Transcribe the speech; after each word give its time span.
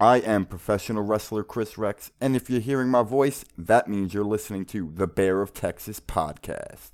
I 0.00 0.18
am 0.18 0.46
professional 0.46 1.02
wrestler 1.02 1.42
Chris 1.42 1.76
Rex, 1.76 2.12
and 2.20 2.36
if 2.36 2.48
you're 2.48 2.60
hearing 2.60 2.88
my 2.88 3.02
voice, 3.02 3.44
that 3.58 3.88
means 3.88 4.14
you're 4.14 4.22
listening 4.22 4.64
to 4.66 4.92
the 4.94 5.08
Bear 5.08 5.42
of 5.42 5.52
Texas 5.52 5.98
podcast. 5.98 6.92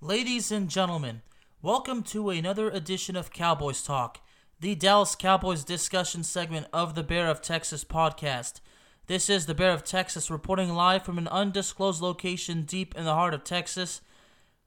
Ladies 0.00 0.50
and 0.50 0.70
gentlemen, 0.70 1.20
welcome 1.60 2.02
to 2.04 2.30
another 2.30 2.70
edition 2.70 3.16
of 3.16 3.30
Cowboys 3.30 3.82
Talk, 3.82 4.20
the 4.58 4.74
Dallas 4.74 5.14
Cowboys 5.14 5.62
discussion 5.62 6.22
segment 6.22 6.68
of 6.72 6.94
the 6.94 7.02
Bear 7.02 7.28
of 7.28 7.42
Texas 7.42 7.84
podcast. 7.84 8.60
This 9.06 9.28
is 9.28 9.44
the 9.44 9.54
Bear 9.54 9.72
of 9.72 9.84
Texas 9.84 10.30
reporting 10.30 10.70
live 10.70 11.02
from 11.02 11.18
an 11.18 11.28
undisclosed 11.28 12.00
location 12.00 12.62
deep 12.62 12.94
in 12.94 13.04
the 13.04 13.12
heart 13.12 13.34
of 13.34 13.44
Texas. 13.44 14.00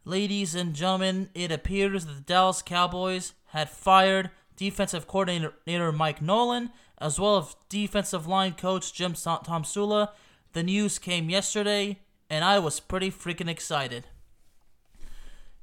Ladies 0.05 0.53
and 0.53 0.75
gentlemen, 0.75 1.31
it 1.33 1.51
appears 1.51 2.05
that 2.05 2.13
the 2.13 2.21
Dallas 2.21 2.61
Cowboys 2.61 3.33
had 3.47 3.71
fired 3.71 4.29
defensive 4.57 5.07
coordinator 5.07 5.91
Mike 5.93 6.21
Nolan, 6.21 6.71
as 6.99 7.19
well 7.19 7.37
as 7.37 7.55
defensive 7.69 8.27
line 8.27 8.53
coach 8.53 8.93
Jim 8.93 9.13
Tomsula. 9.13 10.09
The 10.53 10.63
news 10.63 10.99
came 10.99 11.29
yesterday, 11.29 11.99
and 12.29 12.43
I 12.43 12.59
was 12.59 12.79
pretty 12.79 13.11
freaking 13.11 13.49
excited. 13.49 14.07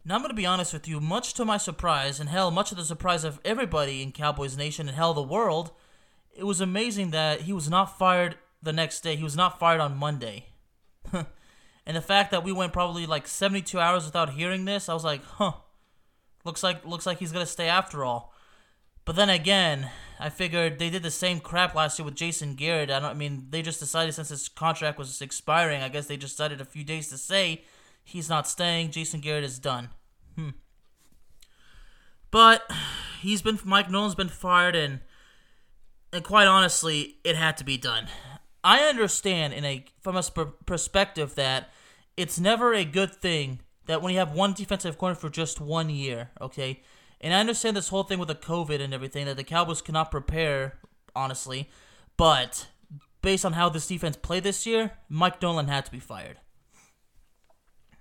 Now, 0.06 0.16
I'm 0.16 0.20
going 0.20 0.30
to 0.30 0.34
be 0.34 0.46
honest 0.46 0.72
with 0.72 0.86
you, 0.86 1.00
much 1.00 1.34
to 1.34 1.44
my 1.44 1.56
surprise, 1.56 2.20
and 2.20 2.28
hell, 2.28 2.50
much 2.50 2.70
of 2.70 2.76
the 2.76 2.84
surprise 2.84 3.24
of 3.24 3.40
everybody 3.44 4.02
in 4.02 4.12
Cowboys 4.12 4.56
Nation 4.56 4.86
and 4.86 4.96
hell, 4.96 5.14
the 5.14 5.22
world, 5.22 5.72
it 6.36 6.44
was 6.44 6.60
amazing 6.60 7.10
that 7.10 7.42
he 7.42 7.52
was 7.52 7.70
not 7.70 7.98
fired 7.98 8.36
the 8.62 8.72
next 8.72 9.00
day. 9.00 9.16
He 9.16 9.24
was 9.24 9.36
not 9.36 9.58
fired 9.58 9.80
on 9.80 9.96
Monday. 9.96 10.46
and 11.12 11.96
the 11.96 12.02
fact 12.02 12.30
that 12.32 12.44
we 12.44 12.52
went 12.52 12.72
probably 12.72 13.06
like 13.06 13.26
72 13.26 13.78
hours 13.78 14.04
without 14.04 14.34
hearing 14.34 14.64
this, 14.64 14.88
I 14.88 14.94
was 14.94 15.04
like, 15.04 15.24
huh, 15.24 15.52
looks 16.44 16.62
like 16.62 16.84
looks 16.84 17.06
like 17.06 17.18
he's 17.18 17.32
to 17.32 17.46
stay 17.46 17.68
after 17.68 18.04
all. 18.04 18.33
But 19.04 19.16
then 19.16 19.28
again, 19.28 19.90
I 20.18 20.30
figured 20.30 20.78
they 20.78 20.90
did 20.90 21.02
the 21.02 21.10
same 21.10 21.40
crap 21.40 21.74
last 21.74 21.98
year 21.98 22.06
with 22.06 22.14
Jason 22.14 22.54
Garrett. 22.54 22.90
I 22.90 23.00
don't 23.00 23.10
I 23.10 23.14
mean 23.14 23.46
they 23.50 23.62
just 23.62 23.80
decided 23.80 24.14
since 24.14 24.28
his 24.28 24.48
contract 24.48 24.98
was 24.98 25.20
expiring, 25.20 25.82
I 25.82 25.88
guess 25.88 26.06
they 26.06 26.16
just 26.16 26.36
decided 26.36 26.60
a 26.60 26.64
few 26.64 26.84
days 26.84 27.08
to 27.08 27.18
say 27.18 27.64
he's 28.02 28.28
not 28.28 28.48
staying. 28.48 28.90
Jason 28.90 29.20
Garrett 29.20 29.44
is 29.44 29.58
done. 29.58 29.90
Hmm. 30.36 30.50
But 32.30 32.62
he's 33.20 33.42
been 33.42 33.58
Mike 33.64 33.90
Nolan's 33.90 34.14
been 34.14 34.28
fired 34.28 34.74
and 34.74 35.00
and 36.12 36.22
quite 36.24 36.46
honestly, 36.46 37.16
it 37.24 37.34
had 37.34 37.56
to 37.56 37.64
be 37.64 37.76
done. 37.76 38.06
I 38.62 38.80
understand 38.84 39.52
in 39.52 39.64
a 39.64 39.84
from 40.00 40.16
a 40.16 40.22
perspective 40.64 41.34
that 41.34 41.70
it's 42.16 42.38
never 42.38 42.72
a 42.72 42.84
good 42.84 43.14
thing 43.14 43.60
that 43.86 44.00
when 44.00 44.12
you 44.12 44.18
have 44.18 44.32
one 44.32 44.52
defensive 44.52 44.96
corner 44.96 45.14
for 45.14 45.28
just 45.28 45.60
one 45.60 45.90
year, 45.90 46.30
okay? 46.40 46.82
And 47.20 47.32
I 47.32 47.40
understand 47.40 47.76
this 47.76 47.88
whole 47.88 48.02
thing 48.02 48.18
with 48.18 48.28
the 48.28 48.34
COVID 48.34 48.80
and 48.80 48.92
everything 48.92 49.26
that 49.26 49.36
the 49.36 49.44
Cowboys 49.44 49.80
cannot 49.80 50.10
prepare, 50.10 50.78
honestly. 51.16 51.70
But 52.16 52.68
based 53.22 53.44
on 53.44 53.54
how 53.54 53.68
this 53.68 53.86
defense 53.86 54.16
played 54.16 54.44
this 54.44 54.66
year, 54.66 54.92
Mike 55.08 55.40
Nolan 55.40 55.68
had 55.68 55.86
to 55.86 55.90
be 55.90 55.98
fired. 55.98 56.38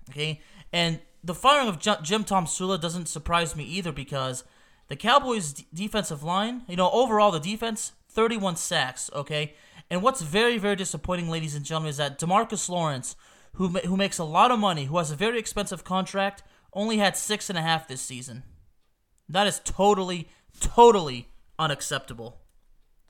Okay, 0.10 0.42
and 0.74 1.00
the 1.24 1.34
firing 1.34 1.70
of 1.70 1.80
Jim 1.80 2.26
Tomsula 2.26 2.80
doesn't 2.80 3.08
surprise 3.08 3.56
me 3.56 3.64
either 3.64 3.94
because 3.94 4.44
the 4.90 4.98
Cowboys' 4.98 5.54
d- 5.54 5.68
defensive 5.74 6.24
line, 6.24 6.64
you 6.68 6.76
know, 6.76 6.92
overall 6.92 7.32
the 7.32 7.40
defense, 7.40 7.94
31 8.10 8.58
sacks. 8.58 9.10
Okay, 9.16 9.54
and 9.90 10.04
what's 10.04 10.22
very 10.22 10.58
very 10.58 10.76
disappointing, 10.76 11.30
ladies 11.30 11.56
and 11.56 11.64
gentlemen, 11.64 11.90
is 11.90 11.98
that 11.98 12.20
Demarcus 12.20 12.68
Lawrence, 12.68 13.16
who 13.54 13.70
who 13.70 13.96
makes 13.96 14.18
a 14.18 14.26
lot 14.26 14.52
of 14.52 14.60
money, 14.60 14.86
who 14.86 14.98
has 14.98 15.10
a 15.10 15.16
very 15.16 15.40
expensive 15.40 15.86
contract, 15.86 16.44
only 16.74 16.98
had 16.98 17.16
six 17.16 17.50
and 17.50 17.58
a 17.58 17.62
half 17.62 17.88
this 17.88 18.02
season. 18.02 18.44
That 19.34 19.48
is 19.48 19.60
totally, 19.64 20.28
totally 20.60 21.28
unacceptable. 21.58 22.38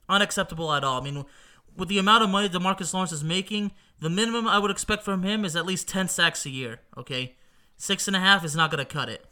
Unacceptable 0.08 0.72
at 0.72 0.82
all. 0.82 1.00
I 1.00 1.04
mean, 1.04 1.24
with 1.76 1.88
the 1.90 1.98
amount 1.98 2.24
of 2.24 2.30
money 2.30 2.48
Demarcus 2.48 2.94
Lawrence 2.94 3.12
is 3.12 3.22
making, 3.22 3.72
the 4.00 4.08
minimum 4.08 4.48
I 4.48 4.58
would 4.58 4.70
expect 4.70 5.02
from 5.02 5.22
him 5.22 5.44
is 5.44 5.54
at 5.54 5.66
least 5.66 5.86
10 5.86 6.08
sacks 6.08 6.46
a 6.46 6.50
year, 6.50 6.80
okay? 6.96 7.36
Six 7.76 8.08
and 8.08 8.16
a 8.16 8.20
half 8.20 8.42
is 8.42 8.56
not 8.56 8.70
going 8.70 8.84
to 8.84 8.90
cut 8.90 9.10
it. 9.10 9.26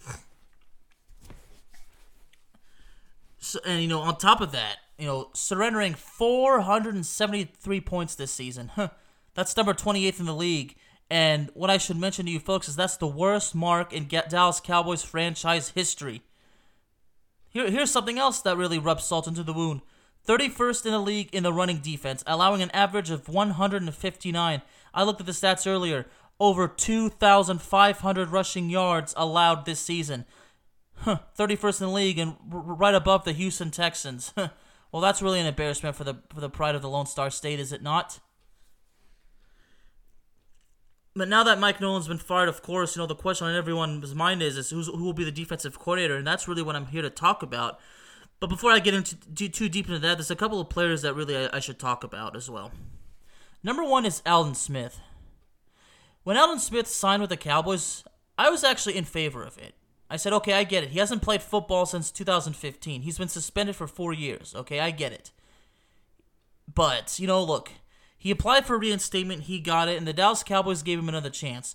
So, 3.39 3.59
and, 3.65 3.83
you 3.83 3.89
know, 3.89 4.01
on 4.01 4.19
top 4.19 4.41
of 4.41 4.53
that, 4.53 4.77
you 4.99 5.07
know, 5.07 5.31
surrendering 5.33 5.95
473 5.95 7.81
points 7.81 8.15
this 8.15 8.31
season. 8.31 8.71
Huh, 8.75 8.91
that's 9.35 9.57
number 9.57 9.73
28th 9.73 10.21
in 10.21 10.27
the 10.27 10.35
league. 10.35 10.77
And 11.11 11.51
what 11.55 11.71
I 11.71 11.79
should 11.79 11.97
mention 11.97 12.27
to 12.27 12.33
you 12.33 12.39
folks 12.39 12.69
is 12.69 12.77
that's 12.77 12.99
the 12.99 13.07
worst 13.07 13.55
mark 13.55 13.93
in 13.93 14.09
Dallas 14.29 14.61
Cowboys 14.61 15.03
franchise 15.03 15.71
history. 15.71 16.23
Here, 17.53 17.71
here's 17.71 17.91
something 17.91 18.19
else 18.19 18.41
that 18.41 18.57
really 18.57 18.79
rubs 18.79 19.05
salt 19.05 19.27
into 19.27 19.43
the 19.43 19.53
wound. 19.53 19.83
31st 20.27 20.87
in 20.87 20.93
the 20.93 21.01
league 21.01 21.29
in 21.33 21.43
the 21.43 21.53
running 21.53 21.79
defense, 21.79 22.23
allowing 22.27 22.63
an 22.63 22.71
average 22.71 23.11
of 23.11 23.29
159. 23.29 24.63
I 24.95 25.03
looked 25.03 25.21
at 25.21 25.27
the 25.27 25.33
stats 25.33 25.67
earlier. 25.67 26.07
Over 26.39 26.67
2,500 26.69 28.29
rushing 28.31 28.71
yards 28.71 29.15
allowed 29.17 29.65
this 29.65 29.81
season. 29.81 30.25
Huh, 30.97 31.19
31st 31.37 31.81
in 31.81 31.87
the 31.89 31.93
league 31.93 32.19
and 32.19 32.37
r- 32.53 32.61
right 32.61 32.95
above 32.95 33.25
the 33.25 33.33
Houston 33.33 33.71
Texans. 33.71 34.33
well, 34.93 35.03
that's 35.03 35.23
really 35.23 35.41
an 35.41 35.47
embarrassment 35.47 35.97
for 35.97 36.05
the 36.05 36.17
for 36.33 36.41
the 36.41 36.51
pride 36.51 36.75
of 36.75 36.83
the 36.83 36.89
Lone 36.89 37.07
Star 37.07 37.31
State, 37.31 37.59
is 37.59 37.73
it 37.73 37.83
not? 37.83 38.21
But 41.15 41.29
now 41.29 41.45
that 41.45 41.59
Mike 41.59 41.81
Nolan's 41.81 42.09
been 42.09 42.19
fired, 42.19 42.49
of 42.49 42.63
course, 42.63 42.97
you 42.97 43.01
know 43.01 43.07
the 43.07 43.15
question 43.15 43.47
on 43.47 43.55
everyone's 43.55 44.15
mind 44.15 44.43
is, 44.43 44.57
is 44.57 44.71
who 44.71 45.05
will 45.05 45.13
be 45.13 45.25
the 45.25 45.31
defensive 45.31 45.79
coordinator, 45.79 46.17
and 46.17 46.27
that's 46.27 46.49
really 46.49 46.63
what 46.63 46.75
I'm 46.75 46.87
here 46.87 47.03
to 47.03 47.11
talk 47.11 47.43
about. 47.43 47.79
But 48.41 48.49
before 48.49 48.73
I 48.73 48.79
get 48.79 48.95
into 48.95 49.17
too, 49.17 49.49
too 49.49 49.69
deep 49.69 49.87
into 49.87 49.99
that, 50.01 50.17
there's 50.17 50.31
a 50.31 50.37
couple 50.37 50.61
of 50.61 50.71
players 50.71 51.03
that 51.03 51.15
really 51.15 51.37
I, 51.37 51.57
I 51.57 51.61
should 51.61 51.79
talk 51.79 52.03
about 52.03 52.35
as 52.35 52.49
well. 52.49 52.73
Number 53.63 53.85
one 53.85 54.07
is 54.07 54.23
Aldon 54.27 54.55
Smith. 54.55 55.01
When 56.25 56.37
Aldon 56.37 56.59
Smith 56.61 56.87
signed 56.87 57.21
with 57.21 57.31
the 57.31 57.37
Cowboys, 57.37 58.05
I 58.39 58.49
was 58.49 58.65
actually 58.65 58.97
in 58.97 59.05
favor 59.05 59.45
of 59.45 59.59
it. 59.59 59.75
I 60.09 60.17
said, 60.17 60.33
okay, 60.33 60.55
I 60.55 60.65
get 60.65 60.85
it. 60.85 60.91
He 60.91 60.99
hasn't 60.99 61.23
played 61.23 61.43
football 61.43 61.87
since 61.87 62.11
2015. 62.11 63.03
He's 63.03 63.19
been 63.19 63.29
suspended 63.29 63.77
for 63.77 63.87
four 63.87 64.13
years. 64.13 64.55
Okay, 64.55 64.81
I 64.81 64.91
get 64.91 65.13
it. 65.13 65.31
But, 66.73 67.19
you 67.19 67.27
know, 67.27 67.43
look, 67.43 67.71
he 68.23 68.31
applied 68.31 68.65
for 68.67 68.79
reinstatement, 68.79 69.43
he 69.43 69.59
got 69.59 69.89
it, 69.89 69.99
and 69.99 70.07
the 70.07 70.13
Dallas 70.13 70.45
Cowboys 70.45 70.85
gave 70.85 70.97
him 70.97 71.09
another 71.09 71.29
chance. 71.29 71.75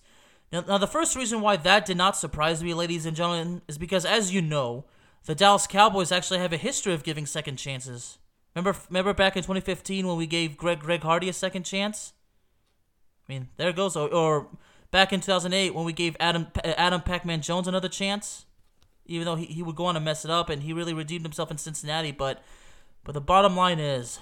Now, 0.49 0.63
now, 0.65 0.77
the 0.77 0.87
first 0.87 1.13
reason 1.13 1.41
why 1.41 1.57
that 1.57 1.85
did 1.85 1.97
not 1.97 2.15
surprise 2.15 2.63
me, 2.63 2.73
ladies 2.73 3.05
and 3.05 3.17
gentlemen, 3.17 3.63
is 3.67 3.77
because, 3.77 4.05
as 4.05 4.33
you 4.33 4.41
know, 4.41 4.85
the 5.25 5.35
Dallas 5.35 5.67
Cowboys 5.67 6.09
actually 6.09 6.39
have 6.39 6.53
a 6.53 6.57
history 6.57 6.93
of 6.93 7.03
giving 7.03 7.25
second 7.25 7.57
chances. 7.57 8.17
Remember, 8.55 8.79
remember 8.87 9.13
back 9.13 9.35
in 9.35 9.43
2015 9.43 10.07
when 10.07 10.15
we 10.15 10.25
gave 10.25 10.55
Greg 10.55 10.79
Greg 10.79 11.03
Hardy 11.03 11.27
a 11.27 11.33
second 11.33 11.63
chance? 11.63 12.13
I 13.27 13.33
mean, 13.33 13.49
there 13.57 13.67
it 13.67 13.75
goes. 13.75 13.97
Or, 13.97 14.07
or 14.07 14.47
back 14.89 15.11
in 15.11 15.19
2008 15.19 15.75
when 15.75 15.83
we 15.83 15.91
gave 15.91 16.15
Adam 16.17 16.47
uh, 16.63 16.73
Adam 16.77 17.01
Pac-Man 17.01 17.41
Jones 17.41 17.67
another 17.67 17.89
chance, 17.89 18.45
even 19.05 19.25
though 19.25 19.35
he, 19.35 19.47
he 19.47 19.61
would 19.61 19.75
go 19.75 19.87
on 19.87 19.95
to 19.95 19.99
mess 19.99 20.23
it 20.23 20.31
up, 20.31 20.49
and 20.49 20.63
he 20.63 20.71
really 20.71 20.93
redeemed 20.93 21.25
himself 21.25 21.51
in 21.51 21.57
Cincinnati. 21.57 22.13
But 22.13 22.41
but 23.03 23.11
the 23.11 23.19
bottom 23.19 23.57
line 23.57 23.79
is, 23.79 24.21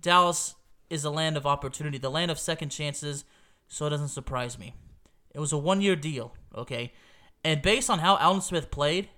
Dallas 0.00 0.56
is 0.90 1.04
a 1.04 1.10
land 1.10 1.36
of 1.36 1.46
opportunity, 1.46 1.96
the 1.96 2.10
land 2.10 2.30
of 2.30 2.38
second 2.38 2.68
chances, 2.68 3.24
so 3.68 3.86
it 3.86 3.90
doesn't 3.90 4.08
surprise 4.08 4.58
me. 4.58 4.74
It 5.34 5.38
was 5.38 5.52
a 5.52 5.58
one 5.58 5.80
year 5.80 5.96
deal, 5.96 6.34
okay? 6.54 6.92
And 7.44 7.62
based 7.62 7.88
on 7.88 8.00
how 8.00 8.16
Aldon 8.16 8.42
Smith 8.42 8.70
played, 8.70 9.08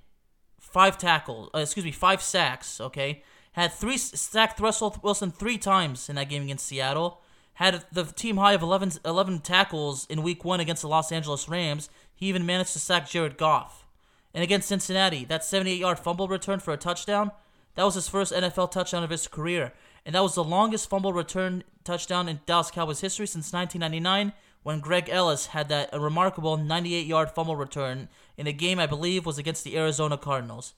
five 0.61 0.99
tackles, 0.99 1.51
uh, 1.55 1.59
excuse 1.59 1.85
me, 1.85 1.91
five 1.91 2.23
sacks, 2.23 2.81
okay? 2.81 3.23
Had 3.53 3.73
three 3.73 3.99
sacked 3.99 4.61
Russell 4.61 4.97
Wilson 5.03 5.31
three 5.31 5.59
times 5.59 6.09
in 6.09 6.17
that 6.17 6.29
game 6.29 6.45
against 6.45 6.67
Seattle. 6.67 7.21
Had 7.55 7.85
the 7.93 8.05
team 8.05 8.39
high 8.39 8.55
of 8.55 8.63
11, 8.63 8.93
11 9.05 9.41
tackles 9.41 10.07
in 10.07 10.23
week 10.23 10.45
one 10.45 10.61
against 10.61 10.83
the 10.83 10.89
Los 10.89 11.13
Angeles 11.13 11.49
Rams. 11.49 11.91
He 12.15 12.27
even 12.27 12.47
managed 12.47 12.73
to 12.73 12.79
sack 12.79 13.09
Jared 13.09 13.37
Goff. 13.37 13.87
And 14.33 14.43
against 14.43 14.69
Cincinnati, 14.69 15.27
that 15.27 15.45
78 15.45 15.79
yard 15.79 15.99
fumble 15.99 16.29
return 16.29 16.61
for 16.61 16.73
a 16.73 16.79
touchdown, 16.79 17.31
that 17.75 17.85
was 17.85 17.95
his 17.95 18.09
first 18.09 18.33
NFL 18.33 18.71
touchdown 18.71 19.05
of 19.05 19.11
his 19.11 19.29
career 19.29 19.73
and 20.05 20.15
that 20.15 20.23
was 20.23 20.35
the 20.35 20.45
longest 20.45 20.89
fumble 20.89 21.13
return 21.13 21.65
touchdown 21.85 22.29
in 22.29 22.41
Dallas 22.47 22.71
Cowboys 22.71 23.01
history 23.01 23.27
since 23.27 23.53
1999 23.53 24.33
when 24.63 24.81
Greg 24.81 25.09
Ellis 25.09 25.47
had 25.47 25.69
that 25.69 25.93
remarkable 25.93 26.57
98-yard 26.57 27.31
fumble 27.31 27.57
return 27.57 28.09
in 28.37 28.47
a 28.47 28.53
game 28.53 28.79
I 28.79 28.87
believe 28.87 29.27
was 29.27 29.39
against 29.39 29.65
the 29.65 29.77
Arizona 29.77 30.17
Cardinals. 30.17 30.75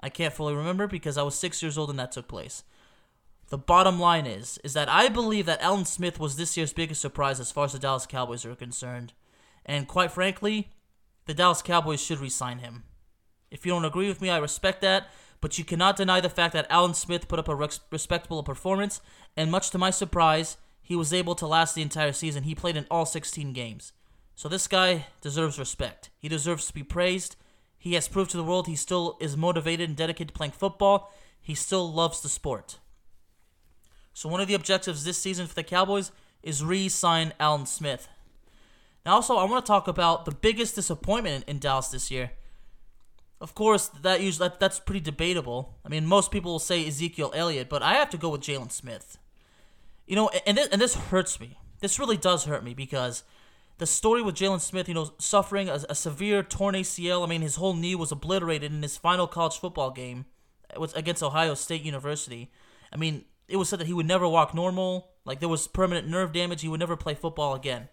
I 0.00 0.08
can't 0.08 0.32
fully 0.34 0.54
remember 0.54 0.86
because 0.86 1.18
I 1.18 1.22
was 1.22 1.34
6 1.34 1.62
years 1.62 1.76
old 1.76 1.88
when 1.88 1.96
that 1.96 2.12
took 2.12 2.28
place. 2.28 2.62
The 3.48 3.58
bottom 3.58 4.00
line 4.00 4.26
is 4.26 4.58
is 4.64 4.72
that 4.72 4.88
I 4.88 5.08
believe 5.08 5.46
that 5.46 5.64
Aldon 5.64 5.84
Smith 5.84 6.18
was 6.18 6.36
this 6.36 6.56
year's 6.56 6.72
biggest 6.72 7.00
surprise 7.00 7.38
as 7.38 7.52
far 7.52 7.66
as 7.66 7.72
the 7.72 7.78
Dallas 7.78 8.06
Cowboys 8.06 8.44
are 8.44 8.54
concerned. 8.54 9.12
And 9.64 9.86
quite 9.86 10.12
frankly, 10.12 10.72
the 11.26 11.34
Dallas 11.34 11.62
Cowboys 11.62 12.02
should 12.02 12.18
re-sign 12.18 12.58
him. 12.58 12.84
If 13.50 13.64
you 13.64 13.72
don't 13.72 13.84
agree 13.84 14.08
with 14.08 14.20
me, 14.20 14.30
I 14.30 14.38
respect 14.38 14.80
that, 14.80 15.08
but 15.46 15.58
you 15.58 15.64
cannot 15.64 15.94
deny 15.94 16.20
the 16.20 16.28
fact 16.28 16.54
that 16.54 16.68
Aldon 16.72 16.94
Smith 16.94 17.28
put 17.28 17.38
up 17.38 17.46
a 17.46 17.54
respectable 17.54 18.42
performance, 18.42 19.00
and 19.36 19.48
much 19.48 19.70
to 19.70 19.78
my 19.78 19.90
surprise, 19.90 20.56
he 20.82 20.96
was 20.96 21.12
able 21.12 21.36
to 21.36 21.46
last 21.46 21.76
the 21.76 21.82
entire 21.82 22.10
season. 22.10 22.42
He 22.42 22.56
played 22.56 22.76
in 22.76 22.84
all 22.90 23.06
16 23.06 23.52
games. 23.52 23.92
So 24.34 24.48
this 24.48 24.66
guy 24.66 25.06
deserves 25.20 25.56
respect. 25.56 26.10
He 26.18 26.28
deserves 26.28 26.66
to 26.66 26.74
be 26.74 26.82
praised. 26.82 27.36
He 27.78 27.94
has 27.94 28.08
proved 28.08 28.32
to 28.32 28.36
the 28.36 28.42
world 28.42 28.66
he 28.66 28.74
still 28.74 29.16
is 29.20 29.36
motivated 29.36 29.88
and 29.88 29.96
dedicated 29.96 30.30
to 30.30 30.34
playing 30.34 30.50
football. 30.50 31.14
He 31.40 31.54
still 31.54 31.92
loves 31.92 32.22
the 32.22 32.28
sport. 32.28 32.80
So 34.14 34.28
one 34.28 34.40
of 34.40 34.48
the 34.48 34.54
objectives 34.54 35.04
this 35.04 35.16
season 35.16 35.46
for 35.46 35.54
the 35.54 35.62
Cowboys 35.62 36.10
is 36.42 36.64
re-sign 36.64 37.34
Aldon 37.38 37.66
Smith. 37.66 38.08
Now, 39.04 39.12
also, 39.12 39.36
I 39.36 39.44
want 39.44 39.64
to 39.64 39.68
talk 39.68 39.86
about 39.86 40.24
the 40.24 40.32
biggest 40.32 40.74
disappointment 40.74 41.44
in, 41.46 41.54
in 41.54 41.60
Dallas 41.60 41.86
this 41.86 42.10
year. 42.10 42.32
Of 43.40 43.54
course, 43.54 43.88
that 43.88 44.22
usually 44.22 44.48
that, 44.48 44.60
that's 44.60 44.80
pretty 44.80 45.00
debatable. 45.00 45.76
I 45.84 45.88
mean, 45.88 46.06
most 46.06 46.30
people 46.30 46.52
will 46.52 46.58
say 46.58 46.86
Ezekiel 46.86 47.32
Elliott, 47.34 47.68
but 47.68 47.82
I 47.82 47.94
have 47.94 48.10
to 48.10 48.16
go 48.16 48.30
with 48.30 48.40
Jaylon 48.40 48.72
Smith. 48.72 49.18
You 50.06 50.16
know, 50.16 50.30
and 50.46 50.56
this, 50.56 50.68
and 50.68 50.80
this 50.80 50.94
hurts 50.94 51.38
me. 51.38 51.58
This 51.80 51.98
really 51.98 52.16
does 52.16 52.44
hurt 52.44 52.64
me 52.64 52.72
because 52.72 53.24
the 53.78 53.86
story 53.86 54.22
with 54.22 54.36
Jaylon 54.36 54.60
Smith, 54.60 54.88
you 54.88 54.94
know, 54.94 55.12
suffering 55.18 55.68
a, 55.68 55.80
a, 55.90 55.94
severe 55.94 56.42
torn 56.42 56.74
ACL. 56.74 57.24
I 57.24 57.28
mean, 57.28 57.42
his 57.42 57.56
whole 57.56 57.74
knee 57.74 57.94
was 57.94 58.10
obliterated 58.10 58.72
in 58.72 58.82
his 58.82 58.96
final 58.96 59.26
college 59.26 59.58
football 59.58 59.90
game 59.90 60.24
uh, 60.70 60.74
it 60.74 60.80
was 60.80 60.94
against 60.94 61.22
Ohio 61.22 61.54
State 61.54 61.82
University. 61.82 62.50
I 62.92 62.96
mean, 62.96 63.24
it 63.48 63.56
was 63.56 63.68
said 63.68 63.80
that 63.80 63.86
he 63.86 63.92
would 63.92 64.06
never 64.06 64.26
walk 64.26 64.54
normal. 64.54 65.08
Like 65.24 65.40
there 65.40 65.48
was 65.48 65.68
permanent 65.68 66.08
nerve 66.08 66.32
damage. 66.32 66.62
He 66.62 66.68
would 66.68 66.80
never 66.80 66.96
play 66.96 67.14
football 67.14 67.54
again. 67.54 67.88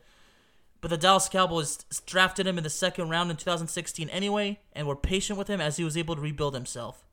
But 0.83 0.89
the 0.89 0.97
Dallas 0.97 1.29
Cowboys 1.29 1.77
drafted 2.05 2.45
him 2.45 2.57
in 2.57 2.65
the 2.65 2.69
second 2.69 3.09
round 3.09 3.31
in 3.31 3.37
2016 3.37 4.09
anyway, 4.09 4.59
and 4.73 4.85
were 4.85 4.97
patient 4.97 5.39
with 5.39 5.47
him 5.47 5.61
as 5.61 5.77
he 5.77 5.85
was 5.85 5.95
able 5.95 6.13
to 6.13 6.19
rebuild 6.21 6.53
himself. 6.53 7.05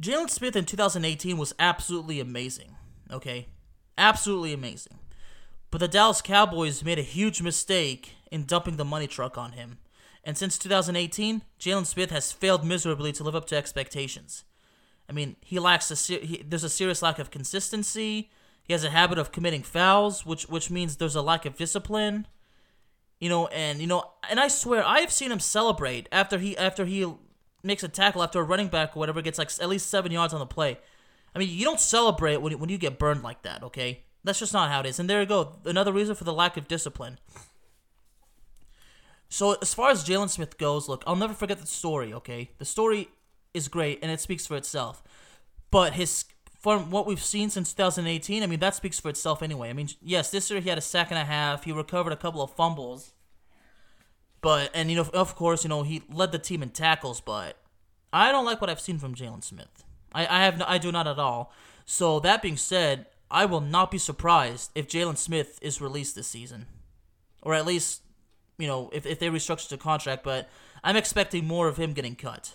Jaylon 0.00 0.28
Smith 0.28 0.56
in 0.56 0.64
2018 0.64 1.38
was 1.38 1.54
absolutely 1.60 2.18
amazing. 2.18 2.74
Okay, 3.12 3.46
absolutely 3.96 4.52
amazing. 4.52 4.98
But 5.70 5.78
the 5.78 5.86
Dallas 5.86 6.20
Cowboys 6.20 6.82
made 6.82 6.98
a 6.98 7.02
huge 7.02 7.40
mistake 7.40 8.14
in 8.32 8.44
dumping 8.44 8.76
the 8.76 8.84
money 8.84 9.06
truck 9.06 9.38
on 9.38 9.52
him. 9.52 9.78
And 10.24 10.36
since 10.36 10.58
2018, 10.58 11.42
Jaylon 11.60 11.86
Smith 11.86 12.10
has 12.10 12.32
failed 12.32 12.64
miserably 12.64 13.12
to 13.12 13.22
live 13.22 13.36
up 13.36 13.46
to 13.46 13.56
expectations. 13.56 14.42
I 15.08 15.12
mean, 15.12 15.36
he 15.40 15.60
lacks 15.60 15.92
a 15.92 15.96
ser- 15.96 16.18
he, 16.24 16.42
there's 16.44 16.64
a 16.64 16.68
serious 16.68 17.02
lack 17.02 17.20
of 17.20 17.30
consistency. 17.30 18.32
He 18.64 18.72
has 18.72 18.84
a 18.84 18.90
habit 18.90 19.18
of 19.18 19.32
committing 19.32 19.62
fouls, 19.62 20.24
which 20.24 20.48
which 20.48 20.70
means 20.70 20.96
there's 20.96 21.16
a 21.16 21.22
lack 21.22 21.44
of 21.44 21.56
discipline. 21.56 22.26
You 23.20 23.28
know, 23.28 23.46
and 23.48 23.80
you 23.80 23.86
know, 23.86 24.10
and 24.28 24.40
I 24.40 24.48
swear 24.48 24.84
I 24.84 25.00
have 25.00 25.12
seen 25.12 25.32
him 25.32 25.40
celebrate 25.40 26.08
after 26.10 26.38
he 26.38 26.56
after 26.56 26.84
he 26.84 27.12
makes 27.62 27.82
a 27.82 27.88
tackle 27.88 28.22
after 28.22 28.40
a 28.40 28.44
running 28.44 28.68
back 28.68 28.96
or 28.96 29.00
whatever 29.00 29.22
gets 29.22 29.38
like 29.38 29.50
at 29.60 29.68
least 29.68 29.88
seven 29.88 30.12
yards 30.12 30.34
on 30.34 30.40
the 30.40 30.46
play. 30.46 30.78
I 31.34 31.38
mean, 31.38 31.48
you 31.48 31.64
don't 31.64 31.80
celebrate 31.80 32.38
when 32.38 32.58
when 32.58 32.70
you 32.70 32.78
get 32.78 32.98
burned 32.98 33.22
like 33.22 33.42
that, 33.42 33.62
okay? 33.62 34.02
That's 34.24 34.38
just 34.38 34.52
not 34.52 34.70
how 34.70 34.80
it 34.80 34.86
is. 34.86 34.98
And 34.98 35.10
there 35.10 35.20
you 35.20 35.26
go. 35.26 35.56
Another 35.64 35.92
reason 35.92 36.14
for 36.14 36.24
the 36.24 36.32
lack 36.32 36.56
of 36.56 36.68
discipline. 36.68 37.18
So 39.28 39.56
as 39.62 39.72
far 39.72 39.90
as 39.90 40.04
Jaylon 40.04 40.28
Smith 40.28 40.58
goes, 40.58 40.88
look, 40.88 41.02
I'll 41.06 41.16
never 41.16 41.32
forget 41.32 41.58
the 41.58 41.66
story, 41.66 42.12
okay? 42.12 42.50
The 42.58 42.64
story 42.64 43.08
is 43.54 43.68
great 43.68 43.98
and 44.02 44.12
it 44.12 44.20
speaks 44.20 44.46
for 44.46 44.56
itself. 44.56 45.02
But 45.70 45.94
his 45.94 46.26
from 46.62 46.90
what 46.90 47.06
we've 47.06 47.22
seen 47.22 47.50
since 47.50 47.74
2018, 47.74 48.42
I 48.42 48.46
mean 48.46 48.60
that 48.60 48.76
speaks 48.76 49.00
for 49.00 49.08
itself 49.08 49.42
anyway. 49.42 49.68
I 49.68 49.72
mean, 49.72 49.88
yes, 50.00 50.30
this 50.30 50.50
year 50.50 50.60
he 50.60 50.68
had 50.68 50.78
a 50.78 50.82
sack 50.82 51.10
and 51.10 51.18
a 51.18 51.24
half. 51.24 51.64
He 51.64 51.72
recovered 51.72 52.12
a 52.12 52.16
couple 52.16 52.40
of 52.40 52.52
fumbles. 52.52 53.12
But 54.40 54.70
and 54.72 54.88
you 54.88 54.96
know, 54.96 55.10
of 55.12 55.34
course, 55.34 55.64
you 55.64 55.68
know, 55.68 55.82
he 55.82 56.02
led 56.08 56.30
the 56.32 56.38
team 56.38 56.62
in 56.62 56.70
tackles, 56.70 57.20
but 57.20 57.56
I 58.12 58.30
don't 58.30 58.44
like 58.44 58.60
what 58.60 58.70
I've 58.70 58.80
seen 58.80 58.98
from 58.98 59.14
Jaylon 59.14 59.42
Smith. 59.42 59.84
I, 60.12 60.26
I 60.26 60.44
have 60.44 60.58
no, 60.58 60.64
I 60.68 60.78
do 60.78 60.92
not 60.92 61.08
at 61.08 61.18
all. 61.18 61.52
So 61.84 62.20
that 62.20 62.42
being 62.42 62.56
said, 62.56 63.06
I 63.30 63.44
will 63.44 63.60
not 63.60 63.90
be 63.90 63.98
surprised 63.98 64.70
if 64.74 64.86
Jaylon 64.86 65.16
Smith 65.16 65.58
is 65.62 65.80
released 65.80 66.14
this 66.14 66.28
season, 66.28 66.66
or 67.40 67.54
at 67.54 67.66
least, 67.66 68.02
you 68.58 68.68
know, 68.68 68.88
if, 68.92 69.04
if 69.04 69.18
they 69.18 69.28
restructure 69.28 69.68
the 69.68 69.78
contract. 69.78 70.22
But 70.22 70.48
I'm 70.84 70.96
expecting 70.96 71.44
more 71.44 71.66
of 71.66 71.76
him 71.76 71.92
getting 71.92 72.14
cut. 72.14 72.54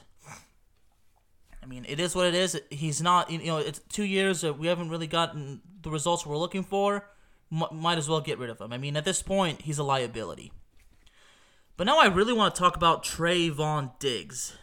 I 1.68 1.70
mean, 1.70 1.86
it 1.86 2.00
is 2.00 2.16
what 2.16 2.28
it 2.28 2.34
is. 2.34 2.58
He's 2.70 3.02
not, 3.02 3.30
you 3.30 3.40
know, 3.40 3.58
it's 3.58 3.82
two 3.90 4.06
years 4.06 4.40
that 4.40 4.58
we 4.58 4.68
haven't 4.68 4.90
really 4.90 5.06
gotten 5.06 5.60
the 5.82 5.90
results 5.90 6.26
we're 6.26 6.38
looking 6.38 6.64
for. 6.64 7.10
M- 7.52 7.68
might 7.74 7.98
as 7.98 8.08
well 8.08 8.22
get 8.22 8.40
rid 8.40 8.50
of 8.50 8.62
him. 8.62 8.72
I 8.72 8.78
mean, 8.78 8.96
at 8.96 9.04
this 9.04 9.22
point, 9.22 9.64
he's 9.64 9.78
a 9.78 9.84
liability. 9.84 10.54
But 11.76 11.84
now 11.84 12.00
I 12.00 12.06
really 12.06 12.32
want 12.32 12.56
to 12.56 12.60
talk 12.60 12.78
about 12.78 13.04
Trevon 13.04 14.00
Diggs. 14.00 14.56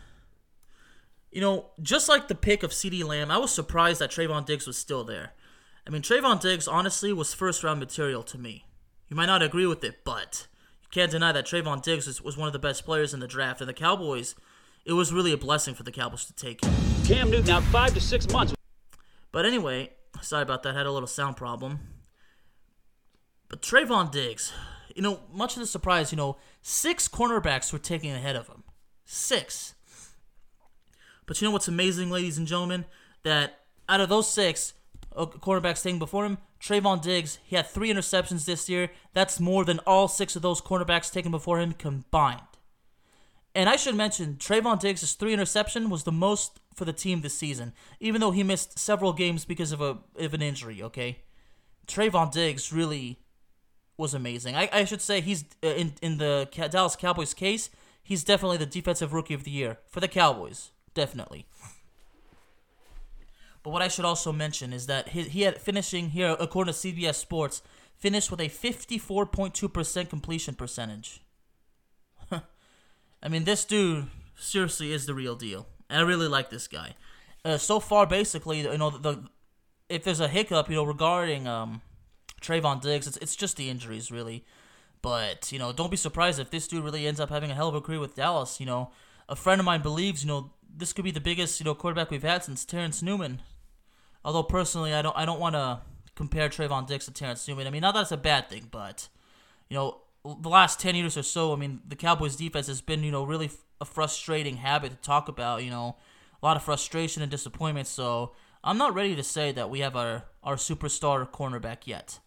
You 1.31 1.43
know, 1.43 1.67
just 1.83 2.09
like 2.09 2.29
the 2.29 2.35
pick 2.35 2.63
of 2.63 2.71
CeeDee 2.71 3.05
Lamb, 3.05 3.31
I 3.31 3.37
was 3.37 3.53
surprised 3.53 4.01
that 4.01 4.11
Trevon 4.11 4.47
Diggs 4.47 4.67
was 4.67 4.79
still 4.79 5.05
there. 5.05 5.35
I 5.87 5.91
mean, 5.91 6.01
Trevon 6.01 6.41
Diggs 6.41 6.67
honestly 6.67 7.13
was 7.13 7.35
first 7.35 7.63
round 7.63 7.81
material 7.81 8.23
to 8.23 8.39
me. 8.39 8.65
You 9.11 9.17
might 9.17 9.27
not 9.27 9.43
agree 9.43 9.67
with 9.67 9.85
it, 9.85 10.05
but 10.05 10.47
you 10.83 10.89
can't 10.91 11.11
deny 11.11 11.33
that 11.33 11.45
Trevon 11.45 11.83
Diggs 11.83 12.07
was, 12.07 12.23
was 12.23 12.39
one 12.39 12.47
of 12.47 12.55
the 12.55 12.59
best 12.59 12.87
players 12.87 13.13
in 13.13 13.21
the 13.21 13.29
draft, 13.29 13.61
and 13.61 13.69
the 13.69 13.75
Cowboys, 13.75 14.35
it 14.85 14.93
was 14.93 15.13
really 15.13 15.33
a 15.33 15.37
blessing 15.37 15.75
for 15.75 15.83
the 15.83 15.93
Cowboys 15.93 16.27
to 16.27 16.35
take 16.35 16.65
him. 16.65 16.73
Cam 17.05 17.31
Newton 17.31 17.51
out 17.51 17.63
five 17.65 17.95
to 17.95 18.01
six 18.01 18.29
months. 18.31 18.55
But 19.33 19.47
anyway, 19.47 19.91
sorry 20.21 20.43
about 20.43 20.63
that. 20.63 20.75
Had 20.75 20.87
a 20.87 20.93
little 20.93 21.07
sound 21.07 21.37
problem. 21.37 21.81
But 23.49 23.63
Trevon 23.63 24.11
Diggs, 24.11 24.53
you 24.95 25.03
know, 25.03 25.21
much 25.33 25.55
of 25.55 25.61
the 25.61 25.67
surprise, 25.67 26.13
you 26.13 26.17
know, 26.17 26.37
six 26.63 27.09
cornerbacks 27.09 27.73
were 27.73 27.79
taken 27.79 28.11
ahead 28.11 28.37
of 28.37 28.49
him. 28.49 28.63
Six. 29.05 29.75
But 31.27 31.41
you 31.41 31.49
know 31.49 31.53
what's 31.53 31.69
amazing, 31.69 32.11
ladies 32.11 32.39
and 32.39 32.47
gentlemen? 32.47 32.85
That 33.23 33.61
out 33.89 34.01
of 34.01 34.09
those 34.09 34.29
six, 34.29 34.75
uh, 35.17 35.27
cornerbacks 35.27 35.83
taken 35.83 35.99
before 35.99 36.25
him, 36.25 36.39
Trevon 36.61 37.03
Diggs, 37.03 37.39
he 37.45 37.57
had 37.57 37.67
three 37.67 37.93
interceptions 37.93 38.45
this 38.45 38.69
year. 38.69 38.91
That's 39.13 39.41
more 39.41 39.65
than 39.65 39.81
all 39.81 40.09
six 40.09 40.37
of 40.37 40.43
those 40.43 40.61
cornerbacks 40.61 41.13
taken 41.13 41.31
before 41.31 41.61
him 41.61 41.73
combined. 41.73 42.41
And 43.55 43.69
I 43.69 43.77
should 43.77 43.95
mention, 43.95 44.35
Trevon 44.35 44.81
Diggs' 44.81 45.13
three 45.13 45.33
interception 45.33 45.89
was 45.89 46.03
the 46.03 46.13
most 46.13 46.59
for 46.75 46.85
the 46.85 46.93
team 46.93 47.21
this 47.21 47.39
season, 47.39 47.73
even 48.01 48.21
though 48.21 48.33
he 48.33 48.43
missed 48.43 48.79
several 48.79 49.13
games 49.13 49.45
because 49.45 49.71
of 49.71 49.81
a 49.81 49.99
of 50.19 50.35
an 50.35 50.43
injury. 50.43 50.83
Okay, 50.83 51.19
Trevon 51.87 52.33
Diggs 52.33 52.73
really 52.73 53.21
was 53.97 54.13
amazing. 54.13 54.57
I, 54.57 54.69
I 54.73 54.85
should 54.85 55.01
say 55.01 55.21
he's 55.21 55.45
uh, 55.63 55.69
in 55.69 55.95
in 56.03 56.19
the 56.19 56.49
Dallas 56.71 56.97
Cowboys 56.97 57.33
case. 57.33 57.71
He's 58.03 58.25
definitely 58.25 58.59
the 58.59 58.67
defensive 58.67 59.13
rookie 59.13 59.35
of 59.35 59.45
the 59.45 59.51
year 59.51 59.79
for 59.87 60.01
the 60.01 60.09
Cowboys, 60.09 60.73
definitely. 60.93 61.47
But 63.63 63.71
what 63.71 63.81
I 63.81 63.89
should 63.89 64.05
also 64.05 64.31
mention 64.31 64.75
is 64.75 64.87
that 64.89 65.11
he, 65.11 65.23
he 65.23 65.43
had 65.43 65.59
finishing 65.59 66.11
here, 66.11 66.37
according 66.39 66.75
to 66.75 66.79
CBS 66.79 67.15
Sports, 67.15 67.63
finished 67.97 68.31
with 68.31 68.41
a 68.41 68.51
54.2% 68.51 70.11
completion 70.11 70.55
percentage. 70.55 71.24
I 73.25 73.29
mean, 73.29 73.45
this 73.45 73.65
dude 73.65 74.09
seriously 74.37 74.93
is 74.93 75.07
the 75.07 75.15
real 75.15 75.35
deal. 75.35 75.67
I 75.89 76.01
really 76.03 76.29
like 76.29 76.51
this 76.51 76.69
guy. 76.69 76.95
Uh, 77.45 77.57
so 77.57 77.81
far, 77.81 78.07
basically, 78.07 78.61
you 78.61 78.79
know, 78.79 78.91
the, 78.91 78.99
the, 78.99 79.25
if 79.89 80.05
there's 80.05 80.21
a 80.21 80.29
hiccup, 80.29 80.69
you 80.69 80.77
know, 80.77 80.85
regarding 80.85 81.49
um, 81.49 81.81
Trevon 82.43 82.83
Diggs, 82.83 83.07
it's, 83.07 83.17
it's 83.17 83.35
just 83.35 83.57
the 83.57 83.71
injuries, 83.71 84.11
really. 84.11 84.45
But, 85.01 85.51
you 85.51 85.59
know, 85.59 85.73
don't 85.73 85.91
be 85.91 85.97
surprised 85.97 86.39
if 86.39 86.51
this 86.51 86.69
dude 86.69 86.85
really 86.85 87.07
ends 87.07 87.21
up 87.21 87.31
having 87.31 87.51
a 87.51 87.55
hell 87.55 87.69
of 87.69 87.75
a 87.75 87.81
career 87.81 88.01
with 88.01 88.15
Dallas. 88.15 88.61
You 88.61 88.67
know, 88.67 88.91
a 89.29 89.37
friend 89.37 89.59
of 89.59 89.65
mine 89.65 89.83
believes, 89.83 90.23
you 90.23 90.29
know, 90.29 90.51
this 90.77 90.93
could 90.93 91.05
be 91.05 91.11
the 91.11 91.21
biggest, 91.21 91.61
you 91.61 91.65
know, 91.65 91.75
quarterback 91.75 92.11
we've 92.11 92.23
had 92.23 92.45
since 92.45 92.65
Terrence 92.65 93.03
Newman. 93.03 93.41
Although 94.25 94.43
personally, 94.43 94.93
I 94.93 95.03
don't, 95.03 95.17
I 95.17 95.25
don't 95.25 95.41
want 95.41 95.55
to 95.55 95.81
compare 96.15 96.49
Trevon 96.49 96.87
Diggs 96.87 97.07
to 97.07 97.13
Terrence 97.13 97.47
Newman. 97.49 97.67
I 97.67 97.71
mean, 97.71 97.83
not 97.83 97.95
that 97.95 98.03
it's 98.03 98.13
a 98.13 98.17
bad 98.17 98.49
thing, 98.49 98.69
but 98.71 99.09
you 99.69 99.77
know, 99.77 100.01
the 100.25 100.49
last 100.49 100.81
10 100.81 100.95
years 100.95 101.17
or 101.17 101.23
so, 101.23 101.53
I 101.53 101.57
mean, 101.57 101.81
the 101.87 101.97
Cowboys 101.97 102.37
defense 102.37 102.67
has 102.67 102.81
been, 102.81 103.03
you 103.03 103.13
know, 103.13 103.25
really 103.25 103.51
a 103.81 103.85
frustrating 103.85 104.57
habit 104.57 104.91
to 104.91 104.97
talk 104.97 105.29
about, 105.29 105.63
you 105.63 105.71
know, 105.71 105.97
a 106.43 106.47
lot 106.47 106.57
of 106.57 106.63
frustration 106.63 107.23
and 107.23 107.31
disappointment. 107.31 107.87
So 107.87 108.33
I'm 108.63 108.79
not 108.79 108.95
ready 108.95 109.15
to 109.17 109.23
say 109.23 109.53
that 109.53 109.69
we 109.69 109.81
have 109.81 109.97
our, 109.97 110.25
our 110.43 110.57
superstar 110.57 111.29
cornerback 111.29 111.87
yet. 111.87 112.21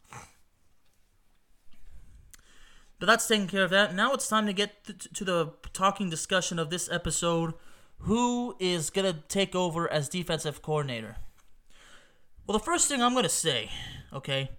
But 3.00 3.06
that's 3.06 3.28
taking 3.28 3.48
care 3.48 3.64
of 3.64 3.72
that. 3.72 3.96
Now 3.96 4.14
it's 4.14 4.28
time 4.28 4.46
to 4.48 4.54
get 4.54 4.86
to 5.14 5.24
the 5.24 5.54
talking 5.74 6.10
discussion 6.10 6.60
of 6.60 6.70
this 6.70 6.90
episode. 6.92 7.54
Who 8.02 8.56
is 8.60 8.92
going 8.92 9.12
to 9.12 9.22
take 9.28 9.56
over 9.56 9.92
as 9.92 10.10
defensive 10.10 10.62
coordinator? 10.62 11.18
Well, 12.46 12.58
the 12.58 12.64
first 12.64 12.88
thing 12.88 13.02
I'm 13.02 13.14
going 13.14 13.24
to 13.24 13.30
say, 13.30 13.72
okay, 14.14 14.52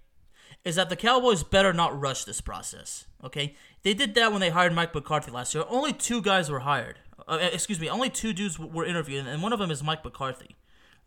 is 0.65 0.75
that 0.75 0.89
the 0.89 0.95
Cowboys 0.95 1.43
better 1.43 1.73
not 1.73 1.99
rush 1.99 2.23
this 2.23 2.41
process. 2.41 3.05
Okay, 3.23 3.55
they 3.83 3.93
did 3.93 4.15
that 4.15 4.31
when 4.31 4.41
they 4.41 4.49
hired 4.49 4.73
Mike 4.73 4.93
McCarthy 4.93 5.31
last 5.31 5.53
year. 5.53 5.63
Only 5.67 5.93
two 5.93 6.21
guys 6.21 6.49
were 6.49 6.59
hired. 6.59 6.99
Uh, 7.27 7.31
uh 7.41 7.49
excuse 7.51 7.79
me, 7.79 7.89
only 7.89 8.09
two 8.09 8.33
dudes 8.33 8.59
were 8.59 8.85
interviewed, 8.85 9.25
and 9.25 9.43
one 9.43 9.53
of 9.53 9.59
them 9.59 9.71
is 9.71 9.83
Mike 9.83 10.03
McCarthy. 10.03 10.55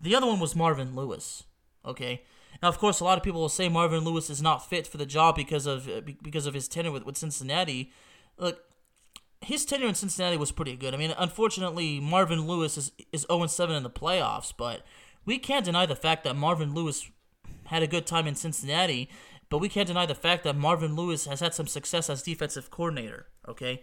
The 0.01 0.15
other 0.15 0.27
one 0.27 0.41
was 0.41 0.57
Marvin 0.57 0.95
Lewis. 0.95 1.45
Okay. 1.85 2.23
Now, 2.63 2.69
of 2.69 2.79
course, 2.79 3.01
a 3.01 3.05
lot 3.05 3.19
of 3.19 3.25
people 3.25 3.41
will 3.41 3.49
say 3.49 3.69
Marvin 3.69 4.05
Lewis 4.05 4.31
is 4.31 4.43
not 4.43 4.69
fit 4.69 4.87
for 4.87 4.97
the 4.97 5.07
job 5.07 5.37
because 5.37 5.67
of 5.67 5.89
uh, 5.89 6.01
because 6.23 6.47
of 6.47 6.55
his 6.55 6.69
tenure 6.69 6.93
with, 6.93 7.05
with 7.05 7.17
Cincinnati. 7.17 7.93
Look, 8.39 8.61
his 9.41 9.65
tenure 9.65 9.89
in 9.89 9.95
Cincinnati 9.95 10.37
was 10.37 10.53
pretty 10.53 10.77
good. 10.77 10.95
I 10.95 10.97
mean, 10.97 11.15
unfortunately, 11.17 11.99
Marvin 12.01 12.47
Lewis 12.47 12.77
is 12.77 12.93
is 13.13 13.27
0 13.31 13.47
7 13.47 13.75
in 13.75 13.83
the 13.83 13.91
playoffs, 13.91 14.53
but 14.57 14.83
we 15.25 15.39
can't 15.39 15.65
deny 15.65 15.87
the 15.87 15.97
fact 15.97 16.25
that 16.25 16.37
Marvin 16.37 16.75
Lewis 16.75 17.11
had 17.67 17.83
a 17.83 17.87
good 17.87 18.07
time 18.07 18.27
in 18.27 18.35
Cincinnati 18.35 19.09
but 19.53 19.59
we 19.59 19.69
can't 19.69 19.87
deny 19.87 20.07
the 20.07 20.15
fact 20.15 20.45
that 20.45 20.57
Marvin 20.57 20.97
Lewis 20.97 21.27
has 21.27 21.41
had 21.41 21.53
some 21.53 21.67
success 21.67 22.09
as 22.09 22.23
defensive 22.23 22.71
coordinator. 22.71 23.27
Okay, 23.47 23.83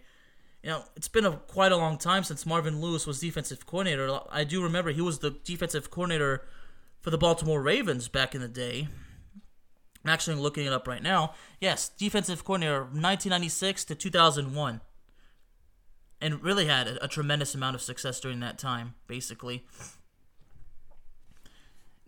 you 0.64 0.70
know 0.70 0.82
it's 0.96 1.06
been 1.06 1.24
a 1.24 1.36
quite 1.36 1.70
a 1.70 1.76
long 1.76 1.96
time 1.96 2.24
since 2.24 2.44
Marvin 2.44 2.80
Lewis 2.80 3.06
was 3.06 3.20
defensive 3.20 3.66
coordinator. 3.66 4.18
I 4.32 4.42
do 4.42 4.64
remember 4.64 4.90
he 4.90 5.00
was 5.00 5.20
the 5.20 5.30
defensive 5.30 5.88
coordinator 5.88 6.44
for 7.00 7.10
the 7.10 7.18
Baltimore 7.18 7.62
Ravens 7.62 8.08
back 8.08 8.34
in 8.34 8.40
the 8.40 8.48
day. 8.48 8.88
I'm 10.04 10.10
actually 10.10 10.36
looking 10.36 10.66
it 10.66 10.72
up 10.72 10.88
right 10.88 11.04
now. 11.04 11.34
Yes, 11.60 11.88
defensive 11.88 12.44
coordinator 12.44 12.80
1996 12.80 13.84
to 13.84 13.94
2001. 13.94 14.80
And 16.20 16.42
really 16.42 16.66
had 16.66 16.88
a, 16.88 17.04
a 17.04 17.08
tremendous 17.08 17.54
amount 17.54 17.76
of 17.76 17.82
success 17.82 18.18
during 18.18 18.40
that 18.40 18.58
time, 18.58 18.94
basically. 19.06 19.64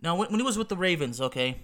Now, 0.01 0.15
when, 0.15 0.29
when 0.29 0.39
he 0.39 0.45
was 0.45 0.57
with 0.57 0.69
the 0.69 0.77
Ravens, 0.77 1.21
okay, 1.21 1.57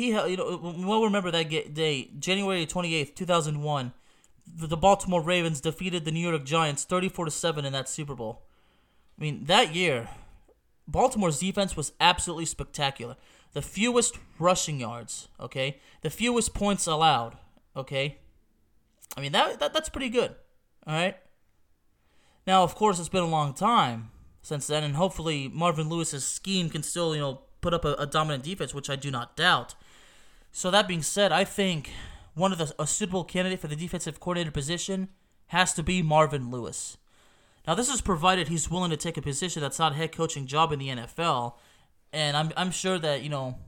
he 0.00 0.08
you 0.08 0.36
know 0.36 0.74
we'll 0.78 1.04
remember 1.04 1.30
that 1.30 1.48
day, 1.74 2.10
January 2.18 2.66
28th, 2.66 3.14
2001. 3.14 3.92
The 4.52 4.76
Baltimore 4.76 5.22
Ravens 5.22 5.60
defeated 5.60 6.04
the 6.04 6.10
New 6.10 6.28
York 6.28 6.44
Giants 6.44 6.84
34 6.84 7.26
to 7.26 7.30
7 7.30 7.64
in 7.64 7.72
that 7.72 7.88
Super 7.88 8.14
Bowl. 8.14 8.42
I 9.16 9.22
mean, 9.22 9.44
that 9.44 9.74
year, 9.74 10.08
Baltimore's 10.88 11.38
defense 11.38 11.76
was 11.76 11.92
absolutely 12.00 12.46
spectacular. 12.46 13.16
The 13.52 13.62
fewest 13.62 14.18
rushing 14.38 14.80
yards, 14.80 15.28
okay? 15.38 15.78
The 16.02 16.10
fewest 16.10 16.52
points 16.52 16.86
allowed, 16.86 17.36
okay? 17.76 18.18
I 19.16 19.20
mean, 19.20 19.32
that, 19.32 19.60
that 19.60 19.72
that's 19.72 19.88
pretty 19.88 20.08
good. 20.08 20.34
All 20.86 20.94
right? 20.94 21.16
Now, 22.46 22.64
of 22.64 22.74
course, 22.74 22.98
it's 22.98 23.08
been 23.08 23.22
a 23.22 23.28
long 23.28 23.54
time 23.54 24.10
since 24.42 24.66
then 24.66 24.82
and 24.82 24.96
hopefully 24.96 25.48
Marvin 25.48 25.88
Lewis's 25.88 26.26
scheme 26.26 26.70
can 26.70 26.82
still, 26.82 27.14
you 27.14 27.20
know, 27.20 27.42
put 27.60 27.74
up 27.74 27.84
a, 27.84 27.94
a 27.94 28.06
dominant 28.06 28.42
defense, 28.42 28.74
which 28.74 28.90
I 28.90 28.96
do 28.96 29.10
not 29.10 29.36
doubt. 29.36 29.74
So 30.52 30.70
that 30.70 30.88
being 30.88 31.02
said, 31.02 31.32
I 31.32 31.44
think 31.44 31.90
one 32.34 32.52
of 32.52 32.58
the 32.58 32.74
a 32.78 32.86
suitable 32.86 33.24
candidate 33.24 33.60
for 33.60 33.68
the 33.68 33.76
defensive 33.76 34.20
coordinator 34.20 34.50
position 34.50 35.08
has 35.48 35.74
to 35.74 35.82
be 35.82 36.02
Marvin 36.02 36.50
Lewis. 36.50 36.96
Now, 37.66 37.74
this 37.74 37.88
is 37.88 38.00
provided 38.00 38.48
he's 38.48 38.70
willing 38.70 38.90
to 38.90 38.96
take 38.96 39.16
a 39.16 39.22
position 39.22 39.62
that's 39.62 39.78
not 39.78 39.92
a 39.92 39.94
head 39.94 40.12
coaching 40.12 40.46
job 40.46 40.72
in 40.72 40.78
the 40.78 40.88
NFL, 40.88 41.54
and 42.12 42.36
I'm 42.36 42.52
I'm 42.56 42.70
sure 42.70 42.98
that 42.98 43.22
you 43.22 43.28
know 43.28 43.58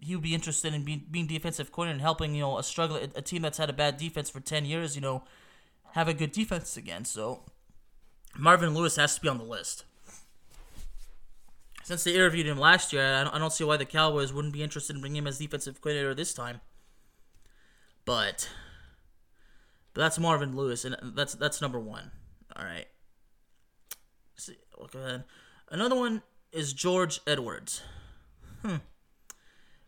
he 0.00 0.14
would 0.14 0.22
be 0.22 0.34
interested 0.34 0.74
in 0.74 0.84
being, 0.84 1.06
being 1.10 1.26
defensive 1.26 1.72
coordinator 1.72 1.94
and 1.94 2.02
helping 2.02 2.34
you 2.34 2.40
know 2.40 2.58
a 2.58 2.62
struggle 2.62 2.96
a 2.96 3.22
team 3.22 3.42
that's 3.42 3.58
had 3.58 3.70
a 3.70 3.74
bad 3.74 3.96
defense 3.96 4.28
for 4.28 4.40
ten 4.40 4.64
years, 4.64 4.94
you 4.96 5.00
know, 5.00 5.24
have 5.92 6.08
a 6.08 6.14
good 6.14 6.32
defense 6.32 6.76
again. 6.76 7.04
So 7.04 7.44
Marvin 8.36 8.74
Lewis 8.74 8.96
has 8.96 9.14
to 9.14 9.20
be 9.20 9.28
on 9.28 9.38
the 9.38 9.44
list. 9.44 9.84
Since 11.88 12.04
they 12.04 12.12
interviewed 12.12 12.46
him 12.46 12.58
last 12.58 12.92
year, 12.92 13.14
I 13.14 13.24
don't, 13.24 13.34
I 13.34 13.38
don't 13.38 13.50
see 13.50 13.64
why 13.64 13.78
the 13.78 13.86
Cowboys 13.86 14.30
wouldn't 14.30 14.52
be 14.52 14.62
interested 14.62 14.94
in 14.94 15.00
bringing 15.00 15.20
him 15.22 15.26
as 15.26 15.38
defensive 15.38 15.80
coordinator 15.80 16.14
this 16.14 16.34
time. 16.34 16.60
But, 18.04 18.50
but 19.94 20.02
that's 20.02 20.18
Marvin 20.18 20.54
Lewis, 20.54 20.84
and 20.84 20.96
that's 21.16 21.32
that's 21.36 21.62
number 21.62 21.80
one. 21.80 22.10
All 22.54 22.62
right. 22.62 22.84
See, 24.36 24.56
go 24.92 24.98
ahead. 24.98 25.24
Another 25.70 25.96
one 25.96 26.20
is 26.52 26.74
George 26.74 27.22
Edwards. 27.26 27.80
Hmm. 28.60 28.76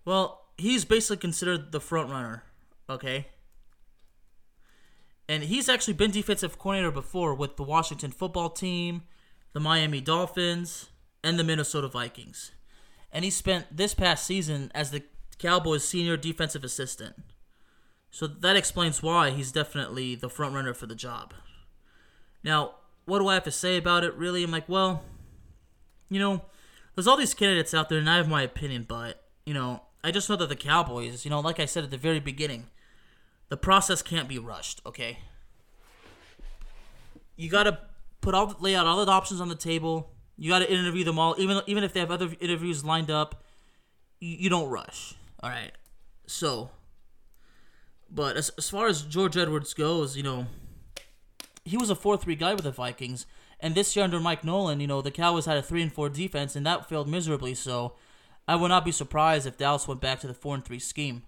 Well, 0.07 0.47
he's 0.57 0.87
basically 0.87 1.19
considered 1.19 1.71
the 1.71 1.81
front 1.81 2.09
runner. 2.09 2.45
Okay. 2.89 3.27
And 5.29 5.43
he's 5.43 5.69
actually 5.69 5.93
been 5.93 6.13
defensive 6.13 6.59
coordinator 6.59 6.93
before 6.93 7.35
with 7.35 7.59
the 7.59 7.63
Washington 7.63 8.11
football 8.11 8.49
team, 8.49 9.03
the 9.53 9.61
Miami 9.61 10.01
Dolphins, 10.01 10.90
and 11.23 11.39
the 11.39 11.45
Minnesota 11.45 11.89
Vikings. 11.89 12.53
And 13.13 13.25
he 13.25 13.31
spent 13.31 13.77
this 13.77 13.95
past 13.95 14.27
season 14.27 14.71
as 14.75 14.91
the 14.91 15.03
Cowboys' 15.39 15.87
senior 15.87 16.17
defensive 16.17 16.65
assistant. 16.65 17.17
So 18.11 18.27
that 18.27 18.57
explains 18.57 19.03
why 19.03 19.31
he's 19.31 19.53
definitely 19.53 20.15
the 20.15 20.29
front 20.29 20.55
runner 20.55 20.75
for 20.75 20.87
the 20.87 20.95
job. 20.95 21.33
Now, 22.43 22.75
what 23.05 23.19
do 23.19 23.29
I 23.29 23.35
have 23.35 23.45
to 23.45 23.51
say 23.51 23.77
about 23.77 24.05
it? 24.05 24.15
Really, 24.15 24.43
I'm 24.43 24.51
like, 24.51 24.69
well, 24.69 25.03
you 26.09 26.19
know, 26.19 26.43
there's 26.95 27.07
all 27.07 27.17
these 27.17 27.35
candidates 27.35 27.73
out 27.73 27.89
there, 27.89 27.99
and 27.99 28.11
I 28.11 28.17
have 28.17 28.29
my 28.29 28.43
opinion, 28.43 28.85
but 28.89 29.25
you 29.47 29.55
know, 29.55 29.83
I 30.03 30.11
just 30.11 30.29
know 30.29 30.37
that 30.37 30.49
the 30.49 30.57
Cowboys, 30.57 31.25
you 31.25 31.31
know, 31.31 31.41
like 31.41 31.61
I 31.61 31.67
said 31.67 31.85
at 31.85 31.91
the 31.91 31.97
very 31.97 32.21
beginning, 32.21 32.67
the 33.49 33.57
process 33.57 34.03
can't 34.03 34.29
be 34.29 34.39
rushed. 34.39 34.81
Okay, 34.85 35.19
you 37.37 37.49
gotta 37.49 37.79
put 38.21 38.35
all 38.35 38.55
lay 38.61 38.75
out 38.75 38.87
all 38.87 39.05
the 39.05 39.11
options 39.11 39.41
on 39.41 39.49
the 39.49 39.55
table. 39.55 40.11
You 40.41 40.49
got 40.49 40.61
to 40.61 40.73
interview 40.73 41.05
them 41.05 41.19
all, 41.19 41.35
even 41.37 41.61
even 41.67 41.85
if 41.85 41.93
they 41.93 42.01
have 42.01 42.11
other 42.11 42.31
interviews 42.41 42.83
lined 42.83 43.11
up. 43.11 43.45
You, 44.21 44.37
you 44.39 44.49
don't 44.49 44.71
rush. 44.71 45.15
All 45.43 45.51
right. 45.51 45.73
So, 46.27 46.71
but 48.11 48.39
as 48.39 48.49
as 48.57 48.71
far 48.71 48.87
as 48.87 49.03
George 49.03 49.37
Edwards 49.37 49.75
goes, 49.75 50.17
you 50.17 50.23
know, 50.23 50.47
he 51.63 51.77
was 51.77 51.91
a 51.91 51.95
four 51.95 52.17
three 52.17 52.37
guy 52.37 52.55
with 52.55 52.65
the 52.65 52.71
Vikings, 52.71 53.27
and 53.61 53.75
this 53.75 53.95
year 53.95 54.03
under 54.03 54.19
Mike 54.19 54.43
Nolan, 54.43 54.81
you 54.81 54.87
know, 54.87 55.03
the 55.03 55.11
Cowboys 55.11 55.45
had 55.45 55.59
a 55.59 55.63
three 55.63 55.83
and 55.83 55.93
four 55.93 56.09
defense, 56.09 56.57
and 56.57 56.65
that 56.65 56.89
failed 56.89 57.07
miserably. 57.07 57.55
So, 57.55 57.97
I 58.49 58.57
would 58.57 58.69
not 58.69 58.87
be 58.87 58.93
surprised 58.93 59.47
if 59.47 59.59
Dallas 59.59 59.87
went 59.87 60.01
back 60.01 60.21
to 60.21 60.27
the 60.27 60.33
four 60.33 60.55
and 60.55 60.65
three 60.65 60.79
scheme. 60.79 61.25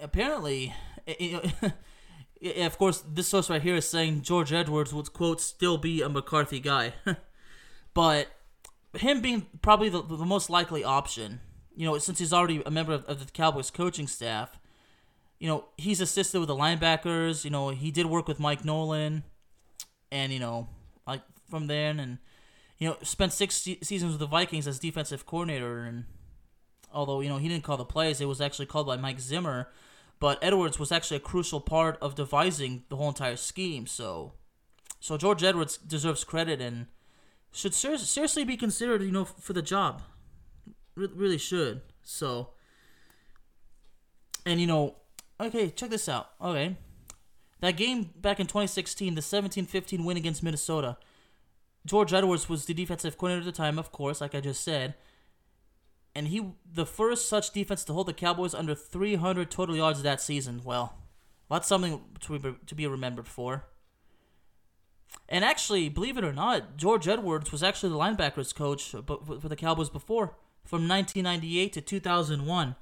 Apparently, 0.00 0.72
of 2.42 2.78
course, 2.78 3.02
this 3.06 3.28
source 3.28 3.50
right 3.50 3.62
here 3.62 3.76
is 3.76 3.88
saying 3.88 4.22
George 4.22 4.52
Edwards 4.52 4.92
would 4.92 5.12
quote 5.12 5.40
still 5.40 5.78
be 5.78 6.02
a 6.02 6.08
McCarthy 6.08 6.60
guy, 6.60 6.94
but 7.94 8.28
him 8.94 9.20
being 9.20 9.46
probably 9.62 9.88
the, 9.88 10.02
the 10.02 10.24
most 10.24 10.50
likely 10.50 10.84
option, 10.84 11.40
you 11.74 11.86
know, 11.86 11.98
since 11.98 12.18
he's 12.18 12.32
already 12.32 12.62
a 12.64 12.70
member 12.70 12.92
of, 12.92 13.04
of 13.04 13.24
the 13.24 13.32
Cowboys 13.32 13.70
coaching 13.70 14.06
staff, 14.06 14.58
you 15.38 15.48
know, 15.48 15.66
he's 15.76 16.00
assisted 16.00 16.38
with 16.40 16.48
the 16.48 16.56
linebackers. 16.56 17.44
You 17.44 17.50
know, 17.50 17.70
he 17.70 17.90
did 17.90 18.06
work 18.06 18.26
with 18.26 18.40
Mike 18.40 18.64
Nolan, 18.64 19.24
and 20.10 20.32
you 20.32 20.38
know, 20.38 20.68
like 21.06 21.22
from 21.50 21.66
then, 21.66 22.00
and 22.00 22.18
you 22.78 22.88
know, 22.88 22.96
spent 23.02 23.32
six 23.32 23.54
se- 23.56 23.80
seasons 23.82 24.12
with 24.12 24.20
the 24.20 24.26
Vikings 24.26 24.66
as 24.66 24.78
defensive 24.78 25.26
coordinator. 25.26 25.84
And 25.84 26.04
although 26.92 27.20
you 27.20 27.28
know 27.28 27.38
he 27.38 27.48
didn't 27.48 27.64
call 27.64 27.76
the 27.76 27.84
plays, 27.84 28.20
it 28.20 28.26
was 28.26 28.40
actually 28.40 28.66
called 28.66 28.86
by 28.86 28.96
Mike 28.96 29.20
Zimmer. 29.20 29.68
But 30.18 30.38
Edwards 30.42 30.78
was 30.78 30.90
actually 30.90 31.18
a 31.18 31.20
crucial 31.20 31.60
part 31.60 31.98
of 32.00 32.14
devising 32.14 32.84
the 32.88 32.96
whole 32.96 33.08
entire 33.08 33.36
scheme. 33.36 33.86
So, 33.86 34.32
so 34.98 35.16
George 35.16 35.44
Edwards 35.44 35.76
deserves 35.76 36.24
credit 36.24 36.60
and 36.60 36.86
should 37.52 37.74
ser- 37.74 37.98
seriously 37.98 38.44
be 38.44 38.56
considered, 38.56 39.02
you 39.02 39.12
know, 39.12 39.24
for 39.24 39.52
the 39.52 39.62
job. 39.62 40.02
Re- 40.94 41.10
really 41.14 41.38
should. 41.38 41.82
So, 42.02 42.50
and 44.46 44.60
you 44.60 44.66
know, 44.66 44.96
okay, 45.38 45.68
check 45.70 45.90
this 45.90 46.08
out. 46.08 46.30
Okay, 46.40 46.76
that 47.60 47.76
game 47.76 48.10
back 48.16 48.40
in 48.40 48.46
2016, 48.46 49.14
the 49.14 49.20
17-15 49.20 50.04
win 50.04 50.16
against 50.16 50.42
Minnesota. 50.42 50.96
George 51.84 52.12
Edwards 52.12 52.48
was 52.48 52.64
the 52.64 52.74
defensive 52.74 53.16
coordinator 53.16 53.48
at 53.48 53.54
the 53.54 53.56
time, 53.56 53.78
of 53.78 53.92
course, 53.92 54.20
like 54.20 54.34
I 54.34 54.40
just 54.40 54.64
said 54.64 54.94
and 56.16 56.28
he 56.28 56.52
the 56.72 56.86
first 56.86 57.28
such 57.28 57.50
defense 57.52 57.84
to 57.84 57.92
hold 57.92 58.08
the 58.08 58.14
Cowboys 58.14 58.54
under 58.54 58.74
300 58.74 59.50
total 59.50 59.76
yards 59.76 60.02
that 60.02 60.20
season. 60.20 60.62
Well, 60.64 60.94
that's 61.50 61.68
something 61.68 62.00
to 62.20 62.38
be, 62.38 62.54
to 62.66 62.74
be 62.74 62.86
remembered 62.86 63.28
for. 63.28 63.66
And 65.28 65.44
actually, 65.44 65.90
believe 65.90 66.16
it 66.16 66.24
or 66.24 66.32
not, 66.32 66.78
George 66.78 67.06
Edwards 67.06 67.52
was 67.52 67.62
actually 67.62 67.90
the 67.90 67.98
linebackers 67.98 68.54
coach 68.54 68.90
for 68.90 69.48
the 69.48 69.56
Cowboys 69.56 69.90
before, 69.90 70.36
from 70.64 70.88
1998 70.88 71.72
to 71.74 71.80
2001. 71.82 72.76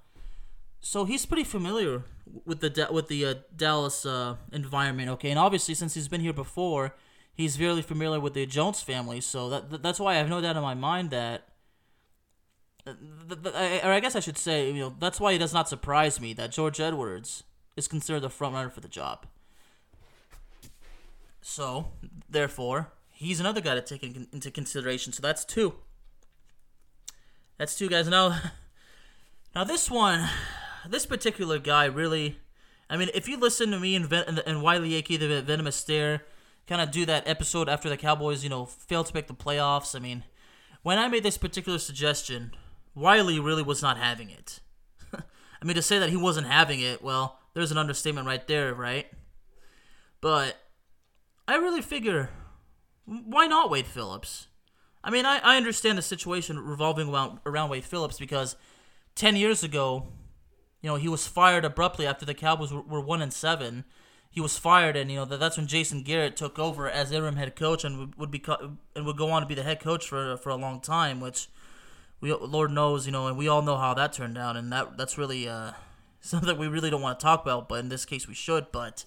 So 0.80 1.04
he's 1.04 1.26
pretty 1.26 1.44
familiar 1.44 2.04
with 2.44 2.60
the 2.60 2.88
with 2.92 3.08
the 3.08 3.26
uh, 3.26 3.34
Dallas 3.56 4.06
uh, 4.06 4.36
environment. 4.52 5.08
Okay, 5.10 5.30
and 5.30 5.38
obviously 5.40 5.74
since 5.74 5.94
he's 5.94 6.08
been 6.08 6.20
here 6.20 6.32
before, 6.32 6.94
he's 7.34 7.56
very 7.56 7.82
familiar 7.82 8.20
with 8.20 8.34
the 8.34 8.46
Jones 8.46 8.80
family. 8.80 9.20
So 9.20 9.50
that 9.50 9.82
that's 9.82 9.98
why 9.98 10.14
I 10.14 10.16
have 10.18 10.28
no 10.28 10.40
doubt 10.40 10.56
in 10.56 10.62
my 10.62 10.74
mind 10.74 11.10
that 11.10 11.48
or 12.86 13.92
I 13.92 14.00
guess 14.00 14.14
I 14.14 14.20
should 14.20 14.38
say, 14.38 14.70
you 14.70 14.80
know, 14.80 14.94
that's 14.98 15.18
why 15.18 15.32
it 15.32 15.38
does 15.38 15.54
not 15.54 15.68
surprise 15.68 16.20
me 16.20 16.32
that 16.34 16.52
George 16.52 16.80
Edwards 16.80 17.44
is 17.76 17.88
considered 17.88 18.20
the 18.20 18.30
front 18.30 18.54
runner 18.54 18.70
for 18.70 18.80
the 18.80 18.88
job. 18.88 19.26
So, 21.40 21.88
therefore, 22.28 22.92
he's 23.10 23.40
another 23.40 23.60
guy 23.60 23.74
to 23.74 23.82
take 23.82 24.02
into 24.02 24.50
consideration. 24.50 25.12
So 25.12 25.22
that's 25.22 25.44
two. 25.44 25.74
That's 27.58 27.76
two 27.76 27.88
guys. 27.88 28.08
Now, 28.08 28.38
now 29.54 29.64
this 29.64 29.90
one, 29.90 30.28
this 30.88 31.06
particular 31.06 31.58
guy 31.58 31.86
really, 31.86 32.38
I 32.90 32.96
mean, 32.96 33.10
if 33.14 33.28
you 33.28 33.38
listen 33.38 33.70
to 33.70 33.80
me 33.80 33.94
and, 33.94 34.12
and, 34.12 34.42
and 34.46 34.62
Wiley 34.62 34.90
Akey, 34.90 35.18
the 35.18 35.42
Venomous 35.42 35.76
Stare, 35.76 36.22
kind 36.66 36.80
of 36.80 36.90
do 36.90 37.04
that 37.06 37.26
episode 37.28 37.68
after 37.68 37.88
the 37.88 37.96
Cowboys, 37.96 38.42
you 38.42 38.50
know, 38.50 38.64
failed 38.66 39.06
to 39.06 39.14
make 39.14 39.26
the 39.26 39.34
playoffs. 39.34 39.94
I 39.94 39.98
mean, 39.98 40.24
when 40.82 40.98
I 40.98 41.08
made 41.08 41.22
this 41.22 41.38
particular 41.38 41.78
suggestion, 41.78 42.52
Wiley 42.94 43.40
really 43.40 43.62
was 43.62 43.82
not 43.82 43.98
having 43.98 44.30
it. 44.30 44.60
I 45.14 45.64
mean, 45.64 45.76
to 45.76 45.82
say 45.82 45.98
that 45.98 46.10
he 46.10 46.16
wasn't 46.16 46.46
having 46.46 46.80
it, 46.80 47.02
well, 47.02 47.38
there's 47.54 47.72
an 47.72 47.78
understatement 47.78 48.26
right 48.26 48.46
there, 48.46 48.74
right? 48.74 49.06
But 50.20 50.56
I 51.46 51.56
really 51.56 51.82
figure, 51.82 52.30
why 53.04 53.46
not 53.46 53.70
Wade 53.70 53.86
Phillips? 53.86 54.48
I 55.02 55.10
mean, 55.10 55.26
I, 55.26 55.38
I 55.38 55.56
understand 55.56 55.98
the 55.98 56.02
situation 56.02 56.58
revolving 56.58 57.12
around, 57.12 57.40
around 57.44 57.70
Wade 57.70 57.84
Phillips 57.84 58.18
because 58.18 58.56
10 59.16 59.36
years 59.36 59.62
ago, 59.62 60.08
you 60.80 60.88
know, 60.88 60.96
he 60.96 61.08
was 61.08 61.26
fired 61.26 61.64
abruptly 61.64 62.06
after 62.06 62.24
the 62.24 62.34
Cowboys 62.34 62.72
were, 62.72 62.82
were 62.82 63.00
1 63.00 63.22
and 63.22 63.32
7. 63.32 63.84
he 64.30 64.40
was 64.40 64.58
fired, 64.58 64.96
and 64.96 65.10
you 65.10 65.16
know 65.16 65.24
that 65.24 65.38
that's 65.38 65.56
when 65.56 65.66
Jason 65.66 66.02
Garrett 66.02 66.36
took 66.36 66.58
over 66.58 66.90
as 66.90 67.12
interim 67.12 67.36
head 67.36 67.54
coach 67.54 67.84
and 67.84 67.98
would, 67.98 68.18
would 68.18 68.30
be 68.30 68.42
and 68.96 69.06
would 69.06 69.16
go 69.16 69.30
on 69.30 69.42
to 69.42 69.48
be 69.48 69.54
the 69.54 69.62
head 69.62 69.80
coach 69.80 70.08
for 70.08 70.36
for 70.36 70.50
a 70.50 70.56
long 70.56 70.80
time, 70.80 71.20
which 71.20 71.48
we 72.20 72.32
Lord 72.32 72.70
knows, 72.70 73.06
you 73.06 73.12
know, 73.12 73.26
and 73.26 73.36
we 73.36 73.48
all 73.48 73.62
know 73.62 73.76
how 73.76 73.94
that 73.94 74.12
turned 74.12 74.38
out, 74.38 74.56
and 74.56 74.72
that 74.72 74.96
that's 74.96 75.18
really 75.18 75.48
uh, 75.48 75.72
something 76.20 76.56
we 76.58 76.68
really 76.68 76.90
don't 76.90 77.02
want 77.02 77.18
to 77.18 77.24
talk 77.24 77.42
about, 77.42 77.68
but 77.68 77.80
in 77.80 77.88
this 77.88 78.04
case 78.04 78.26
we 78.26 78.34
should. 78.34 78.66
But 78.72 79.04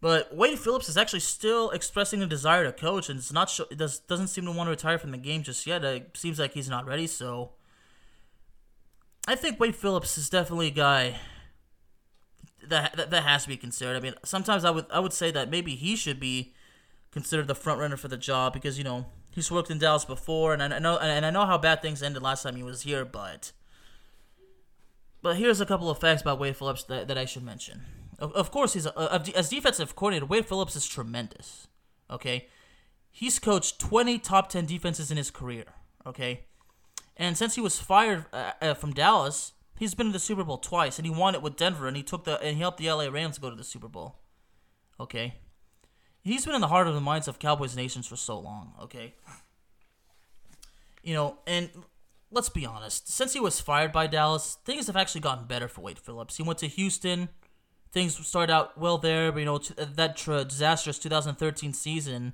but 0.00 0.36
Wade 0.36 0.58
Phillips 0.58 0.88
is 0.88 0.96
actually 0.96 1.20
still 1.20 1.70
expressing 1.70 2.22
a 2.22 2.26
desire 2.26 2.64
to 2.64 2.72
coach, 2.72 3.08
and 3.08 3.18
it's 3.18 3.32
not 3.32 3.50
sh- 3.50 3.60
it 3.70 3.78
does 3.78 3.98
doesn't 3.98 4.28
seem 4.28 4.44
to 4.44 4.52
want 4.52 4.66
to 4.66 4.70
retire 4.72 4.98
from 4.98 5.10
the 5.10 5.18
game 5.18 5.42
just 5.42 5.66
yet. 5.66 5.84
It 5.84 6.16
seems 6.16 6.38
like 6.38 6.52
he's 6.52 6.68
not 6.68 6.86
ready, 6.86 7.06
so 7.06 7.52
I 9.26 9.34
think 9.34 9.58
Wade 9.58 9.74
Phillips 9.74 10.18
is 10.18 10.28
definitely 10.28 10.68
a 10.68 10.72
guy 10.72 11.16
that, 12.62 12.96
that 12.96 13.10
that 13.10 13.22
has 13.22 13.44
to 13.44 13.48
be 13.48 13.56
considered. 13.56 13.96
I 13.96 14.00
mean, 14.00 14.14
sometimes 14.24 14.64
I 14.64 14.70
would 14.70 14.86
I 14.92 15.00
would 15.00 15.12
say 15.12 15.30
that 15.30 15.50
maybe 15.50 15.74
he 15.74 15.96
should 15.96 16.20
be 16.20 16.54
considered 17.10 17.46
the 17.46 17.54
front 17.54 17.80
runner 17.80 17.96
for 17.96 18.08
the 18.08 18.16
job 18.16 18.52
because 18.52 18.76
you 18.76 18.84
know 18.84 19.06
he's 19.34 19.50
worked 19.50 19.70
in 19.70 19.78
Dallas 19.78 20.04
before, 20.04 20.52
and 20.52 20.62
I 20.62 20.78
know 20.78 20.96
and 20.98 21.26
I 21.26 21.30
know 21.30 21.44
how 21.44 21.58
bad 21.58 21.82
things 21.82 22.02
ended 22.02 22.22
last 22.22 22.42
time 22.42 22.56
he 22.56 22.62
was 22.62 22.82
here, 22.82 23.04
but 23.04 23.52
but 25.22 25.36
here's 25.36 25.60
a 25.60 25.66
couple 25.66 25.90
of 25.90 25.98
facts 25.98 26.22
about 26.22 26.38
Wade 26.38 26.56
Phillips 26.56 26.84
that, 26.84 27.08
that 27.08 27.18
I 27.18 27.24
should 27.24 27.42
mention. 27.42 27.82
Of, 28.18 28.32
of 28.34 28.50
course, 28.50 28.74
he's 28.74 28.86
a, 28.86 28.92
a, 28.96 29.22
as 29.34 29.48
defensive 29.48 29.96
coordinator. 29.96 30.26
Wade 30.26 30.46
Phillips 30.46 30.76
is 30.76 30.86
tremendous. 30.86 31.66
Okay, 32.10 32.48
he's 33.10 33.38
coached 33.38 33.78
20 33.80 34.18
top 34.18 34.48
10 34.48 34.66
defenses 34.66 35.10
in 35.10 35.16
his 35.16 35.30
career. 35.30 35.64
Okay, 36.06 36.44
and 37.16 37.36
since 37.36 37.54
he 37.54 37.60
was 37.60 37.78
fired 37.78 38.26
uh, 38.32 38.52
uh, 38.60 38.74
from 38.74 38.92
Dallas, 38.92 39.52
he's 39.78 39.94
been 39.94 40.08
in 40.08 40.12
the 40.12 40.18
Super 40.18 40.44
Bowl 40.44 40.58
twice, 40.58 40.98
and 40.98 41.06
he 41.06 41.12
won 41.12 41.34
it 41.34 41.42
with 41.42 41.56
Denver, 41.56 41.88
and 41.88 41.96
he 41.96 42.02
took 42.02 42.24
the 42.24 42.40
and 42.40 42.56
he 42.56 42.60
helped 42.60 42.78
the 42.78 42.90
LA 42.90 43.08
Rams 43.08 43.38
go 43.38 43.50
to 43.50 43.56
the 43.56 43.64
Super 43.64 43.88
Bowl. 43.88 44.20
Okay, 45.00 45.34
he's 46.24 46.44
been 46.44 46.54
in 46.54 46.60
the 46.60 46.68
heart 46.68 46.88
of 46.88 46.94
the 46.94 47.00
minds 47.00 47.28
of 47.28 47.38
Cowboys 47.38 47.76
nations 47.76 48.06
for 48.06 48.16
so 48.16 48.38
long. 48.38 48.72
Okay, 48.82 49.14
you 51.02 51.14
know, 51.14 51.38
and 51.46 51.70
let's 52.30 52.48
be 52.48 52.66
honest, 52.66 53.08
since 53.08 53.32
he 53.32 53.40
was 53.40 53.60
fired 53.60 53.92
by 53.92 54.06
Dallas, 54.06 54.58
things 54.64 54.86
have 54.88 54.96
actually 54.96 55.20
gotten 55.20 55.46
better 55.46 55.68
for 55.68 55.82
Wade 55.82 55.98
Phillips. 55.98 56.36
He 56.36 56.42
went 56.42 56.58
to 56.58 56.66
Houston. 56.66 57.28
Things 57.92 58.26
started 58.26 58.52
out 58.52 58.76
well 58.76 58.98
there, 58.98 59.30
but 59.30 59.38
you 59.38 59.44
know 59.44 59.58
that 59.58 60.16
disastrous 60.16 60.98
2013 60.98 61.72
season 61.72 62.32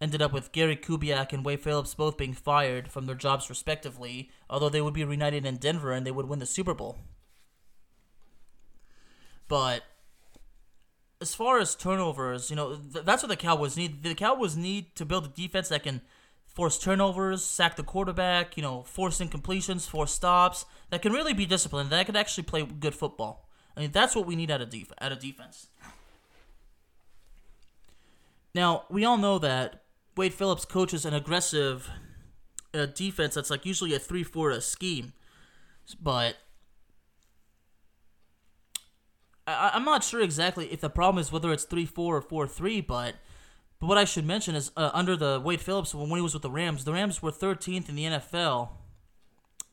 ended 0.00 0.22
up 0.22 0.32
with 0.32 0.52
Gary 0.52 0.76
Kubiak 0.76 1.32
and 1.32 1.44
Wade 1.44 1.60
Phillips 1.60 1.94
both 1.94 2.16
being 2.16 2.34
fired 2.34 2.88
from 2.88 3.06
their 3.06 3.14
jobs 3.14 3.48
respectively, 3.48 4.30
although 4.50 4.68
they 4.68 4.80
would 4.80 4.94
be 4.94 5.04
reunited 5.04 5.44
in 5.44 5.56
Denver 5.56 5.92
and 5.92 6.06
they 6.06 6.10
would 6.10 6.28
win 6.28 6.38
the 6.38 6.46
Super 6.46 6.74
Bowl. 6.74 6.98
But 9.48 9.82
as 11.22 11.34
far 11.34 11.58
as 11.58 11.74
turnovers, 11.74 12.50
you 12.50 12.56
know, 12.56 12.76
th- 12.76 13.04
that's 13.04 13.22
what 13.22 13.28
the 13.28 13.36
Cowboys 13.36 13.76
need. 13.76 14.02
The 14.02 14.14
Cowboys 14.14 14.56
need 14.56 14.94
to 14.96 15.06
build 15.06 15.24
a 15.24 15.28
defense 15.28 15.68
that 15.68 15.84
can 15.84 16.02
force 16.46 16.78
turnovers, 16.78 17.44
sack 17.44 17.76
the 17.76 17.82
quarterback, 17.82 18.56
you 18.56 18.62
know, 18.62 18.82
force 18.82 19.20
incompletions, 19.20 19.88
force 19.88 20.12
stops, 20.12 20.66
that 20.90 21.00
can 21.00 21.12
really 21.12 21.32
be 21.32 21.46
disciplined, 21.46 21.90
that 21.90 22.04
can 22.04 22.16
actually 22.16 22.44
play 22.44 22.64
good 22.64 22.94
football. 22.94 23.48
I 23.74 23.80
mean, 23.80 23.92
that's 23.92 24.14
what 24.14 24.26
we 24.26 24.36
need 24.36 24.50
out 24.50 24.60
of, 24.60 24.68
def- 24.68 24.92
out 25.00 25.12
of 25.12 25.20
defense. 25.20 25.68
Now, 28.54 28.84
we 28.90 29.04
all 29.04 29.16
know 29.16 29.38
that 29.38 29.84
Wade 30.14 30.34
Phillips 30.34 30.66
coaches 30.66 31.06
an 31.06 31.14
aggressive 31.14 31.88
uh, 32.74 32.86
defense 32.86 33.34
that's 33.34 33.50
like 33.50 33.64
usually 33.64 33.94
a 33.94 33.98
3 33.98 34.22
4 34.22 34.60
scheme. 34.60 35.14
But 36.00 36.36
I, 39.46 39.72
I'm 39.74 39.84
not 39.84 40.04
sure 40.04 40.20
exactly 40.20 40.72
if 40.72 40.80
the 40.80 40.90
problem 40.90 41.20
is 41.20 41.32
whether 41.32 41.52
it's 41.52 41.64
3 41.64 41.86
4 41.86 42.16
or 42.16 42.20
4 42.20 42.46
3, 42.46 42.80
but. 42.82 43.16
But 43.80 43.88
what 43.88 43.98
I 43.98 44.04
should 44.04 44.24
mention 44.24 44.54
is 44.54 44.70
uh, 44.76 44.90
under 44.94 45.16
the 45.16 45.40
Wade 45.44 45.60
Phillips 45.60 45.92
when 45.92 46.08
he 46.08 46.20
was 46.20 46.34
with 46.34 46.44
the 46.44 46.50
Rams, 46.52 46.84
the 46.84 46.92
Rams 46.92 47.20
were 47.20 47.32
13th 47.32 47.88
in 47.88 47.96
the 47.96 48.04
NFL 48.04 48.68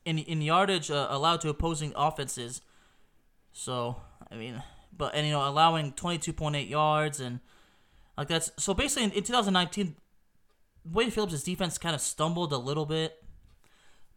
in 0.03 0.17
in 0.17 0.41
yardage 0.41 0.89
uh, 0.89 1.07
allowed 1.11 1.41
to 1.41 1.49
opposing 1.49 1.93
offenses. 1.95 2.61
So 3.53 3.97
I 4.31 4.35
mean, 4.35 4.63
but 4.95 5.13
and 5.13 5.27
you 5.27 5.33
know 5.33 5.47
allowing 5.47 5.93
22.8 5.93 6.67
yards 6.67 7.19
and 7.19 7.39
like 8.17 8.27
that's 8.27 8.51
so 8.57 8.73
basically 8.73 9.03
in, 9.03 9.11
in 9.11 9.23
2019 9.23 9.95
Wade 10.85 11.13
Phillips' 11.13 11.43
defense 11.43 11.77
kind 11.77 11.93
of 11.93 12.01
stumbled 12.01 12.51
a 12.51 12.57
little 12.57 12.85
bit, 12.85 13.21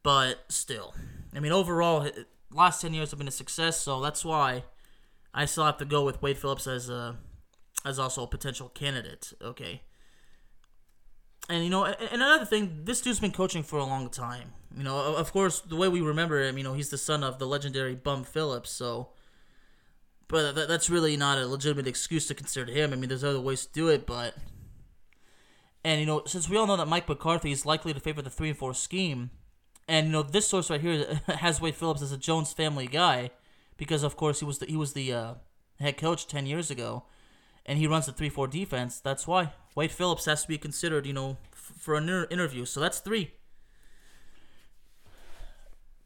but 0.02 0.44
still, 0.48 0.94
I 1.34 1.40
mean, 1.40 1.52
overall, 1.52 2.08
last 2.50 2.80
ten 2.80 2.94
years 2.94 3.10
have 3.10 3.18
been 3.18 3.28
a 3.28 3.32
success. 3.32 3.78
So 3.78 4.00
that's 4.00 4.24
why 4.24 4.64
I 5.34 5.46
still 5.46 5.64
have 5.64 5.78
to 5.78 5.84
go 5.84 6.04
with 6.04 6.20
Wade 6.22 6.38
Phillips 6.38 6.66
as 6.66 6.88
a 6.90 7.16
as 7.84 7.98
also 7.98 8.24
a 8.24 8.26
potential 8.26 8.68
candidate. 8.68 9.32
Okay. 9.42 9.82
And 11.48 11.64
you 11.64 11.70
know, 11.70 11.84
and 11.84 11.96
another 12.22 12.44
thing, 12.44 12.82
this 12.84 13.00
dude's 13.00 13.20
been 13.20 13.32
coaching 13.32 13.62
for 13.62 13.78
a 13.78 13.84
long 13.84 14.08
time. 14.08 14.52
You 14.76 14.84
know, 14.84 15.16
of 15.16 15.32
course, 15.32 15.60
the 15.60 15.76
way 15.76 15.88
we 15.88 16.00
remember 16.00 16.40
him, 16.40 16.56
you 16.56 16.64
know, 16.64 16.72
he's 16.72 16.90
the 16.90 16.98
son 16.98 17.24
of 17.24 17.38
the 17.38 17.46
legendary 17.46 17.94
Bum 17.94 18.24
Phillips. 18.24 18.70
So, 18.70 19.08
but 20.28 20.52
that's 20.54 20.88
really 20.88 21.16
not 21.16 21.38
a 21.38 21.46
legitimate 21.46 21.86
excuse 21.86 22.26
to 22.28 22.34
consider 22.34 22.72
him. 22.72 22.92
I 22.92 22.96
mean, 22.96 23.08
there's 23.08 23.24
other 23.24 23.40
ways 23.40 23.66
to 23.66 23.72
do 23.72 23.88
it, 23.88 24.06
but 24.06 24.34
and 25.84 26.00
you 26.00 26.06
know, 26.06 26.22
since 26.26 26.48
we 26.48 26.56
all 26.56 26.66
know 26.66 26.76
that 26.76 26.88
Mike 26.88 27.08
McCarthy 27.08 27.50
is 27.50 27.66
likely 27.66 27.92
to 27.92 28.00
favor 28.00 28.22
the 28.22 28.30
three 28.30 28.48
and 28.48 28.58
four 28.58 28.72
scheme, 28.72 29.30
and 29.88 30.06
you 30.06 30.12
know 30.12 30.22
this 30.22 30.46
source 30.46 30.70
right 30.70 30.80
here 30.80 31.20
has 31.26 31.60
Wade 31.60 31.74
Phillips 31.74 32.02
as 32.02 32.12
a 32.12 32.16
Jones 32.16 32.52
family 32.52 32.86
guy, 32.86 33.30
because 33.82 34.04
of 34.04 34.16
course 34.16 34.38
he 34.38 34.44
was 34.44 34.60
the, 34.60 34.66
he 34.66 34.76
was 34.76 34.92
the 34.92 35.12
uh, 35.12 35.34
head 35.80 35.96
coach 35.96 36.28
ten 36.28 36.46
years 36.46 36.70
ago, 36.70 37.02
and 37.66 37.80
he 37.80 37.88
runs 37.88 38.06
the 38.06 38.12
three 38.12 38.28
four 38.28 38.46
defense. 38.46 39.00
That's 39.00 39.26
why 39.26 39.54
Wade 39.74 39.90
Phillips 39.90 40.26
has 40.26 40.42
to 40.42 40.48
be 40.48 40.56
considered, 40.56 41.04
you 41.04 41.12
know, 41.12 41.36
f- 41.52 41.72
for 41.80 41.96
an 41.96 42.04
inter- 42.04 42.28
interview. 42.30 42.64
So 42.64 42.78
that's 42.78 43.00
three. 43.00 43.32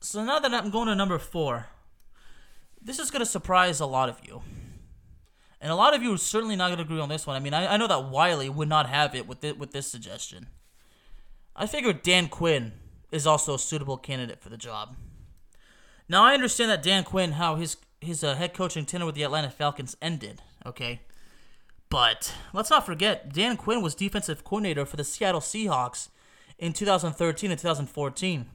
So 0.00 0.24
now 0.24 0.38
that 0.38 0.54
I'm 0.54 0.70
going 0.70 0.88
to 0.88 0.94
number 0.94 1.18
four, 1.18 1.66
this 2.80 2.98
is 2.98 3.10
gonna 3.10 3.26
surprise 3.26 3.78
a 3.78 3.84
lot 3.84 4.08
of 4.08 4.20
you. 4.26 4.40
And 5.60 5.70
a 5.70 5.74
lot 5.74 5.94
of 5.94 6.02
you 6.02 6.14
are 6.14 6.18
certainly 6.18 6.56
not 6.56 6.68
going 6.68 6.78
to 6.78 6.84
agree 6.84 7.00
on 7.00 7.10
this 7.10 7.26
one. 7.26 7.36
I 7.36 7.40
mean, 7.40 7.52
I, 7.52 7.74
I 7.74 7.76
know 7.76 7.88
that 7.88 8.08
Wiley 8.10 8.48
would 8.48 8.68
not 8.70 8.88
have 8.88 9.14
it 9.14 9.26
with 9.26 9.44
it, 9.44 9.58
with 9.58 9.72
this 9.72 9.90
suggestion. 9.90 10.46
I 11.54 11.66
figured 11.66 12.02
Dan 12.02 12.28
Quinn 12.28 12.72
is 13.12 13.26
also 13.26 13.54
a 13.54 13.58
suitable 13.58 13.98
candidate 13.98 14.40
for 14.40 14.48
the 14.48 14.56
job. 14.56 14.96
Now 16.08 16.24
I 16.24 16.34
understand 16.34 16.70
that 16.70 16.82
Dan 16.82 17.04
Quinn, 17.04 17.32
how 17.32 17.56
his 17.56 17.76
his 18.00 18.22
uh, 18.22 18.34
head 18.34 18.54
coaching 18.54 18.84
tenure 18.84 19.06
with 19.06 19.14
the 19.14 19.22
Atlanta 19.22 19.50
Falcons 19.50 19.96
ended. 20.00 20.42
Okay, 20.64 21.00
but 21.88 22.34
let's 22.52 22.70
not 22.70 22.86
forget 22.86 23.32
Dan 23.32 23.56
Quinn 23.56 23.82
was 23.82 23.94
defensive 23.94 24.44
coordinator 24.44 24.84
for 24.84 24.96
the 24.96 25.04
Seattle 25.04 25.40
Seahawks 25.40 26.08
in 26.58 26.72
2013 26.72 27.50
and 27.50 27.58
2014. 27.58 28.46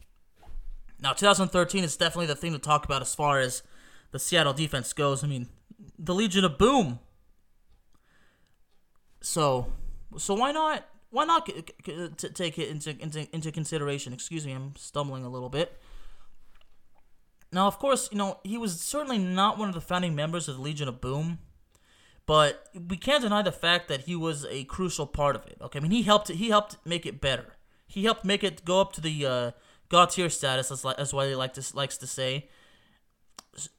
Now 1.02 1.14
2013 1.14 1.84
is 1.84 1.98
definitely 1.98 2.28
the 2.28 2.36
thing 2.36 2.54
to 2.54 2.60
talk 2.60 2.86
about 2.86 3.02
as 3.02 3.16
far 3.16 3.40
as 3.40 3.64
the 4.12 4.20
Seattle 4.20 4.54
defense 4.54 4.94
goes. 4.94 5.24
I 5.24 5.28
mean, 5.28 5.48
the 5.98 6.14
Legion 6.14 6.46
of 6.46 6.58
Boom. 6.58 7.00
So, 9.22 9.72
so 10.18 10.34
why 10.34 10.52
not? 10.52 10.88
Why 11.10 11.26
not 11.26 11.46
take 11.46 12.58
it 12.58 12.70
into, 12.70 12.98
into 13.02 13.28
into 13.36 13.52
consideration? 13.52 14.14
Excuse 14.14 14.46
me, 14.46 14.54
I'm 14.54 14.76
stumbling 14.78 15.26
a 15.26 15.30
little 15.30 15.50
bit. 15.50 15.78
Now, 17.52 17.68
of 17.68 17.80
course, 17.80 18.10
you 18.12 18.18
know 18.18 18.40
he 18.44 18.58
was 18.58 18.80
certainly 18.80 19.18
not 19.18 19.58
one 19.58 19.68
of 19.68 19.76
the 19.76 19.82
founding 19.82 20.16
members 20.16 20.48
of 20.48 20.56
the 20.56 20.62
Legion 20.62 20.88
of 20.88 21.02
Boom, 21.02 21.40
but 22.26 22.70
we 22.74 22.98
can't 22.98 23.24
deny 23.24 23.42
the 23.42 23.52
fact 23.52 23.88
that 23.90 24.02
he 24.02 24.16
was 24.16 24.46
a 24.46 24.64
crucial 24.66 25.06
part 25.06 25.36
of 25.36 25.46
it. 25.46 25.58
Okay, 25.62 25.80
I 25.80 25.82
mean 25.82 25.92
he 25.92 26.04
helped 26.04 26.30
he 26.30 26.50
helped 26.50 26.78
make 26.86 27.06
it 27.06 27.20
better. 27.20 27.56
He 27.88 28.06
helped 28.06 28.24
make 28.24 28.44
it 28.44 28.64
go 28.64 28.80
up 28.80 28.94
to 28.94 29.02
the 29.02 29.26
uh, 29.26 29.52
God 29.90 30.12
tier 30.12 30.30
status, 30.30 30.72
as 30.72 30.86
as 30.98 31.14
Wiley 31.14 31.48
to, 31.50 31.76
likes 31.76 31.98
to 31.98 32.08
say 32.08 32.48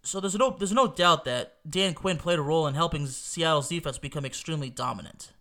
so 0.03 0.21
there's 0.21 0.37
no 0.37 0.51
there's 0.51 0.73
no 0.73 0.87
doubt 0.87 1.25
that 1.25 1.57
Dan 1.69 1.95
Quinn 1.95 2.19
played 2.19 2.39
a 2.39 2.43
role 2.43 2.67
in 2.67 2.75
helping 2.75 3.07
Seattle's 3.07 3.69
defense 3.69 3.99
become 3.99 4.25
extremely 4.25 4.71
dominant. 4.71 5.33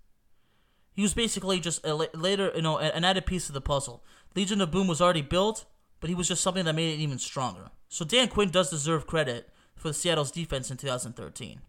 He 0.94 1.02
was 1.02 1.14
basically 1.14 1.60
just 1.60 1.86
a, 1.86 1.94
later, 1.96 2.52
you 2.56 2.62
know, 2.62 2.78
an 2.78 3.06
added 3.06 3.26
piece 3.26 3.48
of 3.48 3.54
the 3.54 3.62
puzzle. 3.62 4.04
Legion 4.36 4.62
of 4.62 4.72
Boom 4.72 4.88
was 4.88 5.02
already 5.02 5.22
built, 5.22 5.66
but 6.00 6.10
he 6.10 6.16
was 6.16 6.28
just 6.28 6.44
something 6.44 6.66
that 6.66 6.76
made 6.76 6.94
it 6.94 7.02
even 7.02 7.18
stronger. 7.18 7.72
So 7.92 8.06
Dan 8.06 8.30
Quinn 8.30 8.50
does 8.50 8.70
deserve 8.70 9.06
credit 9.06 9.50
for 9.76 9.90
the 9.90 9.94
Seattle's 9.94 10.32
defense 10.32 10.72
in 10.72 10.78
2013. 10.78 11.60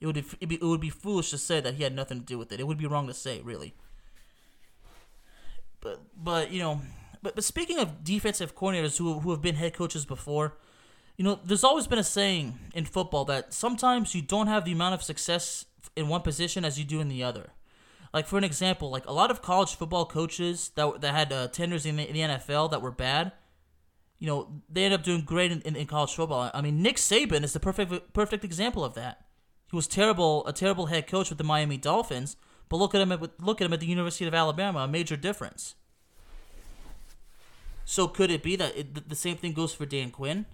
It 0.00 0.06
would 0.06 0.16
be, 0.16 0.56
it 0.56 0.60
would 0.60 0.80
be 0.80 0.90
foolish 0.90 1.30
to 1.30 1.38
say 1.38 1.60
that 1.60 1.74
he 1.74 1.84
had 1.84 1.94
nothing 1.94 2.18
to 2.18 2.26
do 2.26 2.36
with 2.36 2.50
it. 2.50 2.58
It 2.58 2.66
would 2.66 2.78
be 2.78 2.88
wrong 2.88 3.06
to 3.06 3.14
say, 3.14 3.40
really. 3.42 3.74
But 5.80 6.00
but 6.16 6.50
you 6.50 6.58
know, 6.58 6.80
but 7.22 7.36
but 7.36 7.44
speaking 7.44 7.78
of 7.78 8.02
defensive 8.02 8.56
coordinators 8.56 8.98
who 8.98 9.20
who 9.20 9.30
have 9.30 9.40
been 9.40 9.54
head 9.54 9.72
coaches 9.72 10.04
before, 10.04 10.56
you 11.16 11.24
know, 11.24 11.38
there's 11.44 11.62
always 11.62 11.86
been 11.86 12.00
a 12.00 12.04
saying 12.04 12.58
in 12.74 12.84
football 12.84 13.24
that 13.26 13.54
sometimes 13.54 14.16
you 14.16 14.20
don't 14.22 14.48
have 14.48 14.64
the 14.64 14.72
amount 14.72 14.94
of 14.94 15.04
success 15.04 15.64
in 15.94 16.08
one 16.08 16.22
position 16.22 16.64
as 16.64 16.76
you 16.76 16.84
do 16.84 17.00
in 17.00 17.08
the 17.08 17.22
other. 17.22 17.50
Like 18.12 18.26
for 18.26 18.36
an 18.36 18.44
example, 18.44 18.90
like 18.90 19.06
a 19.06 19.12
lot 19.12 19.30
of 19.30 19.42
college 19.42 19.76
football 19.76 20.06
coaches 20.06 20.72
that 20.74 21.02
that 21.02 21.14
had 21.14 21.32
uh, 21.32 21.46
tenders 21.46 21.86
in 21.86 21.94
the, 21.94 22.08
in 22.08 22.14
the, 22.14 22.34
NFL 22.34 22.72
that 22.72 22.82
were 22.82 22.90
bad, 22.90 23.30
you 24.18 24.26
know, 24.26 24.62
they 24.68 24.84
end 24.84 24.94
up 24.94 25.02
doing 25.02 25.22
great 25.22 25.52
in, 25.52 25.60
in, 25.62 25.76
in, 25.76 25.86
college 25.86 26.14
football. 26.14 26.50
I 26.52 26.60
mean, 26.60 26.82
Nick 26.82 26.96
Saban 26.96 27.44
is 27.44 27.52
the 27.52 27.60
perfect 27.60 28.12
perfect 28.12 28.44
example 28.44 28.84
of 28.84 28.94
that. 28.94 29.26
He 29.70 29.76
was 29.76 29.86
terrible, 29.86 30.46
a 30.46 30.52
terrible 30.52 30.86
head 30.86 31.06
coach 31.06 31.28
with 31.28 31.38
the 31.38 31.44
Miami 31.44 31.76
Dolphins. 31.76 32.36
But 32.68 32.76
look 32.78 32.94
at 32.94 33.00
him 33.00 33.12
at 33.12 33.40
look 33.40 33.60
at 33.60 33.66
him 33.66 33.72
at 33.72 33.80
the 33.80 33.86
University 33.86 34.26
of 34.26 34.34
Alabama, 34.34 34.80
a 34.80 34.88
major 34.88 35.16
difference. 35.16 35.74
So 37.84 38.06
could 38.06 38.30
it 38.30 38.42
be 38.42 38.56
that 38.56 38.76
it, 38.76 39.08
the 39.08 39.16
same 39.16 39.36
thing 39.36 39.52
goes 39.52 39.72
for 39.72 39.86
Dan 39.86 40.10
Quinn? 40.10 40.46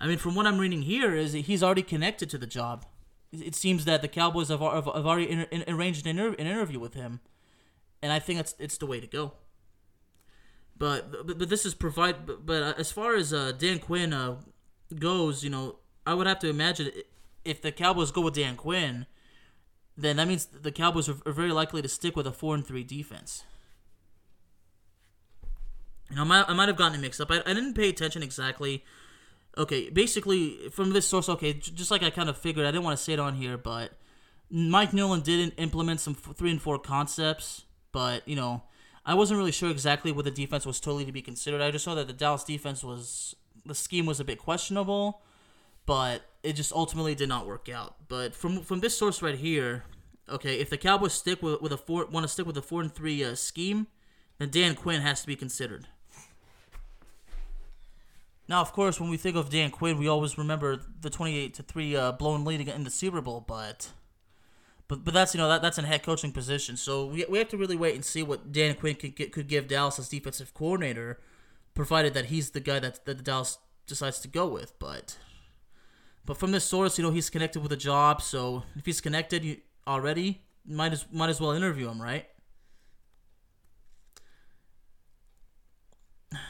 I 0.00 0.06
mean, 0.06 0.16
from 0.16 0.34
what 0.34 0.46
I'm 0.46 0.58
reading 0.58 0.82
here, 0.82 1.14
is 1.14 1.34
he's 1.34 1.62
already 1.62 1.82
connected 1.82 2.30
to 2.30 2.38
the 2.38 2.46
job. 2.46 2.86
It 3.32 3.54
seems 3.54 3.84
that 3.84 4.00
the 4.00 4.08
Cowboys 4.08 4.48
have, 4.48 4.60
have, 4.60 4.86
have 4.86 5.06
already 5.06 5.30
in, 5.30 5.40
in, 5.50 5.62
arranged 5.68 6.06
an, 6.06 6.18
inter, 6.18 6.34
an 6.38 6.46
interview 6.46 6.80
with 6.80 6.94
him, 6.94 7.20
and 8.00 8.10
I 8.12 8.18
think 8.18 8.38
that's 8.38 8.54
it's 8.58 8.78
the 8.78 8.86
way 8.86 8.98
to 8.98 9.06
go. 9.06 9.32
But 10.80 11.12
but, 11.12 11.38
but 11.38 11.48
this 11.48 11.64
is 11.64 11.74
provide. 11.74 12.26
But, 12.26 12.44
but 12.44 12.62
uh, 12.62 12.74
as 12.78 12.90
far 12.90 13.14
as 13.14 13.32
uh, 13.32 13.52
Dan 13.52 13.78
Quinn 13.78 14.12
uh, 14.12 14.36
goes, 14.98 15.44
you 15.44 15.50
know, 15.50 15.76
I 16.04 16.14
would 16.14 16.26
have 16.26 16.40
to 16.40 16.48
imagine 16.48 16.90
if 17.44 17.62
the 17.62 17.70
Cowboys 17.70 18.10
go 18.10 18.22
with 18.22 18.34
Dan 18.34 18.56
Quinn, 18.56 19.06
then 19.96 20.16
that 20.16 20.26
means 20.26 20.46
the 20.46 20.72
Cowboys 20.72 21.08
are, 21.08 21.16
are 21.26 21.32
very 21.32 21.52
likely 21.52 21.82
to 21.82 21.88
stick 21.88 22.16
with 22.16 22.26
a 22.26 22.32
four 22.32 22.54
and 22.54 22.66
three 22.66 22.82
defense. 22.82 23.44
You 26.08 26.16
know, 26.16 26.22
I 26.22 26.24
might, 26.24 26.48
I 26.48 26.54
might 26.54 26.68
have 26.68 26.76
gotten 26.76 26.98
it 26.98 27.02
mixed 27.02 27.20
up. 27.20 27.30
I, 27.30 27.40
I 27.46 27.52
didn't 27.52 27.74
pay 27.74 27.90
attention 27.90 28.22
exactly. 28.22 28.82
Okay, 29.58 29.90
basically 29.90 30.70
from 30.70 30.92
this 30.92 31.06
source, 31.06 31.28
okay, 31.28 31.52
just 31.52 31.90
like 31.90 32.02
I 32.02 32.10
kind 32.10 32.30
of 32.30 32.38
figured, 32.38 32.66
I 32.66 32.70
didn't 32.70 32.84
want 32.84 32.96
to 32.96 33.04
say 33.04 33.12
it 33.12 33.20
on 33.20 33.34
here, 33.34 33.58
but 33.58 33.92
Mike 34.50 34.94
Nolan 34.94 35.20
didn't 35.20 35.54
implement 35.58 36.00
some 36.00 36.14
three 36.14 36.50
and 36.50 36.62
four 36.62 36.78
concepts, 36.78 37.64
but 37.92 38.26
you 38.26 38.36
know, 38.36 38.62
I 39.04 39.14
wasn't 39.14 39.38
really 39.38 39.52
sure 39.52 39.70
exactly 39.70 40.12
what 40.12 40.24
the 40.24 40.30
defense 40.30 40.66
was 40.66 40.78
totally 40.78 41.06
to 41.06 41.12
be 41.12 41.22
considered. 41.22 41.62
I 41.62 41.70
just 41.70 41.84
saw 41.84 41.94
that 41.94 42.06
the 42.06 42.12
Dallas 42.12 42.44
defense 42.44 42.84
was 42.84 43.34
the 43.64 43.74
scheme 43.74 44.06
was 44.06 44.20
a 44.20 44.24
bit 44.24 44.38
questionable, 44.38 45.22
but 45.86 46.22
it 46.42 46.52
just 46.52 46.72
ultimately 46.72 47.14
did 47.14 47.28
not 47.28 47.46
work 47.46 47.68
out. 47.68 47.96
But 48.08 48.34
from 48.34 48.60
from 48.60 48.80
this 48.80 48.96
source 48.96 49.22
right 49.22 49.34
here, 49.34 49.84
okay, 50.28 50.60
if 50.60 50.68
the 50.68 50.76
Cowboys 50.76 51.14
stick 51.14 51.42
with, 51.42 51.62
with 51.62 51.72
a 51.72 51.78
four 51.78 52.06
want 52.06 52.24
to 52.24 52.28
stick 52.28 52.46
with 52.46 52.56
a 52.58 52.62
four 52.62 52.82
and 52.82 52.94
three 52.94 53.24
uh, 53.24 53.34
scheme, 53.34 53.86
then 54.38 54.50
Dan 54.50 54.74
Quinn 54.74 55.00
has 55.00 55.22
to 55.22 55.26
be 55.26 55.36
considered. 55.36 55.88
Now, 58.48 58.60
of 58.60 58.72
course, 58.72 59.00
when 59.00 59.10
we 59.10 59.16
think 59.16 59.36
of 59.36 59.48
Dan 59.48 59.70
Quinn, 59.70 59.96
we 59.98 60.08
always 60.08 60.36
remember 60.36 60.80
the 61.00 61.10
twenty-eight 61.10 61.54
to 61.54 61.62
three 61.62 61.96
uh, 61.96 62.12
blown 62.12 62.44
lead 62.44 62.60
in 62.68 62.84
the 62.84 62.90
Super 62.90 63.22
Bowl, 63.22 63.44
but. 63.46 63.88
But, 64.90 65.04
but 65.04 65.14
that's 65.14 65.34
you 65.34 65.38
know 65.38 65.48
that 65.48 65.62
that's 65.62 65.78
a 65.78 65.82
head 65.82 66.02
coaching 66.02 66.32
position, 66.32 66.76
so 66.76 67.06
we, 67.06 67.24
we 67.28 67.38
have 67.38 67.48
to 67.50 67.56
really 67.56 67.76
wait 67.76 67.94
and 67.94 68.04
see 68.04 68.24
what 68.24 68.50
Dan 68.50 68.74
Quinn 68.74 68.96
could 68.96 69.14
could 69.30 69.46
give 69.46 69.68
Dallas 69.68 70.00
as 70.00 70.08
defensive 70.08 70.52
coordinator, 70.52 71.20
provided 71.74 72.12
that 72.14 72.24
he's 72.24 72.50
the 72.50 72.58
guy 72.58 72.80
that 72.80 73.04
that 73.04 73.22
Dallas 73.22 73.58
decides 73.86 74.18
to 74.18 74.26
go 74.26 74.48
with. 74.48 74.76
But 74.80 75.16
but 76.26 76.38
from 76.38 76.50
this 76.50 76.64
source, 76.64 76.98
you 76.98 77.04
know, 77.04 77.12
he's 77.12 77.30
connected 77.30 77.60
with 77.60 77.70
a 77.70 77.76
job, 77.76 78.20
so 78.20 78.64
if 78.74 78.84
he's 78.84 79.00
connected 79.00 79.44
you, 79.44 79.58
already, 79.86 80.42
might 80.66 80.92
as 80.92 81.06
might 81.12 81.30
as 81.30 81.40
well 81.40 81.52
interview 81.52 81.88
him, 81.88 82.02
right? 82.02 82.26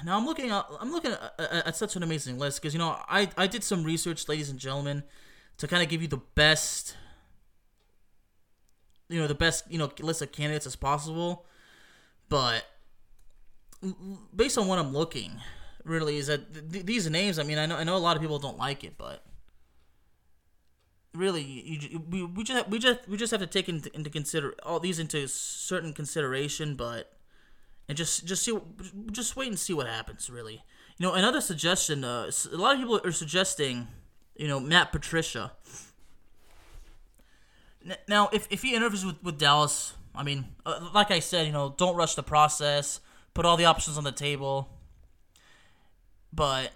Now 0.03 0.17
I'm 0.17 0.25
looking 0.25 0.51
at 0.51 0.65
I'm 0.81 0.93
looking 0.93 1.13
at, 1.13 1.35
at, 1.39 1.67
at 1.67 1.77
such 1.77 1.95
an 1.95 2.03
amazing 2.03 2.39
list 2.39 2.63
because 2.63 2.73
you 2.73 2.79
know 2.79 2.97
I 3.07 3.29
I 3.37 3.47
did 3.47 3.63
some 3.63 3.85
research, 3.85 4.31
ladies 4.31 4.49
and 4.49 4.59
gentlemen, 4.59 5.03
to 5.59 5.69
kind 5.69 5.83
of 5.83 5.91
give 5.91 6.01
you 6.01 6.09
the 6.09 6.23
best, 6.35 6.97
you 9.11 9.21
know, 9.21 9.27
the 9.27 9.35
best 9.35 9.65
you 9.71 9.79
know 9.79 9.91
list 10.01 10.23
of 10.23 10.33
candidates 10.33 10.67
as 10.67 10.77
possible, 10.77 11.45
but 12.29 12.65
based 14.35 14.57
on 14.57 14.67
what 14.67 14.79
I'm 14.79 14.93
looking, 14.93 15.33
really 15.85 16.17
is 16.17 16.29
that 16.29 16.73
th- 16.73 16.87
these 16.87 17.11
names. 17.11 17.39
I 17.39 17.43
mean, 17.43 17.59
I 17.59 17.67
know 17.67 17.77
I 17.77 17.85
know 17.85 17.97
a 17.97 17.99
lot 17.99 18.17
of 18.17 18.23
people 18.23 18.39
don't 18.39 18.59
like 18.59 18.85
it, 18.85 18.95
but 18.97 19.25
really 21.15 21.43
you, 21.43 22.03
we, 22.09 22.25
we 22.25 22.45
just 22.45 22.69
we 22.69 22.79
just 22.79 23.09
we 23.09 23.17
just 23.17 23.31
have 23.31 23.41
to 23.41 23.47
take 23.47 23.69
into, 23.69 23.95
into 23.95 24.09
consider 24.09 24.55
all 24.63 24.79
these 24.79 24.99
into 24.99 25.27
certain 25.27 25.93
consideration 25.93 26.77
but 26.77 27.13
and 27.89 27.99
just 27.99 28.25
just 28.25 28.45
see 28.45 28.57
just 29.11 29.35
wait 29.35 29.49
and 29.49 29.59
see 29.59 29.73
what 29.73 29.87
happens 29.89 30.31
really 30.31 30.63
you 30.99 31.07
know 31.07 31.15
another 31.15 31.41
suggestion 31.41 32.05
uh, 32.05 32.31
a 32.53 32.57
lot 32.57 32.75
of 32.75 32.81
people 32.81 33.01
are 33.05 33.13
suggesting 33.13 33.89
you 34.37 34.47
know 34.47 34.61
matt 34.61 34.93
patricia 34.93 35.53
now 38.09 38.29
if, 38.33 38.47
if 38.51 38.63
he 38.63 38.75
interviews 38.75 39.05
with, 39.05 39.23
with 39.23 39.39
dallas 39.39 39.95
i 40.15 40.23
mean 40.23 40.47
uh, 40.67 40.89
like 40.95 41.11
i 41.11 41.19
said 41.19 41.47
you 41.47 41.53
know 41.53 41.75
don't 41.77 41.97
rush 41.97 42.15
the 42.15 42.23
process 42.23 43.01
put 43.35 43.45
all 43.47 43.57
the 43.57 43.65
options 43.65 43.97
on 43.97 44.05
the 44.05 44.13
table 44.13 44.69
but 46.33 46.73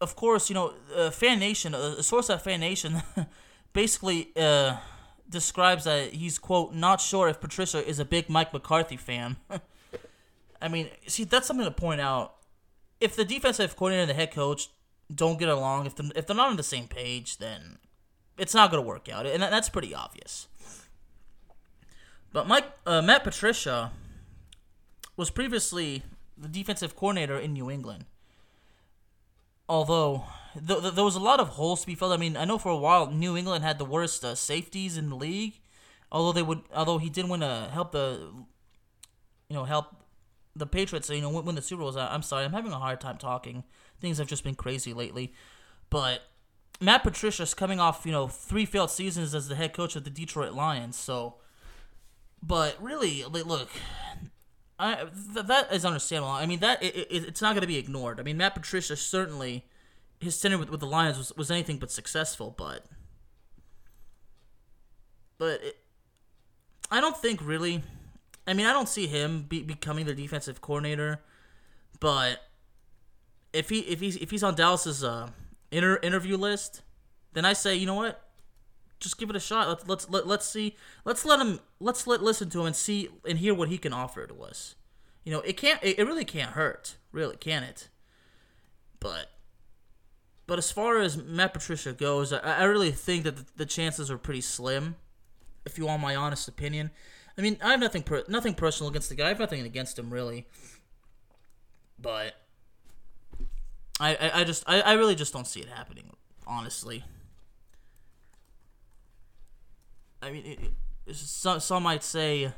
of 0.00 0.14
course 0.16 0.48
you 0.48 0.54
know 0.54 0.74
uh, 0.94 1.10
fan 1.10 1.38
nation 1.38 1.74
a 1.74 2.02
source 2.02 2.30
at 2.30 2.42
fan 2.42 2.60
nation 2.60 3.02
basically 3.72 4.30
uh, 4.36 4.76
describes 5.28 5.84
that 5.84 6.12
he's 6.12 6.38
quote 6.38 6.74
not 6.74 7.00
sure 7.00 7.28
if 7.28 7.40
Patricia 7.40 7.86
is 7.86 7.98
a 7.98 8.04
big 8.04 8.28
Mike 8.28 8.52
McCarthy 8.52 8.96
fan. 8.96 9.36
I 10.62 10.68
mean, 10.68 10.88
see 11.06 11.24
that's 11.24 11.46
something 11.46 11.64
to 11.64 11.70
point 11.70 12.00
out. 12.00 12.34
If 13.00 13.14
the 13.14 13.24
defensive 13.24 13.76
coordinator 13.76 14.02
and 14.02 14.10
the 14.10 14.14
head 14.14 14.32
coach 14.32 14.70
don't 15.14 15.38
get 15.38 15.48
along, 15.48 15.86
if 15.86 15.94
if 16.16 16.26
they're 16.26 16.36
not 16.36 16.48
on 16.48 16.56
the 16.56 16.62
same 16.62 16.88
page, 16.88 17.38
then 17.38 17.78
it's 18.38 18.54
not 18.54 18.70
going 18.70 18.82
to 18.82 18.86
work 18.88 19.08
out, 19.08 19.26
and 19.26 19.42
that's 19.42 19.68
pretty 19.68 19.94
obvious. 19.94 20.48
But 22.32 22.46
Mike 22.46 22.66
uh, 22.86 23.02
Matt 23.02 23.24
Patricia 23.24 23.92
was 25.16 25.30
previously 25.30 26.02
the 26.36 26.48
defensive 26.48 26.94
coordinator 26.94 27.38
in 27.38 27.52
New 27.52 27.70
England. 27.70 28.04
Although 29.68 30.24
th- 30.54 30.80
th- 30.80 30.94
there 30.94 31.04
was 31.04 31.16
a 31.16 31.20
lot 31.20 31.40
of 31.40 31.48
holes 31.50 31.82
to 31.82 31.86
be 31.86 31.94
filled. 31.94 32.12
I 32.12 32.16
mean, 32.16 32.36
I 32.36 32.44
know 32.44 32.58
for 32.58 32.70
a 32.70 32.76
while 32.76 33.10
New 33.10 33.36
England 33.36 33.64
had 33.64 33.78
the 33.78 33.84
worst 33.84 34.24
uh, 34.24 34.34
safeties 34.34 34.96
in 34.96 35.10
the 35.10 35.16
league. 35.16 35.60
Although 36.10 36.32
they 36.32 36.42
would, 36.42 36.62
although 36.74 36.98
he 36.98 37.10
did 37.10 37.28
win 37.28 37.40
to 37.40 37.68
help 37.70 37.92
the, 37.92 38.30
you 39.48 39.54
know, 39.54 39.64
help 39.64 39.94
the 40.56 40.66
Patriots, 40.66 41.10
you 41.10 41.20
know, 41.20 41.28
win, 41.28 41.44
win 41.44 41.54
the 41.54 41.62
Super 41.62 41.82
Bowls. 41.82 41.96
I, 41.96 42.14
I'm 42.14 42.22
sorry, 42.22 42.44
I'm 42.44 42.52
having 42.52 42.72
a 42.72 42.78
hard 42.78 43.00
time 43.00 43.18
talking. 43.18 43.64
Things 44.00 44.16
have 44.18 44.26
just 44.26 44.44
been 44.44 44.54
crazy 44.54 44.94
lately, 44.94 45.34
but 45.90 46.22
Matt 46.80 47.02
Patricia's 47.02 47.54
coming 47.54 47.80
off, 47.80 48.06
you 48.06 48.12
know, 48.12 48.28
three 48.28 48.64
failed 48.64 48.90
seasons 48.90 49.34
as 49.34 49.48
the 49.48 49.56
head 49.56 49.72
coach 49.72 49.96
of 49.96 50.04
the 50.04 50.10
Detroit 50.10 50.52
Lions. 50.52 50.96
So, 50.96 51.36
but 52.42 52.76
really, 52.80 53.24
look, 53.24 53.68
I 54.78 55.06
th- 55.34 55.46
that 55.46 55.72
is 55.72 55.84
understandable. 55.84 56.30
I 56.30 56.46
mean, 56.46 56.60
that 56.60 56.82
it, 56.82 56.94
it, 56.96 57.24
it's 57.24 57.42
not 57.42 57.54
going 57.54 57.62
to 57.62 57.66
be 57.68 57.78
ignored. 57.78 58.20
I 58.20 58.22
mean, 58.22 58.36
Matt 58.36 58.54
Patricia 58.54 58.96
certainly 58.96 59.64
his 60.20 60.40
tenure 60.40 60.58
with, 60.58 60.70
with 60.70 60.80
the 60.80 60.86
Lions 60.86 61.16
was, 61.16 61.32
was 61.36 61.50
anything 61.50 61.78
but 61.78 61.90
successful, 61.90 62.54
but 62.56 62.86
but 65.38 65.62
it, 65.62 65.78
I 66.90 67.00
don't 67.00 67.16
think 67.16 67.44
really. 67.44 67.82
I 68.46 68.54
mean, 68.54 68.66
I 68.66 68.72
don't 68.72 68.88
see 68.88 69.06
him 69.06 69.42
be, 69.42 69.62
becoming 69.62 70.06
the 70.06 70.14
defensive 70.14 70.62
coordinator, 70.62 71.20
but 72.00 72.40
if 73.52 73.68
he 73.68 73.80
if 73.80 74.00
he's 74.00 74.16
if 74.16 74.30
he's 74.30 74.42
on 74.42 74.54
Dallas's 74.54 75.04
uh, 75.04 75.28
inter, 75.70 75.98
interview 76.02 76.36
list, 76.36 76.82
then 77.32 77.44
I 77.44 77.52
say 77.52 77.74
you 77.76 77.86
know 77.86 77.94
what, 77.94 78.28
just 79.00 79.18
give 79.18 79.30
it 79.30 79.36
a 79.36 79.40
shot. 79.40 79.68
Let's 79.68 79.88
let's 79.88 80.10
let, 80.10 80.26
let's 80.26 80.46
see. 80.46 80.76
Let's 81.04 81.24
let 81.24 81.40
him. 81.40 81.60
Let's 81.80 82.06
let 82.06 82.22
listen 82.22 82.50
to 82.50 82.60
him 82.60 82.66
and 82.66 82.76
see 82.76 83.08
and 83.28 83.38
hear 83.38 83.54
what 83.54 83.68
he 83.68 83.78
can 83.78 83.92
offer 83.92 84.26
to 84.26 84.42
us. 84.42 84.74
You 85.24 85.32
know, 85.32 85.40
it 85.40 85.56
can't. 85.56 85.82
It, 85.82 85.98
it 85.98 86.04
really 86.04 86.24
can't 86.24 86.52
hurt. 86.52 86.96
Really, 87.12 87.36
can 87.36 87.62
it? 87.62 87.88
But 89.00 89.30
but 90.46 90.58
as 90.58 90.72
far 90.72 90.98
as 90.98 91.16
Matt 91.16 91.52
Patricia 91.52 91.92
goes, 91.92 92.32
I, 92.32 92.38
I 92.38 92.64
really 92.64 92.90
think 92.90 93.24
that 93.24 93.36
the, 93.36 93.44
the, 93.56 93.66
chances 93.66 94.10
are 94.10 94.16
pretty 94.16 94.40
slim. 94.40 94.96
If 95.66 95.76
you 95.76 95.84
want 95.84 96.00
my 96.00 96.16
honest 96.16 96.48
opinion, 96.48 96.90
I 97.36 97.42
mean, 97.42 97.58
I 97.62 97.72
have 97.72 97.80
nothing 97.80 98.02
per, 98.02 98.24
nothing 98.28 98.54
personal 98.54 98.88
against 98.88 99.10
the 99.10 99.14
guy. 99.14 99.26
I 99.26 99.28
have 99.28 99.38
nothing 99.38 99.60
against 99.60 99.98
him 99.98 100.10
really. 100.10 100.46
But 102.00 102.34
I, 104.00 104.14
I, 104.14 104.40
I 104.40 104.44
just 104.44 104.64
I, 104.66 104.80
I 104.80 104.92
really 104.94 105.14
just 105.14 105.32
don't 105.32 105.46
see 105.46 105.60
it 105.60 105.68
happening. 105.68 106.10
Honestly. 106.46 107.04
I 110.22 110.30
mean, 110.30 110.46
it, 110.46 110.58
it, 111.06 111.16
some 111.16 111.60
some 111.60 111.82
might 111.82 112.02
say 112.02 112.52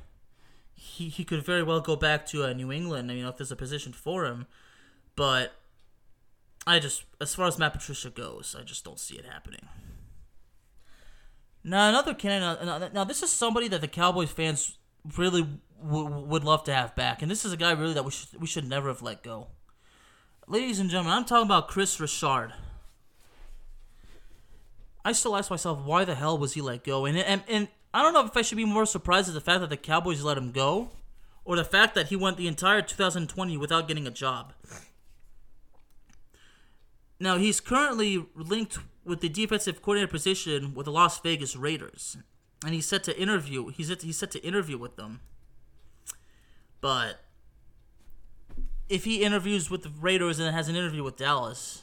he 0.74 1.08
he 1.08 1.24
could 1.24 1.44
very 1.44 1.62
well 1.62 1.80
go 1.80 1.96
back 1.96 2.26
to 2.26 2.44
uh, 2.44 2.52
New 2.52 2.72
England. 2.72 3.10
You 3.10 3.22
know, 3.22 3.28
if 3.28 3.36
there's 3.36 3.52
a 3.52 3.56
position 3.56 3.92
for 3.92 4.24
him, 4.24 4.46
but 5.16 5.52
I 6.66 6.78
just, 6.78 7.04
as 7.20 7.34
far 7.34 7.46
as 7.46 7.58
Matt 7.58 7.72
Patricia 7.72 8.10
goes, 8.10 8.54
I 8.58 8.62
just 8.62 8.84
don't 8.84 8.98
see 8.98 9.16
it 9.16 9.24
happening. 9.24 9.68
Now 11.64 11.88
another 11.88 12.14
candidate. 12.14 12.94
Now 12.94 13.04
this 13.04 13.22
is 13.22 13.30
somebody 13.30 13.68
that 13.68 13.80
the 13.80 13.88
Cowboys 13.88 14.30
fans 14.30 14.78
really 15.16 15.46
w- 15.82 16.08
would 16.08 16.44
love 16.44 16.64
to 16.64 16.74
have 16.74 16.94
back, 16.94 17.22
and 17.22 17.30
this 17.30 17.44
is 17.44 17.52
a 17.52 17.56
guy 17.56 17.72
really 17.72 17.94
that 17.94 18.04
we 18.04 18.10
should 18.10 18.40
we 18.40 18.46
should 18.46 18.68
never 18.68 18.88
have 18.88 19.02
let 19.02 19.22
go. 19.22 19.48
Ladies 20.50 20.80
and 20.80 20.90
gentlemen, 20.90 21.12
I'm 21.12 21.24
talking 21.24 21.46
about 21.46 21.68
Kris 21.68 22.00
Richard. 22.00 22.52
I 25.04 25.12
still 25.12 25.36
ask 25.36 25.48
myself 25.48 25.78
why 25.84 26.04
the 26.04 26.16
hell 26.16 26.36
was 26.36 26.54
he 26.54 26.60
let 26.60 26.82
go, 26.82 27.04
and 27.04 27.16
and 27.16 27.44
and 27.46 27.68
I 27.94 28.02
don't 28.02 28.12
know 28.12 28.26
if 28.26 28.36
I 28.36 28.42
should 28.42 28.56
be 28.56 28.64
more 28.64 28.84
surprised 28.84 29.28
at 29.28 29.34
the 29.34 29.40
fact 29.40 29.60
that 29.60 29.70
the 29.70 29.76
Cowboys 29.76 30.24
let 30.24 30.36
him 30.36 30.50
go, 30.50 30.90
or 31.44 31.54
the 31.54 31.62
fact 31.62 31.94
that 31.94 32.08
he 32.08 32.16
went 32.16 32.36
the 32.36 32.48
entire 32.48 32.82
2020 32.82 33.56
without 33.58 33.86
getting 33.86 34.08
a 34.08 34.10
job. 34.10 34.52
Now 37.20 37.38
he's 37.38 37.60
currently 37.60 38.26
linked 38.34 38.80
with 39.04 39.20
the 39.20 39.28
defensive 39.28 39.80
coordinator 39.80 40.10
position 40.10 40.74
with 40.74 40.86
the 40.86 40.92
Las 40.92 41.20
Vegas 41.20 41.54
Raiders, 41.54 42.16
and 42.64 42.74
he's 42.74 42.86
set 42.86 43.04
to 43.04 43.16
interview. 43.16 43.68
He's 43.68 43.86
set, 43.86 44.02
he's 44.02 44.18
set 44.18 44.32
to 44.32 44.44
interview 44.44 44.78
with 44.78 44.96
them. 44.96 45.20
But 46.80 47.20
if 48.90 49.04
he 49.04 49.22
interviews 49.22 49.70
with 49.70 49.84
the 49.84 49.92
Raiders 50.00 50.40
and 50.40 50.54
has 50.54 50.68
an 50.68 50.74
interview 50.74 51.04
with 51.04 51.16
Dallas, 51.16 51.82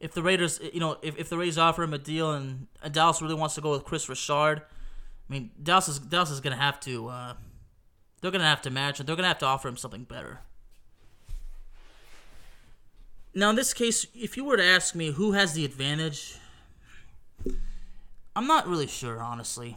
if 0.00 0.12
the 0.12 0.22
Raiders, 0.22 0.58
you 0.72 0.80
know, 0.80 0.96
if, 1.02 1.16
if 1.18 1.28
the 1.28 1.36
Raiders 1.36 1.58
offer 1.58 1.82
him 1.82 1.92
a 1.92 1.98
deal 1.98 2.32
and, 2.32 2.66
and 2.82 2.94
Dallas 2.94 3.20
really 3.20 3.34
wants 3.34 3.54
to 3.56 3.60
go 3.60 3.72
with 3.72 3.84
Kris 3.84 4.08
Richard, 4.08 4.62
I 4.62 5.32
mean, 5.32 5.50
Dallas 5.62 5.86
is 5.86 5.98
Dallas 5.98 6.30
is 6.30 6.40
gonna 6.40 6.56
have 6.56 6.80
to. 6.80 7.08
Uh, 7.08 7.34
they're 8.20 8.30
gonna 8.30 8.44
have 8.44 8.62
to 8.62 8.70
match, 8.70 8.98
and 8.98 9.08
they're 9.08 9.16
gonna 9.16 9.28
have 9.28 9.38
to 9.38 9.46
offer 9.46 9.68
him 9.68 9.76
something 9.76 10.04
better. 10.04 10.40
Now, 13.34 13.50
in 13.50 13.56
this 13.56 13.74
case, 13.74 14.06
if 14.14 14.36
you 14.36 14.44
were 14.44 14.56
to 14.56 14.64
ask 14.64 14.94
me 14.94 15.12
who 15.12 15.32
has 15.32 15.52
the 15.52 15.64
advantage, 15.64 16.36
I'm 18.34 18.46
not 18.46 18.66
really 18.66 18.86
sure, 18.86 19.20
honestly. 19.20 19.76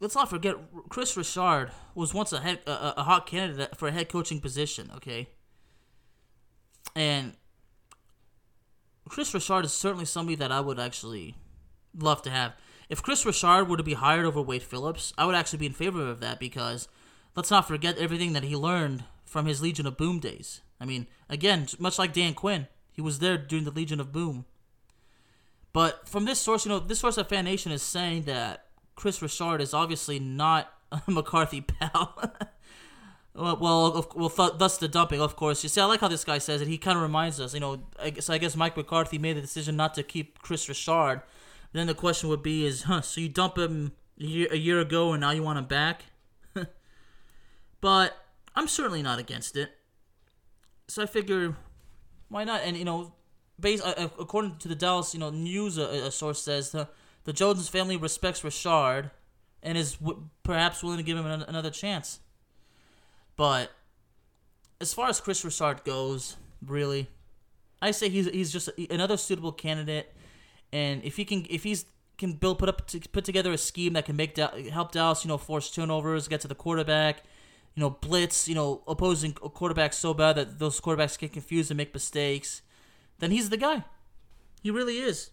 Let's 0.00 0.14
not 0.14 0.30
forget, 0.30 0.56
Kris 0.88 1.14
Richard 1.14 1.72
was 1.94 2.14
once 2.14 2.32
a, 2.32 2.40
head, 2.40 2.60
a, 2.66 2.94
a 2.96 3.02
hot 3.02 3.26
candidate 3.26 3.76
for 3.76 3.88
a 3.88 3.92
head 3.92 4.08
coaching 4.08 4.40
position, 4.40 4.90
okay? 4.96 5.28
And 6.96 7.34
Kris 9.08 9.34
Richard 9.34 9.66
is 9.66 9.72
certainly 9.72 10.06
somebody 10.06 10.36
that 10.36 10.50
I 10.50 10.60
would 10.60 10.80
actually 10.80 11.36
love 11.96 12.22
to 12.22 12.30
have. 12.30 12.54
If 12.88 13.02
Kris 13.02 13.26
Richard 13.26 13.68
were 13.68 13.76
to 13.76 13.82
be 13.82 13.94
hired 13.94 14.24
over 14.24 14.40
Wade 14.40 14.62
Phillips, 14.62 15.12
I 15.18 15.26
would 15.26 15.34
actually 15.34 15.58
be 15.58 15.66
in 15.66 15.72
favor 15.72 16.08
of 16.08 16.20
that 16.20 16.40
because 16.40 16.88
let's 17.36 17.50
not 17.50 17.68
forget 17.68 17.98
everything 17.98 18.32
that 18.32 18.44
he 18.44 18.56
learned 18.56 19.04
from 19.24 19.46
his 19.46 19.60
Legion 19.60 19.86
of 19.86 19.98
Boom 19.98 20.18
days. 20.18 20.62
I 20.80 20.86
mean, 20.86 21.08
again, 21.28 21.66
much 21.78 21.98
like 21.98 22.14
Dan 22.14 22.32
Quinn, 22.34 22.68
he 22.90 23.02
was 23.02 23.18
there 23.18 23.36
during 23.36 23.64
the 23.64 23.70
Legion 23.70 24.00
of 24.00 24.12
Boom. 24.12 24.46
But 25.72 26.08
from 26.08 26.24
this 26.24 26.40
source, 26.40 26.64
you 26.64 26.70
know, 26.70 26.80
this 26.80 26.98
source 26.98 27.16
of 27.16 27.28
Fan 27.28 27.44
Nation 27.44 27.70
is 27.70 27.82
saying 27.82 28.22
that 28.22 28.66
Kris 28.94 29.22
Richard 29.22 29.60
is 29.60 29.74
obviously 29.74 30.18
not 30.18 30.72
a 30.92 31.02
McCarthy 31.06 31.60
pal. 31.60 32.14
well, 33.34 33.56
well, 33.56 34.10
well 34.14 34.30
th- 34.30 34.58
thus 34.58 34.78
the 34.78 34.88
dumping, 34.88 35.20
of 35.20 35.36
course. 35.36 35.62
You 35.62 35.68
see, 35.68 35.80
I 35.80 35.84
like 35.84 36.00
how 36.00 36.08
this 36.08 36.24
guy 36.24 36.38
says 36.38 36.60
it. 36.60 36.68
He 36.68 36.78
kind 36.78 36.96
of 36.96 37.02
reminds 37.02 37.40
us, 37.40 37.54
you 37.54 37.60
know. 37.60 37.82
I 37.98 38.10
guess 38.10 38.28
I 38.28 38.38
guess 38.38 38.56
Mike 38.56 38.76
McCarthy 38.76 39.18
made 39.18 39.36
the 39.36 39.40
decision 39.40 39.76
not 39.76 39.94
to 39.94 40.02
keep 40.02 40.40
Kris 40.40 40.68
Richard. 40.68 41.22
Then 41.72 41.86
the 41.86 41.94
question 41.94 42.28
would 42.28 42.42
be: 42.42 42.66
Is 42.66 42.82
huh? 42.82 43.00
So 43.00 43.20
you 43.20 43.28
dump 43.28 43.58
him 43.58 43.92
a 44.18 44.24
year, 44.24 44.48
a 44.50 44.56
year 44.56 44.80
ago, 44.80 45.12
and 45.12 45.20
now 45.20 45.30
you 45.30 45.42
want 45.42 45.58
him 45.58 45.66
back? 45.66 46.04
but 47.80 48.16
I'm 48.54 48.68
certainly 48.68 49.02
not 49.02 49.18
against 49.18 49.56
it. 49.56 49.70
So 50.88 51.04
I 51.04 51.06
figure, 51.06 51.56
why 52.28 52.44
not? 52.44 52.62
And 52.62 52.76
you 52.76 52.84
know, 52.84 53.14
based 53.60 53.84
uh, 53.86 54.08
according 54.18 54.56
to 54.58 54.68
the 54.68 54.74
Dallas, 54.74 55.14
you 55.14 55.20
know, 55.20 55.30
news, 55.30 55.78
a, 55.78 56.06
a 56.06 56.10
source 56.10 56.42
says 56.42 56.74
the 57.24 57.32
Jones 57.32 57.68
family 57.68 57.96
respects 57.96 58.42
Richard 58.42 59.10
and 59.62 59.76
is 59.76 59.94
w- 59.94 60.28
perhaps 60.42 60.82
willing 60.82 60.98
to 60.98 61.02
give 61.04 61.18
him 61.18 61.26
an- 61.26 61.42
another 61.42 61.70
chance. 61.70 62.20
But 63.36 63.70
as 64.80 64.94
far 64.94 65.08
as 65.08 65.20
Kris 65.20 65.44
Richard 65.44 65.84
goes, 65.84 66.36
really, 66.66 67.08
I 67.82 67.90
say 67.90 68.08
he's 68.08 68.26
he's 68.26 68.52
just 68.52 68.68
another 68.90 69.16
suitable 69.16 69.52
candidate. 69.52 70.12
And 70.72 71.02
if 71.04 71.16
he 71.16 71.24
can, 71.24 71.46
if 71.50 71.64
he's 71.64 71.84
can 72.18 72.34
build 72.34 72.58
put 72.58 72.68
up 72.68 72.86
to 72.88 73.00
put 73.00 73.24
together 73.24 73.52
a 73.52 73.58
scheme 73.58 73.94
that 73.94 74.04
can 74.04 74.16
make 74.16 74.36
help 74.36 74.92
Dallas, 74.92 75.24
you 75.24 75.28
know, 75.28 75.38
force 75.38 75.70
turnovers, 75.70 76.28
get 76.28 76.40
to 76.42 76.48
the 76.48 76.54
quarterback, 76.54 77.22
you 77.74 77.80
know, 77.80 77.90
blitz, 77.90 78.46
you 78.46 78.54
know, 78.54 78.82
opposing 78.86 79.32
quarterbacks 79.32 79.94
so 79.94 80.12
bad 80.12 80.36
that 80.36 80.58
those 80.58 80.80
quarterbacks 80.80 81.18
get 81.18 81.32
confused 81.32 81.70
and 81.70 81.78
make 81.78 81.94
mistakes, 81.94 82.62
then 83.18 83.30
he's 83.30 83.48
the 83.48 83.56
guy. 83.56 83.84
He 84.62 84.70
really 84.70 84.98
is. 84.98 85.30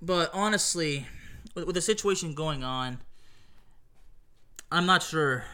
But 0.00 0.30
honestly, 0.32 1.06
with, 1.54 1.66
with 1.66 1.74
the 1.74 1.80
situation 1.80 2.34
going 2.34 2.62
on, 2.62 2.98
I'm 4.70 4.86
not 4.86 5.02
sure. 5.02 5.44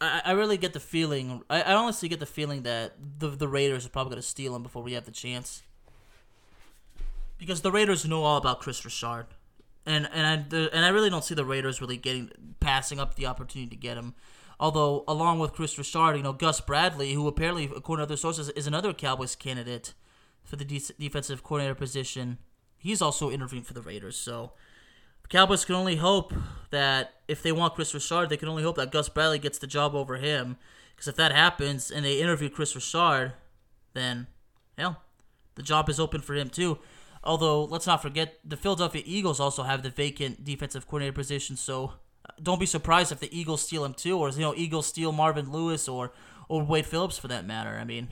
I, 0.00 0.22
I 0.24 0.32
really 0.32 0.56
get 0.56 0.72
the 0.72 0.80
feeling. 0.80 1.42
I, 1.50 1.62
I 1.62 1.74
honestly 1.74 2.08
get 2.08 2.20
the 2.20 2.26
feeling 2.26 2.62
that 2.62 2.94
the 3.18 3.28
the 3.28 3.48
Raiders 3.48 3.84
are 3.86 3.90
probably 3.90 4.10
going 4.10 4.22
to 4.22 4.28
steal 4.28 4.56
him 4.56 4.62
before 4.62 4.82
we 4.82 4.92
have 4.94 5.04
the 5.04 5.10
chance. 5.10 5.62
Because 7.38 7.62
the 7.62 7.72
Raiders 7.72 8.06
know 8.06 8.22
all 8.22 8.36
about 8.36 8.60
Kris 8.60 8.84
Richard 8.84 9.26
and 9.86 10.08
and 10.12 10.26
I 10.26 10.44
the, 10.48 10.70
and 10.72 10.84
I 10.84 10.88
really 10.88 11.10
don't 11.10 11.24
see 11.24 11.34
the 11.34 11.44
Raiders 11.44 11.80
really 11.80 11.96
getting 11.96 12.30
passing 12.60 13.00
up 13.00 13.14
the 13.14 13.26
opportunity 13.26 13.70
to 13.70 13.76
get 13.76 13.96
him. 13.96 14.14
Although 14.58 15.04
along 15.08 15.38
with 15.38 15.52
Kris 15.52 15.76
Richard, 15.78 16.16
you 16.16 16.22
know 16.22 16.32
Gus 16.32 16.60
Bradley, 16.60 17.14
who 17.14 17.26
apparently 17.26 17.64
according 17.64 18.00
to 18.00 18.08
other 18.08 18.16
sources 18.16 18.48
is 18.50 18.66
another 18.66 18.92
Cowboys 18.92 19.34
candidate 19.34 19.94
for 20.44 20.56
the 20.56 20.64
de- 20.64 20.94
defensive 20.98 21.42
coordinator 21.42 21.74
position, 21.74 22.38
he's 22.80 23.02
also 23.02 23.30
interviewing 23.30 23.64
for 23.64 23.74
the 23.74 23.82
Raiders. 23.82 24.16
So 24.16 24.52
the 25.22 25.28
Cowboys 25.28 25.64
can 25.64 25.74
only 25.74 25.96
hope 25.96 26.32
that 26.70 27.14
if 27.28 27.42
they 27.42 27.52
want 27.52 27.74
Kris 27.74 27.94
Richard, 27.94 28.28
they 28.28 28.36
can 28.36 28.48
only 28.48 28.62
hope 28.62 28.76
that 28.76 28.90
Gus 28.90 29.08
Bradley 29.08 29.38
gets 29.38 29.58
the 29.58 29.66
job 29.66 29.94
over 29.94 30.16
him. 30.16 30.56
Because 30.94 31.08
if 31.08 31.16
that 31.16 31.32
happens 31.32 31.90
and 31.90 32.04
they 32.04 32.20
interview 32.20 32.48
Kris 32.48 32.74
Richard, 32.74 33.34
then 33.94 34.26
hell, 34.76 35.02
the 35.54 35.62
job 35.62 35.88
is 35.88 36.00
open 36.00 36.20
for 36.20 36.34
him 36.34 36.48
too. 36.48 36.78
Although, 37.22 37.64
let's 37.64 37.86
not 37.86 38.00
forget, 38.00 38.38
the 38.44 38.56
Philadelphia 38.56 39.02
Eagles 39.04 39.40
also 39.40 39.62
have 39.62 39.82
the 39.82 39.90
vacant 39.90 40.42
defensive 40.42 40.86
coordinator 40.86 41.12
position, 41.12 41.54
so 41.54 41.92
uh, 42.24 42.32
don't 42.42 42.58
be 42.58 42.64
surprised 42.64 43.12
if 43.12 43.20
the 43.20 43.38
Eagles 43.38 43.60
steal 43.60 43.84
him 43.84 43.92
too, 43.92 44.18
or 44.18 44.30
you 44.30 44.40
know, 44.40 44.54
Eagles 44.56 44.86
steal 44.86 45.12
Marvin 45.12 45.52
Lewis 45.52 45.86
or 45.86 46.12
or 46.48 46.64
Wade 46.64 46.86
Phillips 46.86 47.18
for 47.18 47.28
that 47.28 47.46
matter. 47.46 47.78
I 47.78 47.84
mean, 47.84 48.08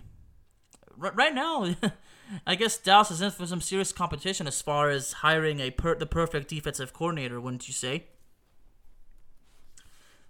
right 0.94 1.34
now, 1.34 1.74
I 2.46 2.54
guess 2.54 2.76
Dallas 2.76 3.10
is 3.10 3.20
in 3.22 3.30
for 3.30 3.46
some 3.46 3.60
serious 3.60 3.92
competition 3.92 4.46
as 4.46 4.60
far 4.60 4.90
as 4.90 5.12
hiring 5.14 5.60
a 5.60 5.70
per- 5.70 5.94
the 5.94 6.06
perfect 6.06 6.48
defensive 6.48 6.92
coordinator, 6.92 7.40
wouldn't 7.40 7.68
you 7.68 7.74
say? 7.74 8.04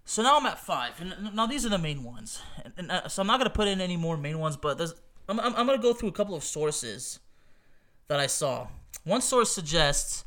So 0.05 0.23
now 0.23 0.39
I'm 0.39 0.47
at 0.47 0.59
five, 0.59 1.01
and 1.01 1.35
now 1.35 1.47
these 1.47 1.67
are 1.67 1.69
the 1.69 1.79
main 1.79 2.03
ones. 2.03 2.41
And, 2.65 2.73
and 2.79 2.91
uh, 2.91 3.09
so 3.09 3.21
I'm 3.21 3.27
not 3.27 3.39
gonna 3.39 3.51
put 3.51 3.69
in 3.69 3.81
any 3.81 3.97
more 3.97 4.17
main 4.17 4.39
ones, 4.39 4.57
but 4.57 4.81
I'm, 5.29 5.39
I'm, 5.39 5.55
I'm 5.55 5.67
gonna 5.67 5.79
go 5.79 5.93
through 5.93 6.09
a 6.09 6.13
couple 6.13 6.35
of 6.35 6.43
sources 6.43 7.19
that 8.09 8.19
I 8.19 8.27
saw. 8.27 8.69
One 9.05 9.21
source 9.21 9.53
suggests 9.53 10.25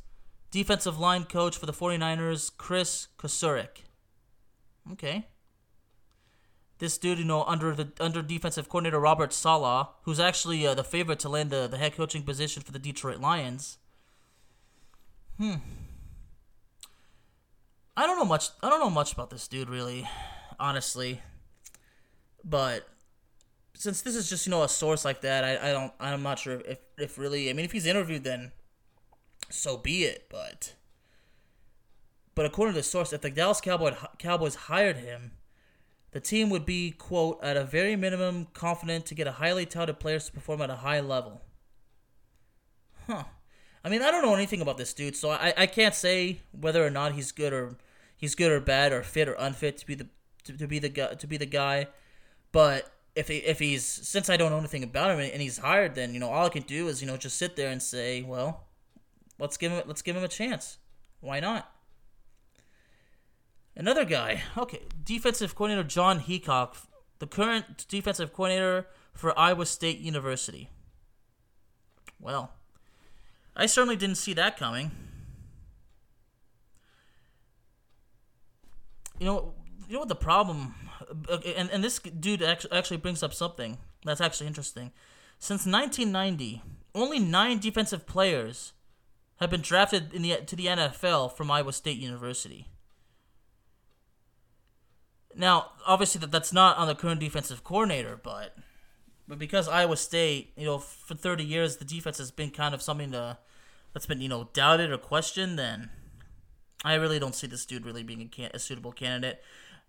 defensive 0.52 1.00
line 1.00 1.24
coach 1.24 1.58
for 1.58 1.66
the 1.66 1.74
49ers, 1.74 2.52
Chris 2.58 3.08
Kocurek. 3.18 3.86
Okay. 4.92 5.26
This 6.82 6.98
dude, 6.98 7.20
you 7.20 7.26
know, 7.26 7.44
under 7.44 7.76
the 7.76 7.90
under 8.00 8.24
defensive 8.24 8.68
coordinator 8.68 9.00
Robert 9.00 9.32
Saleh, 9.32 9.90
who's 10.02 10.20
actually 10.20 10.66
uh, 10.66 10.74
the 10.74 10.84
favorite 10.84 11.20
to 11.20 11.30
land 11.30 11.52
the, 11.52 11.68
the 11.68 11.78
head 11.78 11.96
coaching 11.96 12.24
position 12.24 12.64
for 12.64 12.72
the 12.72 12.80
Detroit 12.80 13.20
Lions. 13.20 13.78
Hmm. 15.38 15.58
I 17.96 18.08
don't 18.08 18.18
know 18.18 18.26
much. 18.26 18.48
I 18.64 18.70
don't 18.70 18.80
know 18.80 18.90
much 18.90 19.14
about 19.14 19.30
this 19.30 19.48
dude, 19.48 19.70
really, 19.70 20.10
honestly. 20.60 21.22
But 22.44 22.90
since 23.76 24.02
this 24.02 24.16
is 24.16 24.28
just 24.28 24.48
you 24.48 24.50
know 24.50 24.64
a 24.64 24.68
source 24.68 25.06
like 25.06 25.22
that, 25.22 25.44
I, 25.44 25.70
I 25.70 25.72
don't 25.74 25.94
I'm 26.00 26.24
not 26.24 26.40
sure 26.40 26.62
if 26.62 26.80
if 26.98 27.20
really 27.20 27.52
I 27.52 27.54
mean 27.54 27.66
if 27.66 27.74
he's 27.74 27.86
interviewed 27.86 28.24
then 28.24 28.54
so 29.52 29.78
be 29.78 30.06
it. 30.06 30.26
But 30.32 30.74
but 32.34 32.48
according 32.48 32.74
to 32.74 32.80
the 32.80 32.84
source, 32.84 33.14
if 33.14 33.22
the 33.22 33.30
Dallas 33.30 33.62
Cowboy, 33.62 33.94
Cowboys 34.18 34.56
hired 34.56 34.98
him, 34.98 35.34
the 36.12 36.20
team 36.20 36.50
would 36.50 36.66
be 36.66 36.92
quote 36.92 37.40
at 37.42 37.58
a 37.58 37.64
very 37.64 37.96
minimum 37.96 38.48
confident 38.54 39.06
to 39.08 39.16
get 39.16 39.28
a 39.28 39.34
highly 39.34 39.66
touted 39.66 40.00
players 40.00 40.26
to 40.26 40.32
perform 40.32 40.62
at 40.62 40.70
a 40.70 40.78
high 40.78 41.00
level. 41.00 41.42
Huh. 43.08 43.24
I 43.84 43.90
mean, 43.90 44.02
I 44.02 44.12
don't 44.12 44.24
know 44.24 44.36
anything 44.36 44.62
about 44.62 44.78
this 44.78 44.94
dude, 44.94 45.16
so 45.16 45.32
I, 45.32 45.54
I 45.58 45.66
can't 45.66 45.96
say 45.96 46.42
whether 46.52 46.86
or 46.86 46.90
not 46.90 47.14
he's 47.14 47.32
good 47.32 47.52
or 47.52 47.78
he's 48.16 48.36
good 48.36 48.52
or 48.52 48.60
bad 48.60 48.92
or 48.92 49.02
fit 49.02 49.28
or 49.28 49.34
unfit 49.34 49.78
to 49.78 49.88
be 49.88 49.96
the 49.96 50.08
to, 50.44 50.58
to 50.58 50.68
be 50.68 50.80
the 50.80 50.90
guy 50.90 51.14
to 51.16 51.28
be 51.28 51.38
the 51.38 51.46
guy. 51.46 51.88
But 52.52 52.92
if 53.16 53.28
he, 53.28 53.38
if 53.38 53.60
he's 53.60 53.84
since 53.84 54.30
I 54.30 54.38
don't 54.38 54.52
know 54.52 54.60
anything 54.60 54.84
about 54.84 55.12
him 55.12 55.20
and 55.20 55.42
he's 55.42 55.58
hired, 55.58 55.96
then 55.96 56.14
you 56.14 56.20
know 56.20 56.30
all 56.30 56.46
I 56.46 56.50
can 56.50 56.64
do 56.64 56.88
is 56.88 57.02
you 57.02 57.08
know 57.08 57.18
just 57.18 57.38
sit 57.38 57.56
there 57.56 57.70
and 57.70 57.82
say, 57.82 58.22
well, 58.22 58.68
let's 59.40 59.58
give 59.58 59.72
him 59.72 59.84
let's 59.88 60.02
give 60.02 60.16
him 60.16 60.24
a 60.24 60.28
chance. 60.28 60.78
Why 61.22 61.40
not? 61.40 61.71
Another 63.76 64.06
guy, 64.06 64.44
okay, 64.58 64.82
defensive 65.04 65.56
coordinator 65.56 65.88
Jon 65.88 66.20
Heacock, 66.20 66.76
the 67.20 67.28
current 67.28 67.88
defensive 67.88 68.34
coordinator 68.34 68.88
for 69.14 69.38
Iowa 69.38 69.66
State 69.66 70.00
University. 70.00 70.70
Well, 72.20 72.52
I 73.56 73.66
certainly 73.66 73.96
didn't 73.96 74.18
see 74.18 74.34
that 74.34 74.58
coming. 74.58 74.92
You 79.20 79.26
know, 79.26 79.54
you 79.88 79.94
know 79.94 80.00
what 80.00 80.10
the 80.10 80.16
problem 80.16 80.76
and, 81.30 81.70
and 81.70 81.84
this 81.84 82.00
dude 82.00 82.42
actually 82.42 82.98
brings 82.98 83.24
up 83.24 83.34
something 83.34 83.78
that's 84.06 84.22
actually 84.22 84.48
interesting. 84.48 84.92
Since 85.40 85.66
1990, 85.66 86.62
only 86.94 87.20
nine 87.20 87.60
defensive 87.60 88.06
players 88.06 88.74
have 89.38 89.50
been 89.50 89.62
drafted 89.62 90.14
in 90.14 90.22
the 90.22 90.38
to 90.46 90.56
the 90.56 90.68
NFL 90.68 91.36
from 91.36 91.50
Iowa 91.50 91.74
State 91.74 91.98
University. 91.98 92.68
Now, 95.36 95.72
obviously, 95.86 96.20
that 96.20 96.32
that's 96.32 96.54
not 96.54 96.78
on 96.78 96.88
the 96.88 96.96
current 96.96 97.20
defensive 97.20 97.64
coordinator, 97.64 98.20
but 98.22 98.56
but 99.28 99.40
because 99.40 99.68
Iowa 99.68 99.96
State, 99.98 100.52
you 100.58 100.66
know, 100.66 100.78
for 100.78 101.16
30 101.16 101.44
years 101.44 101.78
the 101.78 101.86
defense 101.86 102.18
has 102.18 102.32
been 102.32 102.52
kind 102.52 102.74
of 102.74 102.82
something 102.82 103.12
to 103.12 103.38
that's 103.94 104.06
been 104.06 104.22
you 104.22 104.30
know 104.30 104.50
doubted 104.54 104.92
or 104.92 104.98
questioned, 104.98 105.58
then 105.58 105.90
I 106.84 106.96
really 106.96 107.20
don't 107.20 107.36
see 107.36 107.48
this 107.48 107.66
dude 107.66 107.86
really 107.86 108.04
being 108.04 108.22
a, 108.22 108.26
can- 108.26 108.52
a 108.54 108.60
suitable 108.60 108.92
candidate. 108.92 109.42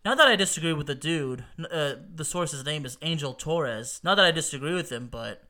Not 0.05 0.17
that 0.19 0.29
I 0.29 0.37
disagree 0.37 0.73
with 0.73 0.89
the 0.89 0.95
dude. 0.95 1.45
Uh, 1.71 1.95
the 2.13 2.25
source's 2.25 2.65
name 2.65 2.85
is 2.85 2.99
Angel 3.03 3.35
Torres. 3.35 4.01
Not 4.03 4.17
that 4.17 4.25
I 4.25 4.33
disagree 4.33 4.75
with 4.75 4.91
him, 4.91 5.09
but 5.11 5.45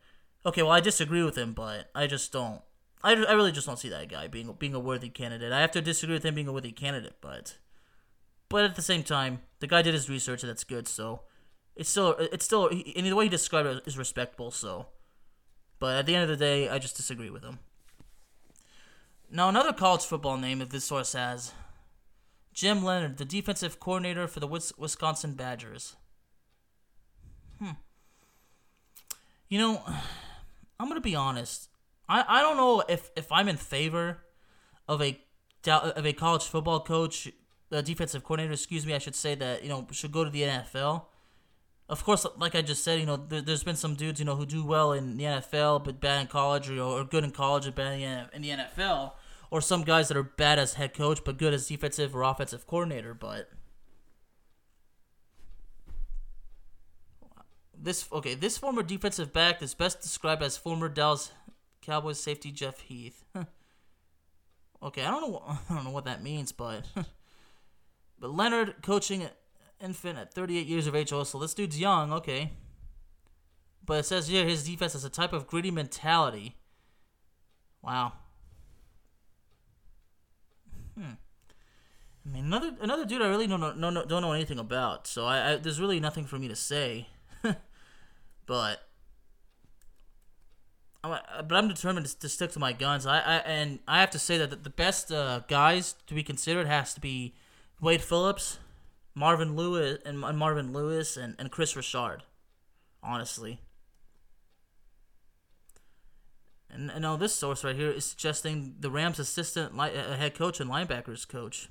okay, 0.45 0.63
well 0.63 0.73
I 0.73 0.81
disagree 0.81 1.23
with 1.23 1.37
him, 1.37 1.53
but 1.53 1.91
I 1.95 2.07
just 2.07 2.33
don't. 2.33 2.61
I, 3.03 3.13
I 3.13 3.33
really 3.33 3.51
just 3.53 3.67
don't 3.67 3.79
see 3.79 3.89
that 3.89 4.09
guy 4.09 4.29
being 4.29 4.55
being 4.59 4.75
a 4.75 4.81
worthy 4.81 5.09
candidate. 5.09 5.53
I 5.53 5.61
have 5.61 5.73
to 5.73 5.83
disagree 5.83 6.15
with 6.15 6.25
him 6.25 6.35
being 6.35 6.49
a 6.49 6.53
worthy 6.53 6.73
candidate, 6.73 7.17
but 7.21 7.57
but 8.49 8.65
at 8.65 8.77
the 8.77 8.83
same 8.83 9.03
time, 9.03 9.41
the 9.63 9.69
guy 9.69 9.81
did 9.81 9.95
his 9.95 10.11
research 10.11 10.43
and 10.43 10.51
that's 10.51 10.65
good. 10.65 10.89
So 10.89 11.21
it's 11.77 11.89
still 11.89 12.17
it's 12.19 12.45
still 12.45 12.67
and 12.69 13.07
the 13.07 13.15
way 13.15 13.27
he 13.27 13.31
described 13.31 13.69
it 13.69 13.83
is 13.87 13.97
respectable. 13.97 14.51
So, 14.51 14.87
but 15.79 15.97
at 15.97 16.07
the 16.07 16.17
end 16.17 16.25
of 16.25 16.29
the 16.29 16.45
day, 16.45 16.69
I 16.69 16.79
just 16.79 16.97
disagree 16.97 17.31
with 17.31 17.45
him. 17.45 17.61
Now 19.31 19.49
another 19.49 19.73
college 19.73 20.03
football 20.03 20.37
name 20.37 20.59
that 20.59 20.71
this 20.71 20.85
source 20.85 21.13
has, 21.13 21.53
Jim 22.53 22.85
Leonhard, 22.85 23.19
the 23.19 23.25
defensive 23.25 23.79
coordinator 23.79 24.27
for 24.27 24.41
the 24.41 24.49
Wisconsin 24.49 25.35
Badgers. 25.35 25.95
Hmm. 27.61 27.77
You 29.49 29.59
know, 29.59 29.83
I'm 30.81 30.89
gonna 30.89 31.01
be 31.01 31.15
honest. 31.15 31.69
I, 32.09 32.25
I 32.27 32.43
don't 32.43 32.57
know 32.57 32.83
if, 32.89 33.13
if 33.17 33.31
I'm 33.31 33.49
in 33.49 33.57
favor 33.57 34.19
of 34.89 35.01
a 35.01 35.21
of 35.69 36.05
a 36.05 36.13
college 36.13 36.43
football 36.43 36.81
coach, 36.81 37.31
the 37.73 37.83
defensive 37.83 38.23
coordinator, 38.23 38.53
excuse 38.53 38.85
me, 38.85 38.95
I 38.95 38.99
should 38.99 39.15
say 39.15 39.35
that 39.35 39.63
you 39.63 39.71
know 39.71 39.87
should 39.93 40.13
go 40.13 40.25
to 40.25 40.31
the 40.31 40.43
NFL. 40.43 41.07
Of 41.89 42.05
course, 42.05 42.27
like 42.37 42.55
I 42.55 42.61
just 42.61 42.85
said, 42.85 43.01
you 43.01 43.07
know, 43.07 43.17
there, 43.17 43.43
has 43.47 43.65
been 43.65 43.77
some 43.77 43.95
dudes 43.95 44.21
you 44.21 44.27
know 44.27 44.37
who 44.37 44.45
do 44.45 44.65
well 44.65 44.93
in 44.93 45.17
the 45.17 45.25
NFL 45.25 45.83
but 45.83 45.99
bad 45.99 46.21
in 46.21 46.27
college, 46.27 46.69
or, 46.69 46.81
or 46.81 47.05
good 47.05 47.25
in 47.25 47.31
college 47.31 47.65
and 47.65 47.75
bad 47.75 48.29
in 48.35 48.43
the 48.43 48.51
NFL, 48.51 49.13
or 49.51 49.63
some 49.63 49.85
guys 49.85 50.09
that 50.09 50.19
are 50.19 50.23
bad 50.23 50.59
as 50.59 50.75
head 50.75 50.93
coach 50.93 51.25
but 51.25 51.39
good 51.39 51.55
as 51.55 51.67
defensive 51.67 52.15
or 52.15 52.23
offensive 52.23 52.67
coordinator. 52.67 53.15
But 53.15 53.49
this 57.75 58.07
okay, 58.13 58.35
this 58.35 58.59
former 58.59 58.83
defensive 58.83 59.33
back 59.33 59.63
is 59.63 59.73
best 59.73 60.03
described 60.03 60.43
as 60.43 60.59
former 60.59 60.91
Dallas 60.91 61.33
Cowboys 61.81 62.21
safety 62.21 62.53
Jeff 62.53 62.81
Heath. 62.81 63.25
okay, 64.83 65.05
I 65.07 65.11
don't 65.11 65.33
know. 65.33 65.43
I 65.71 65.75
don't 65.75 65.85
know 65.85 65.91
what 65.91 66.05
that 66.05 66.23
means, 66.23 66.53
but 66.53 66.85
but 68.23 68.33
Leonhard 68.33 68.77
coaching 68.83 69.27
infant 69.81 70.17
at 70.17 70.33
38 70.33 70.65
years 70.65 70.87
of 70.87 70.95
age. 70.95 71.13
Oh, 71.13 71.25
so 71.25 71.41
this 71.41 71.55
dude's 71.55 71.81
young. 71.81 72.13
Okay, 72.13 72.53
but 73.85 73.99
it 73.99 74.05
says 74.05 74.29
here 74.29 74.47
his 74.47 74.65
defense 74.65 74.93
has 74.93 75.05
a 75.05 75.11
type 75.11 75.33
of 75.33 75.49
gritty 75.49 75.73
mentality. 75.73 76.57
Wow. 77.83 78.13
Hmm. 80.97 81.15
I 82.25 82.29
mean, 82.33 82.45
another 82.45 82.77
another 82.81 83.05
dude 83.05 83.23
I 83.23 83.27
really 83.27 83.49
don't 83.49 83.61
know, 83.61 83.91
no, 83.91 84.05
don't 84.05 84.23
know 84.23 84.33
anything 84.33 84.61
about. 84.61 85.09
So 85.09 85.27
I, 85.27 85.55
I 85.55 85.57
there's 85.57 85.81
really 85.81 85.99
nothing 85.99 86.25
for 86.25 86.39
me 86.39 86.47
to 86.47 86.57
say. 86.57 87.09
but 88.47 88.89
but 91.03 91.53
I'm 91.57 91.67
determined 91.67 92.07
to, 92.07 92.29
stick 92.29 92.53
to 92.53 92.61
my 92.61 92.73
guns. 92.73 93.05
I, 93.05 93.19
I 93.19 93.37
and 93.39 93.81
I 93.89 93.99
have 93.99 94.11
to 94.11 94.21
say 94.21 94.39
that 94.39 94.63
the 94.63 94.71
best 94.71 95.11
uh, 95.11 95.41
guys 95.49 95.97
to 96.07 96.15
be 96.15 96.23
considered 96.23 96.69
has 96.69 96.95
to 96.95 97.01
be 97.01 97.35
Wade 97.81 98.03
Phillips, 98.03 98.59
Marvin 99.15 99.57
Lewis, 99.57 99.99
and, 100.05 100.19
Marvin 100.19 100.73
Lewis 100.73 101.17
and, 101.17 101.35
and 101.39 101.51
Kris 101.51 101.77
Richard. 101.77 102.23
Honestly. 103.03 103.61
And, 106.71 106.91
and 106.91 107.03
now 107.03 107.17
this 107.17 107.35
source 107.35 107.65
right 107.65 107.77
here 107.77 107.91
is 107.91 108.05
suggesting 108.05 108.77
the 108.81 108.91
Rams' 108.91 109.19
assistant 109.19 109.77
li- 109.77 109.97
uh, 109.97 110.15
head 110.15 110.35
coach 110.35 110.61
and 110.61 110.71
linebackers 110.71 111.29
coach. 111.29 111.69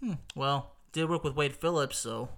Hmm. 0.00 0.14
Well, 0.34 0.72
did 0.92 1.08
work 1.08 1.24
with 1.24 1.36
Wade 1.36 1.56
Phillips, 1.56 1.96
so 1.96 2.28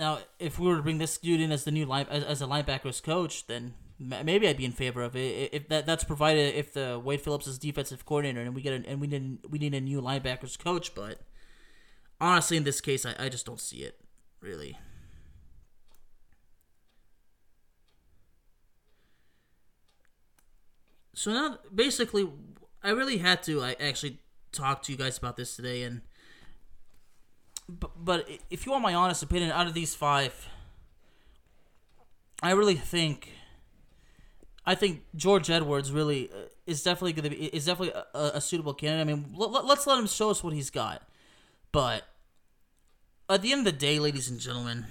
Now, 0.00 0.20
if 0.38 0.58
we 0.58 0.66
were 0.66 0.76
to 0.76 0.82
bring 0.82 0.96
this 0.96 1.18
dude 1.18 1.42
in 1.42 1.52
as 1.52 1.64
the 1.64 1.70
new 1.70 1.84
line 1.84 2.06
as, 2.08 2.24
as 2.24 2.40
a 2.40 2.46
linebackers 2.46 3.02
coach, 3.02 3.46
then 3.46 3.74
maybe 4.00 4.48
I'd 4.48 4.56
be 4.56 4.64
in 4.64 4.72
favor 4.72 5.02
of 5.02 5.14
it. 5.14 5.50
If 5.52 5.68
that 5.68 5.86
that's 5.86 6.04
provided 6.04 6.54
if 6.54 6.72
the 6.72 7.00
Wade 7.02 7.20
Phillips 7.20 7.46
is 7.46 7.58
defensive 7.58 8.06
coordinator 8.06 8.40
and 8.40 8.54
we 8.54 8.62
get 8.62 8.72
an, 8.72 8.84
and 8.86 9.00
we 9.00 9.06
need 9.06 9.38
we 9.48 9.58
need 9.58 9.74
a 9.74 9.80
new 9.80 10.00
linebackers 10.00 10.58
coach, 10.58 10.94
but 10.94 11.20
honestly, 12.20 12.56
in 12.56 12.64
this 12.64 12.80
case, 12.80 13.04
I, 13.04 13.14
I 13.18 13.28
just 13.28 13.46
don't 13.46 13.60
see 13.60 13.78
it 13.78 14.00
really. 14.40 14.78
So 21.12 21.32
now, 21.32 21.58
basically, 21.74 22.30
I 22.82 22.90
really 22.90 23.18
had 23.18 23.42
to 23.42 23.62
I 23.62 23.76
actually 23.78 24.20
talk 24.52 24.82
to 24.84 24.92
you 24.92 24.96
guys 24.96 25.18
about 25.18 25.36
this 25.36 25.54
today, 25.54 25.82
and 25.82 26.00
but, 27.68 27.90
but 28.02 28.28
if 28.48 28.64
you 28.64 28.72
want 28.72 28.82
my 28.82 28.94
honest 28.94 29.22
opinion, 29.22 29.50
out 29.50 29.66
of 29.66 29.74
these 29.74 29.94
five, 29.94 30.48
I 32.42 32.52
really 32.52 32.74
think, 32.74 33.32
I 34.70 34.76
think 34.76 35.02
George 35.16 35.50
Edwards 35.50 35.90
really 35.90 36.30
uh, 36.30 36.46
is 36.64 36.84
definitely 36.84 37.14
going 37.14 37.28
to 37.28 37.36
be 37.36 37.46
is 37.46 37.66
definitely 37.66 38.00
a, 38.14 38.20
a, 38.34 38.40
suitable 38.40 38.72
candidate. 38.72 39.00
I 39.00 39.04
mean, 39.12 39.34
let, 39.34 39.64
let's 39.64 39.84
let 39.84 39.98
him 39.98 40.06
show 40.06 40.30
us 40.30 40.44
what 40.44 40.52
he's 40.52 40.70
got. 40.70 41.02
But 41.72 42.04
at 43.28 43.42
the 43.42 43.50
end 43.50 43.66
of 43.66 43.72
the 43.72 43.76
day, 43.76 43.98
ladies 43.98 44.30
and 44.30 44.38
gentlemen, 44.38 44.86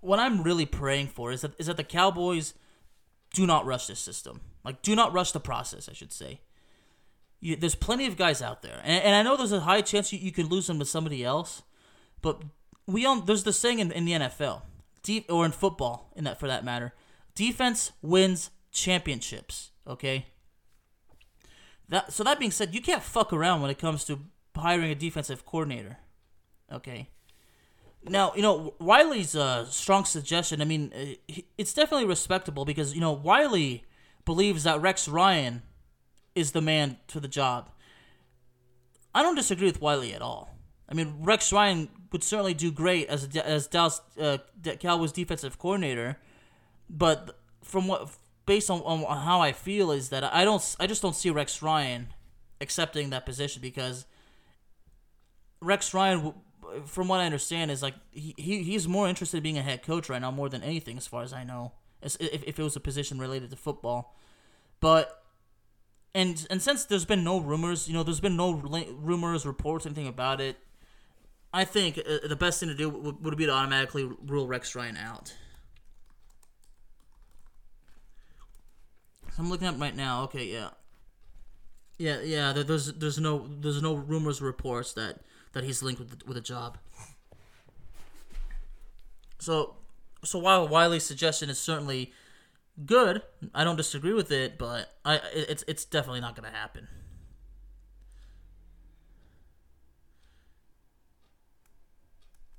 what 0.00 0.18
I'm 0.18 0.42
really 0.42 0.64
praying 0.64 1.08
for 1.08 1.32
is 1.32 1.42
that 1.42 1.52
is 1.58 1.66
that 1.66 1.76
the 1.76 1.84
Cowboys 1.84 2.54
do 3.34 3.46
not 3.46 3.66
rush 3.66 3.88
this 3.88 4.00
system. 4.00 4.40
Like, 4.64 4.80
do 4.80 4.96
not 4.96 5.12
rush 5.12 5.32
the 5.32 5.40
process. 5.40 5.86
I 5.86 5.92
should 5.92 6.12
say. 6.12 6.40
You, 7.40 7.56
there's 7.56 7.74
plenty 7.74 8.06
of 8.06 8.16
guys 8.16 8.40
out 8.40 8.62
there, 8.62 8.80
and, 8.84 9.04
and 9.04 9.14
I 9.14 9.22
know 9.22 9.36
there's 9.36 9.52
a 9.52 9.60
high 9.60 9.82
chance 9.82 10.14
you, 10.14 10.18
you 10.18 10.32
could 10.32 10.50
lose 10.50 10.66
them 10.66 10.78
to 10.78 10.86
somebody 10.86 11.22
else. 11.22 11.62
But 12.22 12.40
we 12.86 13.04
all 13.04 13.20
there's 13.20 13.44
the 13.44 13.52
saying 13.52 13.80
in, 13.80 13.92
in 13.92 14.06
the 14.06 14.12
NFL, 14.12 14.62
deep 15.02 15.26
or 15.28 15.44
in 15.44 15.52
football, 15.52 16.10
in 16.16 16.24
that 16.24 16.40
for 16.40 16.46
that 16.46 16.64
matter, 16.64 16.94
defense 17.34 17.92
wins 18.00 18.48
championships. 18.74 19.70
Okay. 19.86 20.26
That 21.88 22.12
so 22.12 22.24
that 22.24 22.38
being 22.38 22.50
said, 22.50 22.74
you 22.74 22.82
can't 22.82 23.02
fuck 23.02 23.32
around 23.32 23.62
when 23.62 23.70
it 23.70 23.78
comes 23.78 24.04
to 24.06 24.18
hiring 24.54 24.90
a 24.90 24.94
defensive 24.94 25.46
coordinator. 25.46 25.98
Okay. 26.70 27.08
Now 28.06 28.32
you 28.34 28.42
know 28.42 28.74
Wiley's 28.78 29.34
uh, 29.34 29.64
strong 29.66 30.04
suggestion. 30.04 30.60
I 30.60 30.64
mean, 30.66 30.92
uh, 30.94 31.34
it's 31.56 31.72
definitely 31.72 32.06
respectable 32.06 32.66
because 32.66 32.94
you 32.94 33.00
know 33.00 33.12
Wiley 33.12 33.84
believes 34.26 34.64
that 34.64 34.80
Rex 34.82 35.08
Ryan 35.08 35.62
is 36.34 36.52
the 36.52 36.60
man 36.60 36.98
for 37.08 37.20
the 37.20 37.28
job. 37.28 37.70
I 39.14 39.22
don't 39.22 39.36
disagree 39.36 39.68
with 39.68 39.80
Wiley 39.80 40.12
at 40.12 40.20
all. 40.20 40.50
I 40.88 40.94
mean, 40.94 41.18
Rex 41.20 41.52
Ryan 41.52 41.88
would 42.12 42.24
certainly 42.24 42.54
do 42.54 42.70
great 42.70 43.08
as 43.08 43.28
as 43.36 43.66
Dallas 43.66 44.00
uh, 44.20 44.38
Cowboys 44.80 45.12
defensive 45.12 45.58
coordinator, 45.58 46.18
but 46.90 47.38
from 47.62 47.88
what 47.88 48.10
based 48.46 48.70
on, 48.70 48.80
on 48.80 49.18
how 49.18 49.40
I 49.40 49.52
feel 49.52 49.90
is 49.90 50.10
that 50.10 50.24
I 50.24 50.44
don't 50.44 50.76
I 50.78 50.86
just 50.86 51.02
don't 51.02 51.14
see 51.14 51.30
Rex 51.30 51.62
Ryan 51.62 52.08
accepting 52.60 53.10
that 53.10 53.26
position 53.26 53.62
because 53.62 54.06
Rex 55.60 55.94
Ryan, 55.94 56.34
from 56.86 57.08
what 57.08 57.20
I 57.20 57.26
understand, 57.26 57.70
is 57.70 57.82
like 57.82 57.94
he, 58.12 58.34
he 58.36 58.62
he's 58.62 58.86
more 58.86 59.08
interested 59.08 59.38
in 59.38 59.42
being 59.42 59.58
a 59.58 59.62
head 59.62 59.82
coach 59.82 60.08
right 60.08 60.20
now 60.20 60.30
more 60.30 60.48
than 60.48 60.62
anything, 60.62 60.96
as 60.96 61.06
far 61.06 61.22
as 61.22 61.32
I 61.32 61.44
know, 61.44 61.72
if 62.02 62.16
if 62.20 62.58
it 62.58 62.62
was 62.62 62.76
a 62.76 62.80
position 62.80 63.18
related 63.18 63.50
to 63.50 63.56
football, 63.56 64.16
but. 64.80 65.20
And, 66.16 66.46
and 66.48 66.62
since 66.62 66.84
there's 66.84 67.04
been 67.04 67.24
no 67.24 67.40
rumors, 67.40 67.88
you 67.88 67.92
know, 67.92 68.04
there's 68.04 68.20
been 68.20 68.36
no 68.36 68.52
rumors, 68.52 69.44
reports, 69.44 69.84
anything 69.84 70.06
about 70.06 70.40
it. 70.40 70.56
I 71.52 71.64
think 71.64 71.98
uh, 71.98 72.28
the 72.28 72.36
best 72.36 72.60
thing 72.60 72.68
to 72.68 72.74
do 72.76 72.88
would 72.88 73.36
be 73.36 73.46
to 73.46 73.52
automatically 73.52 74.08
rule 74.24 74.46
Rex 74.46 74.76
Ryan 74.76 74.96
out. 74.96 75.34
I'm 79.38 79.50
looking 79.50 79.66
up 79.66 79.80
right 79.80 79.94
now. 79.94 80.22
Okay, 80.24 80.44
yeah, 80.44 80.70
yeah, 81.98 82.20
yeah. 82.20 82.52
There's 82.52 82.92
there's 82.92 83.18
no 83.18 83.48
there's 83.60 83.82
no 83.82 83.94
rumors 83.94 84.40
or 84.40 84.44
reports 84.44 84.92
that 84.94 85.20
that 85.52 85.64
he's 85.64 85.82
linked 85.82 86.00
with 86.00 86.26
with 86.26 86.36
a 86.36 86.40
job. 86.40 86.78
So 89.38 89.76
so 90.24 90.38
while 90.38 90.66
Wiley's 90.66 91.04
suggestion 91.04 91.50
is 91.50 91.58
certainly 91.58 92.12
good, 92.86 93.22
I 93.54 93.64
don't 93.64 93.76
disagree 93.76 94.12
with 94.12 94.30
it, 94.30 94.58
but 94.58 94.94
I 95.04 95.20
it's 95.32 95.64
it's 95.66 95.84
definitely 95.84 96.20
not 96.20 96.36
going 96.36 96.50
to 96.50 96.56
happen. 96.56 96.88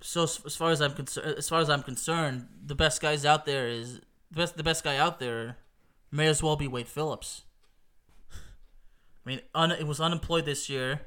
so 0.06 0.24
as 0.24 0.56
far 0.56 0.70
as 0.70 0.82
I'm 0.82 0.94
concerned, 0.94 1.36
as 1.36 1.50
far 1.50 1.62
as 1.62 1.70
I'm 1.70 1.82
concerned, 1.82 2.48
the 2.64 2.76
best 2.76 3.02
guys 3.02 3.26
out 3.26 3.46
there 3.46 3.68
is 3.68 4.02
the 4.30 4.38
best. 4.38 4.56
The 4.56 4.64
best 4.64 4.84
guy 4.84 4.98
out 4.98 5.20
there 5.20 5.58
may 6.16 6.28
as 6.28 6.42
well 6.42 6.56
be 6.56 6.68
Wade 6.68 6.88
Phillips. 6.88 7.44
I 8.32 9.30
mean, 9.30 9.42
un, 9.54 9.72
it 9.72 9.88
was 9.88 10.00
unemployed 10.00 10.46
this 10.46 10.70
year. 10.70 11.02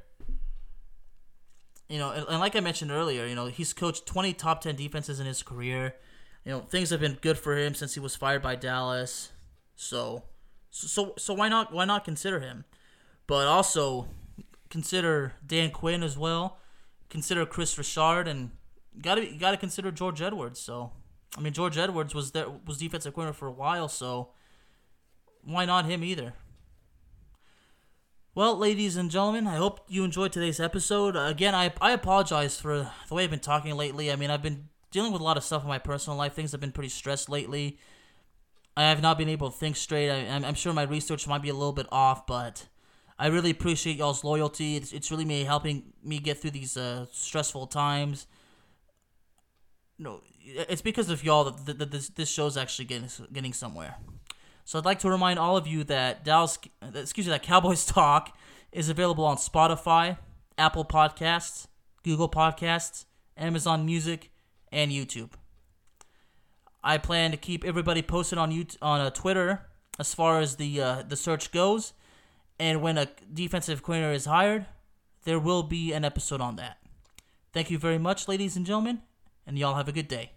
you 1.88 1.98
know, 1.98 2.10
and, 2.10 2.26
and 2.28 2.40
like 2.40 2.56
I 2.56 2.60
mentioned 2.60 2.90
earlier, 2.90 3.26
you 3.26 3.34
know, 3.34 3.46
he's 3.46 3.72
coached 3.72 4.06
20 4.06 4.32
top 4.34 4.60
10 4.60 4.76
defenses 4.76 5.20
in 5.20 5.26
his 5.26 5.42
career. 5.42 5.94
You 6.44 6.52
know, 6.52 6.60
things 6.60 6.90
have 6.90 7.00
been 7.00 7.18
good 7.20 7.38
for 7.38 7.56
him 7.56 7.74
since 7.74 7.94
he 7.94 8.00
was 8.00 8.16
fired 8.16 8.42
by 8.42 8.56
Dallas. 8.56 9.32
So, 9.76 10.24
so, 10.70 11.14
so 11.16 11.34
why 11.34 11.48
not? 11.48 11.72
Why 11.72 11.84
not 11.84 12.04
consider 12.04 12.40
him? 12.40 12.64
But 13.26 13.46
also 13.46 14.08
consider 14.70 15.34
Dan 15.46 15.70
Quinn 15.70 16.02
as 16.02 16.18
well. 16.18 16.58
Consider 17.08 17.46
Kris 17.46 17.76
Richard, 17.78 18.28
and 18.28 18.50
got 19.00 19.16
to 19.16 19.26
got 19.26 19.52
to 19.52 19.56
consider 19.56 19.90
George 19.90 20.20
Edwards. 20.20 20.60
So, 20.60 20.92
I 21.36 21.40
mean, 21.40 21.52
George 21.52 21.78
Edwards 21.78 22.14
was 22.14 22.32
there 22.32 22.46
was 22.66 22.78
defensive 22.78 23.14
coordinator 23.14 23.38
for 23.38 23.48
a 23.48 23.52
while, 23.52 23.88
so 23.88 24.30
why 25.44 25.64
not 25.64 25.86
him 25.86 26.04
either? 26.04 26.34
Well, 28.34 28.56
ladies 28.56 28.96
and 28.96 29.10
gentlemen, 29.10 29.46
I 29.46 29.56
hope 29.56 29.80
you 29.88 30.04
enjoyed 30.04 30.32
today's 30.32 30.60
episode. 30.60 31.16
Again, 31.16 31.54
I, 31.54 31.72
I 31.80 31.90
apologize 31.90 32.60
for 32.60 32.90
the 33.08 33.14
way 33.14 33.24
I've 33.24 33.30
been 33.30 33.40
talking 33.40 33.76
lately. 33.76 34.12
I 34.12 34.16
mean, 34.16 34.30
I've 34.30 34.42
been 34.42 34.68
dealing 34.92 35.12
with 35.12 35.20
a 35.20 35.24
lot 35.24 35.36
of 35.36 35.42
stuff 35.42 35.62
in 35.62 35.68
my 35.68 35.78
personal 35.78 36.16
life. 36.16 36.34
Things 36.34 36.52
have 36.52 36.60
been 36.60 36.72
pretty 36.72 36.88
stressed 36.88 37.28
lately. 37.28 37.78
I 38.76 38.82
have 38.84 39.02
not 39.02 39.18
been 39.18 39.28
able 39.28 39.50
to 39.50 39.56
think 39.58 39.74
straight. 39.74 40.08
I, 40.08 40.28
I'm, 40.32 40.44
I'm 40.44 40.54
sure 40.54 40.72
my 40.72 40.84
research 40.84 41.26
might 41.26 41.42
be 41.42 41.48
a 41.48 41.54
little 41.54 41.72
bit 41.72 41.88
off, 41.90 42.28
but 42.28 42.68
I 43.18 43.26
really 43.26 43.50
appreciate 43.50 43.96
y'all's 43.96 44.22
loyalty. 44.22 44.76
It's, 44.76 44.92
it's 44.92 45.10
really 45.10 45.24
me 45.24 45.42
helping 45.42 45.92
me 46.04 46.20
get 46.20 46.38
through 46.38 46.52
these 46.52 46.76
uh, 46.76 47.06
stressful 47.10 47.66
times. 47.66 48.28
No, 49.98 50.22
it's 50.44 50.82
because 50.82 51.10
of 51.10 51.24
y'all 51.24 51.44
that, 51.44 51.66
that, 51.66 51.78
that 51.80 51.90
this, 51.90 52.08
this 52.10 52.30
show's 52.30 52.56
actually 52.56 52.84
getting 52.84 53.08
getting 53.32 53.52
somewhere. 53.52 53.96
So 54.68 54.78
I'd 54.78 54.84
like 54.84 54.98
to 54.98 55.08
remind 55.08 55.38
all 55.38 55.56
of 55.56 55.66
you 55.66 55.82
that 55.84 56.26
Dallas, 56.26 56.58
excuse 56.94 57.26
me, 57.26 57.30
that 57.30 57.42
Cowboys 57.42 57.86
Talk 57.86 58.36
is 58.70 58.90
available 58.90 59.24
on 59.24 59.38
Spotify, 59.38 60.18
Apple 60.58 60.84
Podcasts, 60.84 61.68
Google 62.02 62.28
Podcasts, 62.28 63.06
Amazon 63.34 63.86
Music, 63.86 64.30
and 64.70 64.90
YouTube. 64.90 65.30
I 66.84 66.98
plan 66.98 67.30
to 67.30 67.38
keep 67.38 67.64
everybody 67.64 68.02
posted 68.02 68.36
on 68.36 68.52
YouTube, 68.52 68.76
on 68.82 69.00
uh, 69.00 69.08
Twitter 69.08 69.62
as 69.98 70.12
far 70.12 70.38
as 70.38 70.56
the 70.56 70.82
uh, 70.82 71.02
the 71.02 71.16
search 71.16 71.50
goes, 71.50 71.94
and 72.60 72.82
when 72.82 72.98
a 72.98 73.08
defensive 73.32 73.82
coordinator 73.82 74.12
is 74.12 74.26
hired, 74.26 74.66
there 75.24 75.38
will 75.38 75.62
be 75.62 75.94
an 75.94 76.04
episode 76.04 76.42
on 76.42 76.56
that. 76.56 76.76
Thank 77.54 77.70
you 77.70 77.78
very 77.78 77.96
much, 77.96 78.28
ladies 78.28 78.54
and 78.54 78.66
gentlemen, 78.66 79.00
and 79.46 79.58
y'all 79.58 79.76
have 79.76 79.88
a 79.88 79.92
good 79.92 80.08
day. 80.08 80.32